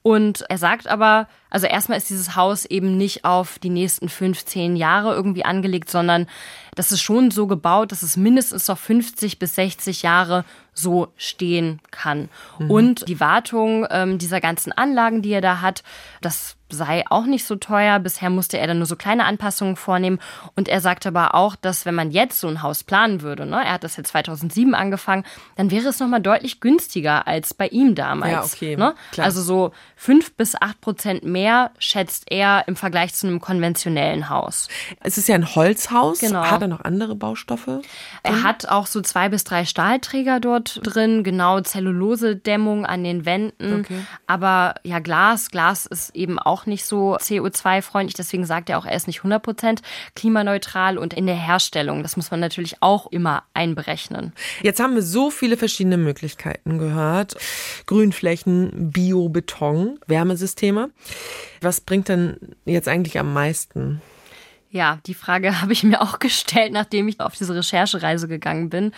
Und 0.03 0.43
er 0.49 0.57
sagt 0.57 0.87
aber, 0.87 1.27
also 1.49 1.65
erstmal 1.65 1.97
ist 1.97 2.09
dieses 2.09 2.35
Haus 2.35 2.65
eben 2.65 2.97
nicht 2.97 3.23
auf 3.23 3.57
die 3.57 3.69
nächsten 3.69 4.09
15 4.09 4.75
Jahre 4.75 5.13
irgendwie 5.15 5.45
angelegt, 5.45 5.89
sondern 5.89 6.27
das 6.75 6.91
ist 6.91 7.01
schon 7.01 7.31
so 7.31 7.47
gebaut, 7.47 7.93
dass 7.93 8.03
es 8.03 8.17
mindestens 8.17 8.67
noch 8.67 8.77
50 8.77 9.39
bis 9.39 9.55
60 9.55 10.01
Jahre 10.01 10.43
so 10.73 11.07
stehen 11.15 11.79
kann. 11.91 12.27
Mhm. 12.59 12.71
Und 12.71 13.07
die 13.07 13.21
Wartung 13.21 13.87
ähm, 13.91 14.17
dieser 14.17 14.41
ganzen 14.41 14.73
Anlagen, 14.73 15.21
die 15.21 15.31
er 15.31 15.41
da 15.41 15.61
hat, 15.61 15.83
das 16.19 16.57
sei 16.73 17.03
auch 17.09 17.25
nicht 17.25 17.45
so 17.45 17.55
teuer. 17.55 17.99
Bisher 17.99 18.29
musste 18.29 18.57
er 18.57 18.67
dann 18.67 18.77
nur 18.77 18.85
so 18.85 18.95
kleine 18.95 19.25
Anpassungen 19.25 19.75
vornehmen. 19.75 20.19
Und 20.55 20.67
er 20.67 20.81
sagt 20.81 21.05
aber 21.05 21.35
auch, 21.35 21.55
dass 21.55 21.85
wenn 21.85 21.95
man 21.95 22.11
jetzt 22.11 22.39
so 22.39 22.47
ein 22.47 22.61
Haus 22.61 22.83
planen 22.83 23.21
würde, 23.21 23.45
ne, 23.45 23.63
er 23.63 23.73
hat 23.73 23.83
das 23.83 23.97
jetzt 23.97 24.09
2007 24.09 24.75
angefangen, 24.75 25.23
dann 25.55 25.71
wäre 25.71 25.87
es 25.87 25.99
nochmal 25.99 26.21
deutlich 26.21 26.59
günstiger 26.59 27.27
als 27.27 27.53
bei 27.53 27.67
ihm 27.67 27.95
damals. 27.95 28.31
Ja, 28.31 28.43
okay. 28.43 28.75
Ne? 28.77 28.95
Also 29.17 29.41
so 29.41 29.71
fünf 29.95 30.33
bis 30.35 30.55
acht 30.59 30.81
Prozent 30.81 31.23
mehr 31.23 31.71
schätzt 31.79 32.25
er 32.29 32.67
im 32.67 32.75
Vergleich 32.75 33.13
zu 33.13 33.27
einem 33.27 33.39
konventionellen 33.39 34.29
Haus. 34.29 34.67
Es 35.01 35.17
ist 35.17 35.27
ja 35.27 35.35
ein 35.35 35.55
Holzhaus. 35.55 36.19
Genau. 36.19 36.43
Hat 36.43 36.61
er 36.61 36.67
noch 36.67 36.83
andere 36.83 37.15
Baustoffe? 37.15 37.81
Er 38.23 38.43
hat 38.43 38.67
auch 38.67 38.87
so 38.87 39.01
zwei 39.01 39.29
bis 39.29 39.43
drei 39.43 39.65
Stahlträger 39.65 40.39
dort 40.39 40.79
drin, 40.83 41.23
genau 41.23 41.61
Zellulosedämmung 41.61 42.85
an 42.85 43.03
den 43.03 43.25
Wänden. 43.25 43.81
Okay. 43.81 43.99
Aber 44.27 44.75
ja, 44.83 44.99
Glas, 44.99 45.49
Glas 45.49 45.85
ist 45.85 46.15
eben 46.15 46.39
auch 46.39 46.62
nicht 46.65 46.85
so 46.85 47.15
CO2-freundlich. 47.15 48.15
Deswegen 48.15 48.45
sagt 48.45 48.69
er 48.69 48.77
auch, 48.77 48.85
er 48.85 48.95
ist 48.95 49.07
nicht 49.07 49.21
100% 49.21 49.79
klimaneutral 50.15 50.97
und 50.97 51.13
in 51.13 51.25
der 51.25 51.35
Herstellung. 51.35 52.03
Das 52.03 52.17
muss 52.17 52.31
man 52.31 52.39
natürlich 52.39 52.81
auch 52.81 53.07
immer 53.07 53.43
einberechnen. 53.53 54.33
Jetzt 54.61 54.79
haben 54.79 54.95
wir 54.95 55.01
so 55.01 55.29
viele 55.29 55.57
verschiedene 55.57 55.97
Möglichkeiten 55.97 56.77
gehört. 56.77 57.35
Grünflächen, 57.85 58.91
Biobeton, 58.91 59.99
Wärmesysteme. 60.07 60.89
Was 61.61 61.81
bringt 61.81 62.09
denn 62.09 62.37
jetzt 62.65 62.87
eigentlich 62.87 63.19
am 63.19 63.33
meisten? 63.33 64.01
Ja, 64.73 64.97
die 65.05 65.13
Frage 65.13 65.61
habe 65.61 65.71
ich 65.71 65.83
mir 65.83 66.01
auch 66.01 66.17
gestellt, 66.17 66.73
nachdem 66.73 67.07
ich 67.07 67.19
auf 67.19 67.35
diese 67.35 67.55
Recherchereise 67.55 68.27
gegangen 68.27 68.69
bin, 68.69 68.91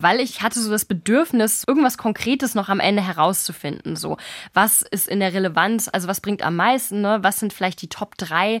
weil 0.00 0.18
ich 0.18 0.42
hatte 0.42 0.60
so 0.60 0.70
das 0.70 0.84
Bedürfnis, 0.84 1.64
irgendwas 1.66 1.96
Konkretes 1.96 2.56
noch 2.56 2.68
am 2.68 2.80
Ende 2.80 3.06
herauszufinden. 3.06 3.94
So, 3.94 4.16
was 4.54 4.82
ist 4.82 5.06
in 5.06 5.20
der 5.20 5.32
Relevanz, 5.32 5.88
also 5.90 6.08
was 6.08 6.20
bringt 6.20 6.42
am 6.42 6.56
meisten, 6.56 7.00
ne? 7.00 7.20
was 7.22 7.38
sind 7.38 7.52
vielleicht 7.52 7.80
die 7.80 7.88
Top 7.88 8.18
drei, 8.18 8.60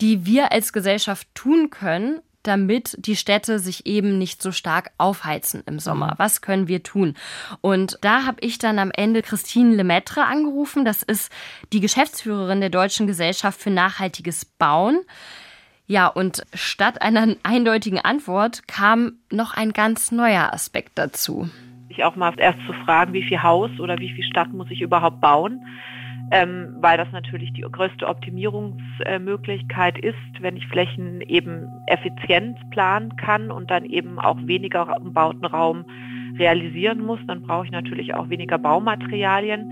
die 0.00 0.26
wir 0.26 0.50
als 0.50 0.72
Gesellschaft 0.72 1.28
tun 1.34 1.70
können, 1.70 2.20
damit 2.42 2.96
die 2.98 3.14
Städte 3.14 3.60
sich 3.60 3.86
eben 3.86 4.18
nicht 4.18 4.42
so 4.42 4.50
stark 4.50 4.90
aufheizen 4.98 5.62
im 5.66 5.78
Sommer. 5.78 6.14
Was 6.16 6.40
können 6.40 6.66
wir 6.66 6.82
tun? 6.82 7.14
Und 7.60 7.98
da 8.00 8.24
habe 8.24 8.38
ich 8.40 8.58
dann 8.58 8.80
am 8.80 8.90
Ende 8.90 9.22
Christine 9.22 9.76
Lemaitre 9.76 10.24
angerufen. 10.24 10.84
Das 10.84 11.04
ist 11.04 11.30
die 11.72 11.78
Geschäftsführerin 11.78 12.60
der 12.60 12.70
Deutschen 12.70 13.06
Gesellschaft 13.06 13.60
für 13.60 13.70
nachhaltiges 13.70 14.44
Bauen. 14.44 14.98
Ja, 15.86 16.06
und 16.06 16.42
statt 16.54 17.02
einer 17.02 17.34
eindeutigen 17.42 17.98
Antwort 17.98 18.66
kam 18.68 19.14
noch 19.30 19.54
ein 19.56 19.72
ganz 19.72 20.12
neuer 20.12 20.52
Aspekt 20.52 20.92
dazu. 20.94 21.50
Sich 21.88 22.04
auch 22.04 22.16
mal 22.16 22.32
erst 22.38 22.60
zu 22.66 22.72
fragen, 22.84 23.12
wie 23.12 23.22
viel 23.22 23.42
Haus 23.42 23.70
oder 23.78 23.98
wie 23.98 24.12
viel 24.12 24.24
Stadt 24.24 24.52
muss 24.52 24.70
ich 24.70 24.80
überhaupt 24.80 25.20
bauen, 25.20 25.60
ähm, 26.30 26.76
weil 26.80 26.96
das 26.96 27.10
natürlich 27.12 27.52
die 27.52 27.62
größte 27.62 28.06
Optimierungsmöglichkeit 28.06 29.98
ist, 29.98 30.16
wenn 30.40 30.56
ich 30.56 30.66
Flächen 30.68 31.20
eben 31.20 31.68
effizient 31.88 32.58
planen 32.70 33.16
kann 33.16 33.50
und 33.50 33.70
dann 33.70 33.84
eben 33.84 34.18
auch 34.18 34.38
weniger 34.46 34.96
umbauten 34.98 35.44
Raum 35.44 35.84
realisieren 36.38 37.04
muss, 37.04 37.20
dann 37.26 37.42
brauche 37.42 37.66
ich 37.66 37.72
natürlich 37.72 38.14
auch 38.14 38.30
weniger 38.30 38.56
Baumaterialien. 38.56 39.70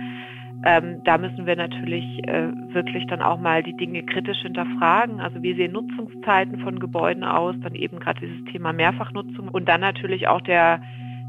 Ähm, 0.64 1.02
da 1.04 1.16
müssen 1.16 1.46
wir 1.46 1.56
natürlich 1.56 2.26
äh, 2.28 2.48
wirklich 2.74 3.06
dann 3.06 3.22
auch 3.22 3.38
mal 3.40 3.62
die 3.62 3.76
Dinge 3.76 4.02
kritisch 4.02 4.42
hinterfragen. 4.42 5.20
Also 5.20 5.42
wie 5.42 5.54
sehen 5.54 5.72
Nutzungszeiten 5.72 6.60
von 6.60 6.78
Gebäuden 6.78 7.24
aus? 7.24 7.54
Dann 7.62 7.74
eben 7.74 7.98
gerade 7.98 8.20
dieses 8.20 8.44
Thema 8.52 8.72
Mehrfachnutzung 8.72 9.48
und 9.48 9.68
dann 9.68 9.80
natürlich 9.80 10.28
auch 10.28 10.42
der 10.42 10.80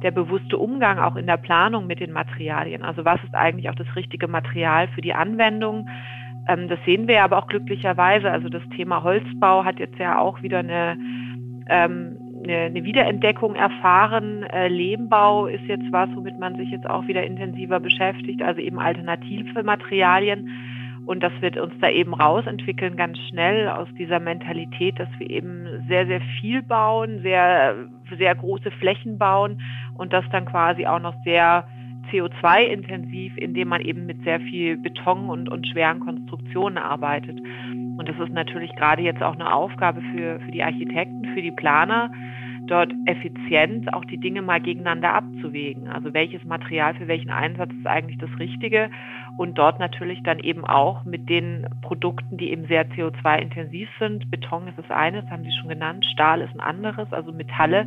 der 0.02 0.12
bewusste 0.12 0.58
Umgang 0.58 1.00
auch 1.00 1.16
in 1.16 1.28
der 1.28 1.38
Planung 1.38 1.88
mit 1.88 2.00
den 2.00 2.12
Materialien. 2.12 2.84
Also 2.84 3.06
was 3.06 3.24
ist 3.24 3.36
eigentlich 3.36 3.70
auch 3.70 3.76
das 3.76 3.96
richtige 3.96 4.28
Material 4.28 4.88
für 4.90 5.02
die 5.02 5.14
Anwendung? 5.14 5.88
Ähm, 6.48 6.68
das 6.68 6.80
sehen 6.86 7.08
wir 7.08 7.24
aber 7.24 7.38
auch 7.38 7.48
glücklicherweise. 7.48 8.30
Also 8.30 8.50
das 8.50 8.64
Thema 8.76 9.04
Holzbau 9.04 9.64
hat 9.64 9.80
jetzt 9.80 10.00
ja 10.00 10.18
auch 10.18 10.42
wieder 10.42 10.60
eine 10.60 10.98
ähm, 11.70 12.18
eine, 12.44 12.58
eine 12.58 12.84
Wiederentdeckung 12.84 13.56
erfahren. 13.56 14.44
Äh, 14.44 14.68
Lehmbau 14.68 15.48
ist 15.48 15.64
jetzt 15.66 15.92
was, 15.92 16.10
womit 16.16 16.40
man 16.40 16.56
sich 16.56 16.70
jetzt 16.70 16.90
auch 16.90 17.08
wieder 17.08 17.24
intensiver 17.24 17.80
beschäftigt, 17.80 18.42
also 18.42 18.62
eben 18.62 18.80
alternative 18.80 19.64
Materialien. 19.64 20.50
Und 21.06 21.24
das 21.24 21.34
wird 21.42 21.58
uns 21.58 21.74
da 21.82 21.90
eben 21.90 22.14
rausentwickeln, 22.14 22.96
ganz 22.96 23.18
schnell 23.30 23.68
aus 23.68 23.88
dieser 23.98 24.20
Mentalität, 24.20 25.00
dass 25.00 25.10
wir 25.18 25.30
eben 25.30 25.66
sehr, 25.88 26.06
sehr 26.06 26.22
viel 26.40 26.62
bauen, 26.62 27.22
sehr, 27.22 27.76
sehr 28.18 28.36
große 28.36 28.72
Flächen 28.72 29.18
bauen 29.18 29.62
und 29.98 30.14
das 30.14 30.24
dann 30.32 30.46
quasi 30.46 30.86
auch 30.86 31.00
noch 31.00 31.16
sehr 31.24 31.66
CO2-intensiv, 32.12 33.38
indem 33.38 33.70
man 33.70 33.82
eben 33.82 34.06
mit 34.06 34.24
sehr 34.24 34.40
viel 34.40 34.78
Beton 34.78 35.30
und, 35.30 35.50
und 35.50 35.68
schweren 35.68 36.00
Konstruktionen 36.00 36.78
arbeitet. 36.78 37.40
Und 38.02 38.10
das 38.10 38.18
ist 38.18 38.34
natürlich 38.34 38.76
gerade 38.76 39.04
jetzt 39.04 39.22
auch 39.22 39.36
eine 39.36 39.54
Aufgabe 39.54 40.02
für, 40.02 40.40
für 40.40 40.50
die 40.50 40.64
Architekten, 40.64 41.24
für 41.36 41.42
die 41.44 41.52
Planer, 41.52 42.10
dort 42.66 42.92
effizient 43.06 43.94
auch 43.94 44.04
die 44.06 44.18
Dinge 44.18 44.42
mal 44.42 44.60
gegeneinander 44.60 45.14
abzuwägen. 45.14 45.88
Also 45.88 46.12
welches 46.12 46.44
Material 46.44 46.96
für 46.96 47.08
welchen 47.08 47.30
Einsatz 47.30 47.70
ist 47.80 47.86
eigentlich 47.86 48.18
das 48.18 48.32
Richtige 48.40 48.90
und 49.38 49.60
dort 49.60 49.78
natürlich 49.78 50.24
dann 50.24 50.40
eben 50.40 50.66
auch 50.66 51.06
mit 51.06 51.30
den 51.30 51.68
Produkten, 51.84 52.38
die 52.38 52.50
eben 52.50 52.66
sehr 52.66 52.90
CO2-intensiv 52.90 53.88
sind. 54.00 54.32
Beton 54.32 54.68
ist 54.68 54.80
das 54.80 54.90
eine, 54.90 55.22
das 55.22 55.30
haben 55.30 55.44
Sie 55.44 55.54
schon 55.60 55.70
genannt, 55.70 56.04
Stahl 56.12 56.42
ist 56.42 56.56
ein 56.56 56.60
anderes, 56.60 57.14
also 57.14 57.32
Metalle, 57.32 57.86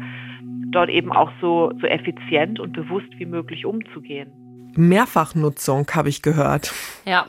dort 0.70 0.90
eben 0.90 1.10
auch 1.10 1.32
so, 1.40 1.72
so 1.80 1.88
effizient 1.88 2.60
und 2.60 2.72
bewusst 2.72 3.18
wie 3.18 3.26
möglich 3.26 3.66
umzugehen. 3.66 4.30
Mehrfachnutzung 4.76 5.88
habe 5.92 6.08
ich 6.08 6.22
gehört. 6.22 6.72
Ja, 7.04 7.26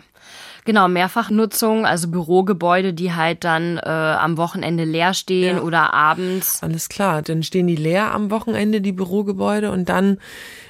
Genau, 0.66 0.88
Mehrfachnutzung, 0.88 1.86
also 1.86 2.07
Bürogebäude, 2.09 2.93
die 2.93 3.13
halt 3.13 3.43
dann 3.43 3.78
äh, 3.78 3.82
am 3.88 4.38
Wochenende 4.38 4.84
leer 4.84 5.13
stehen 5.13 5.57
Ja. 5.57 5.61
oder 5.61 5.93
abends. 5.93 6.63
Alles 6.63 6.89
klar, 6.89 7.22
dann 7.22 7.43
stehen 7.43 7.68
die 7.68 7.76
leer 7.76 8.11
am 8.11 8.32
Wochenende, 8.32 8.82
die 8.82 8.91
Bürogebäude, 8.91 9.72
und 9.72 9.89
dann 9.89 10.18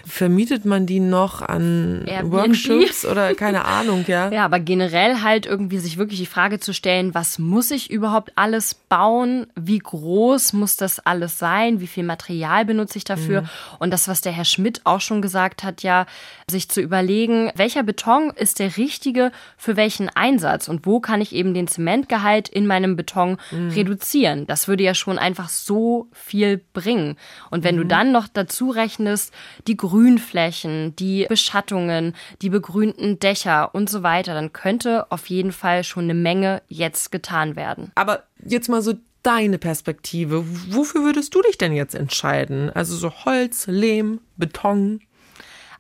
vermietet 0.05 0.65
man 0.65 0.85
die 0.85 0.99
noch 0.99 1.41
an 1.41 2.03
Airbnb. 2.05 2.31
Workshops 2.33 3.05
oder 3.05 3.33
keine 3.35 3.65
Ahnung, 3.65 4.05
ja? 4.07 4.31
Ja, 4.35 4.45
aber 4.45 4.59
generell 4.59 5.21
halt 5.21 5.45
irgendwie 5.45 5.77
sich 5.79 5.97
wirklich 5.97 6.19
die 6.19 6.25
Frage 6.25 6.59
zu 6.59 6.73
stellen, 6.73 7.13
was 7.13 7.39
muss 7.39 7.71
ich 7.71 7.89
überhaupt 7.89 8.31
alles 8.35 8.73
bauen? 8.75 9.47
Wie 9.55 9.79
groß 9.79 10.53
muss 10.53 10.75
das 10.77 10.99
alles 10.99 11.39
sein? 11.39 11.79
Wie 11.79 11.87
viel 11.87 12.03
Material 12.03 12.65
benutze 12.65 12.97
ich 12.97 13.03
dafür? 13.03 13.41
Mhm. 13.41 13.49
Und 13.79 13.91
das, 13.91 14.07
was 14.07 14.21
der 14.21 14.31
Herr 14.31 14.45
Schmidt 14.45 14.81
auch 14.83 15.01
schon 15.01 15.21
gesagt 15.21 15.63
hat, 15.63 15.83
ja, 15.83 16.05
sich 16.49 16.69
zu 16.69 16.81
überlegen, 16.81 17.51
welcher 17.55 17.83
Beton 17.83 18.31
ist 18.35 18.59
der 18.59 18.77
richtige 18.77 19.31
für 19.57 19.75
welchen 19.75 20.09
Einsatz 20.09 20.67
und 20.67 20.85
wo 20.85 20.99
kann 20.99 21.21
ich 21.21 21.33
eben 21.33 21.53
den 21.53 21.67
Zementgehalt 21.67 22.47
in 22.49 22.67
meinem 22.67 22.95
Beton 22.95 23.37
Mhm. 23.51 23.69
reduzieren? 23.71 24.45
Das 24.47 24.67
würde 24.67 24.83
ja 24.83 24.93
schon 24.93 25.17
einfach 25.17 25.49
so 25.49 26.07
viel 26.11 26.61
bringen. 26.73 27.17
Und 27.51 27.63
wenn 27.63 27.75
Mhm. 27.75 27.79
du 27.81 27.85
dann 27.87 28.11
noch 28.11 28.27
dazu 28.27 28.69
rechnest, 28.69 29.33
die 29.67 29.77
Grünflächen, 29.95 30.93
die 30.97 31.25
Beschattungen, 31.29 32.15
die 32.41 32.49
begrünten 32.49 33.17
Dächer 33.17 33.73
und 33.73 33.89
so 33.89 34.03
weiter, 34.03 34.33
dann 34.33 34.51
könnte 34.51 35.09
auf 35.09 35.27
jeden 35.27 35.53
Fall 35.53 35.85
schon 35.85 36.03
eine 36.03 36.13
Menge 36.13 36.61
jetzt 36.67 37.13
getan 37.13 37.55
werden. 37.55 37.93
Aber 37.95 38.23
jetzt 38.43 38.67
mal 38.67 38.81
so 38.81 38.95
deine 39.23 39.57
Perspektive. 39.57 40.43
Wofür 40.69 41.03
würdest 41.03 41.33
du 41.33 41.41
dich 41.41 41.57
denn 41.57 41.71
jetzt 41.73 41.95
entscheiden? 41.95 42.69
Also 42.71 42.97
so 42.97 43.09
Holz, 43.23 43.67
Lehm, 43.67 44.19
Beton? 44.35 44.99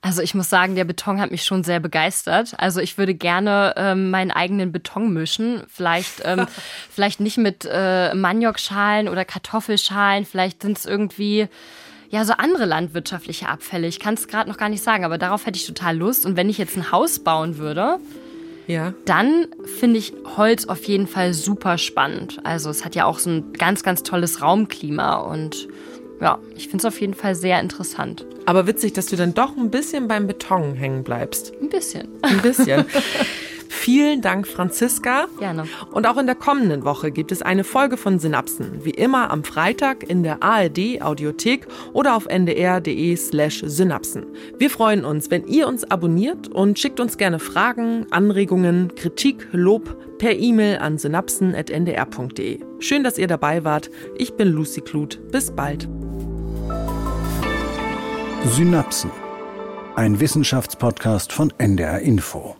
Also 0.01 0.21
ich 0.21 0.33
muss 0.33 0.49
sagen, 0.49 0.75
der 0.75 0.85
Beton 0.85 1.19
hat 1.19 1.31
mich 1.31 1.43
schon 1.43 1.65
sehr 1.65 1.81
begeistert. 1.81 2.53
Also 2.57 2.79
ich 2.79 2.97
würde 2.97 3.15
gerne 3.15 3.73
ähm, 3.75 4.11
meinen 4.11 4.31
eigenen 4.31 4.71
Beton 4.71 5.11
mischen. 5.11 5.63
Vielleicht, 5.67 6.21
ähm, 6.23 6.47
vielleicht 6.89 7.19
nicht 7.19 7.37
mit 7.37 7.67
äh, 7.69 8.13
Maniokschalen 8.13 9.09
oder 9.09 9.25
Kartoffelschalen. 9.25 10.25
Vielleicht 10.25 10.61
sind 10.61 10.77
es 10.77 10.85
irgendwie 10.85 11.49
ja 12.15 12.25
so 12.25 12.33
andere 12.33 12.65
landwirtschaftliche 12.65 13.47
Abfälle. 13.47 13.87
Ich 13.87 13.99
kann 13.99 14.15
es 14.15 14.27
gerade 14.27 14.49
noch 14.49 14.57
gar 14.57 14.69
nicht 14.69 14.83
sagen, 14.83 15.05
aber 15.05 15.17
darauf 15.17 15.45
hätte 15.45 15.57
ich 15.57 15.65
total 15.67 15.95
Lust. 15.97 16.25
Und 16.25 16.35
wenn 16.35 16.49
ich 16.49 16.57
jetzt 16.57 16.75
ein 16.75 16.91
Haus 16.91 17.19
bauen 17.19 17.57
würde, 17.57 17.99
Ja. 18.67 18.93
Dann 19.05 19.47
finde 19.79 19.99
ich 19.99 20.13
Holz 20.37 20.65
auf 20.65 20.83
jeden 20.85 21.05
Fall 21.05 21.35
super 21.35 21.77
spannend. 21.77 22.39
Also 22.43 22.71
es 22.71 22.83
hat 22.83 22.95
ja 22.95 23.05
auch 23.05 23.19
so 23.19 23.29
ein 23.29 23.53
ganz, 23.53 23.83
ganz 23.83 24.01
tolles 24.01 24.41
Raumklima 24.41 25.17
und 25.17 25.67
ja, 26.19 26.39
ich 26.55 26.69
finde 26.69 26.77
es 26.77 26.85
auf 26.85 26.99
jeden 26.99 27.13
Fall 27.13 27.35
sehr 27.35 27.59
interessant. 27.59 28.25
Aber 28.47 28.65
witzig, 28.65 28.93
dass 28.93 29.05
du 29.07 29.15
dann 29.17 29.33
doch 29.35 29.55
ein 29.57 29.69
bisschen 29.69 30.07
beim 30.07 30.25
Beton 30.27 30.73
hängen 30.73 31.03
bleibst. 31.03 31.53
Ein 31.61 31.69
bisschen. 31.69 32.07
Ein 32.23 32.41
bisschen. 32.41 32.85
Vielen 33.69 34.21
Dank, 34.21 34.47
Franziska. 34.47 35.27
Gerne. 35.39 35.65
Und 35.91 36.07
auch 36.07 36.17
in 36.17 36.25
der 36.25 36.35
kommenden 36.35 36.85
Woche 36.85 37.11
gibt 37.11 37.31
es 37.31 37.41
eine 37.41 37.63
Folge 37.63 37.97
von 37.97 38.19
Synapsen. 38.19 38.83
Wie 38.83 38.91
immer 38.91 39.31
am 39.31 39.43
Freitag 39.43 40.09
in 40.09 40.23
der 40.23 40.41
ARD 40.43 41.01
Audiothek 41.01 41.67
oder 41.93 42.15
auf 42.15 42.27
ndr.de 42.27 43.15
slash 43.15 43.63
Synapsen. 43.65 44.25
Wir 44.57 44.69
freuen 44.69 45.05
uns, 45.05 45.31
wenn 45.31 45.47
ihr 45.47 45.67
uns 45.67 45.83
abonniert 45.89 46.47
und 46.47 46.79
schickt 46.79 46.99
uns 46.99 47.17
gerne 47.17 47.39
Fragen, 47.39 48.07
Anregungen, 48.11 48.93
Kritik, 48.95 49.47
Lob 49.51 50.17
per 50.17 50.31
E-Mail 50.31 50.77
an 50.77 50.97
synapsen.ndr.de. 50.97 52.59
Schön, 52.79 53.03
dass 53.03 53.17
ihr 53.17 53.27
dabei 53.27 53.63
wart. 53.63 53.89
Ich 54.17 54.33
bin 54.33 54.49
Lucy 54.49 54.81
Kluth. 54.81 55.19
Bis 55.31 55.51
bald. 55.51 55.87
Synapsen. 58.45 59.11
Ein 59.95 60.19
Wissenschaftspodcast 60.19 61.31
von 61.31 61.53
NDR 61.57 61.99
Info. 61.99 62.55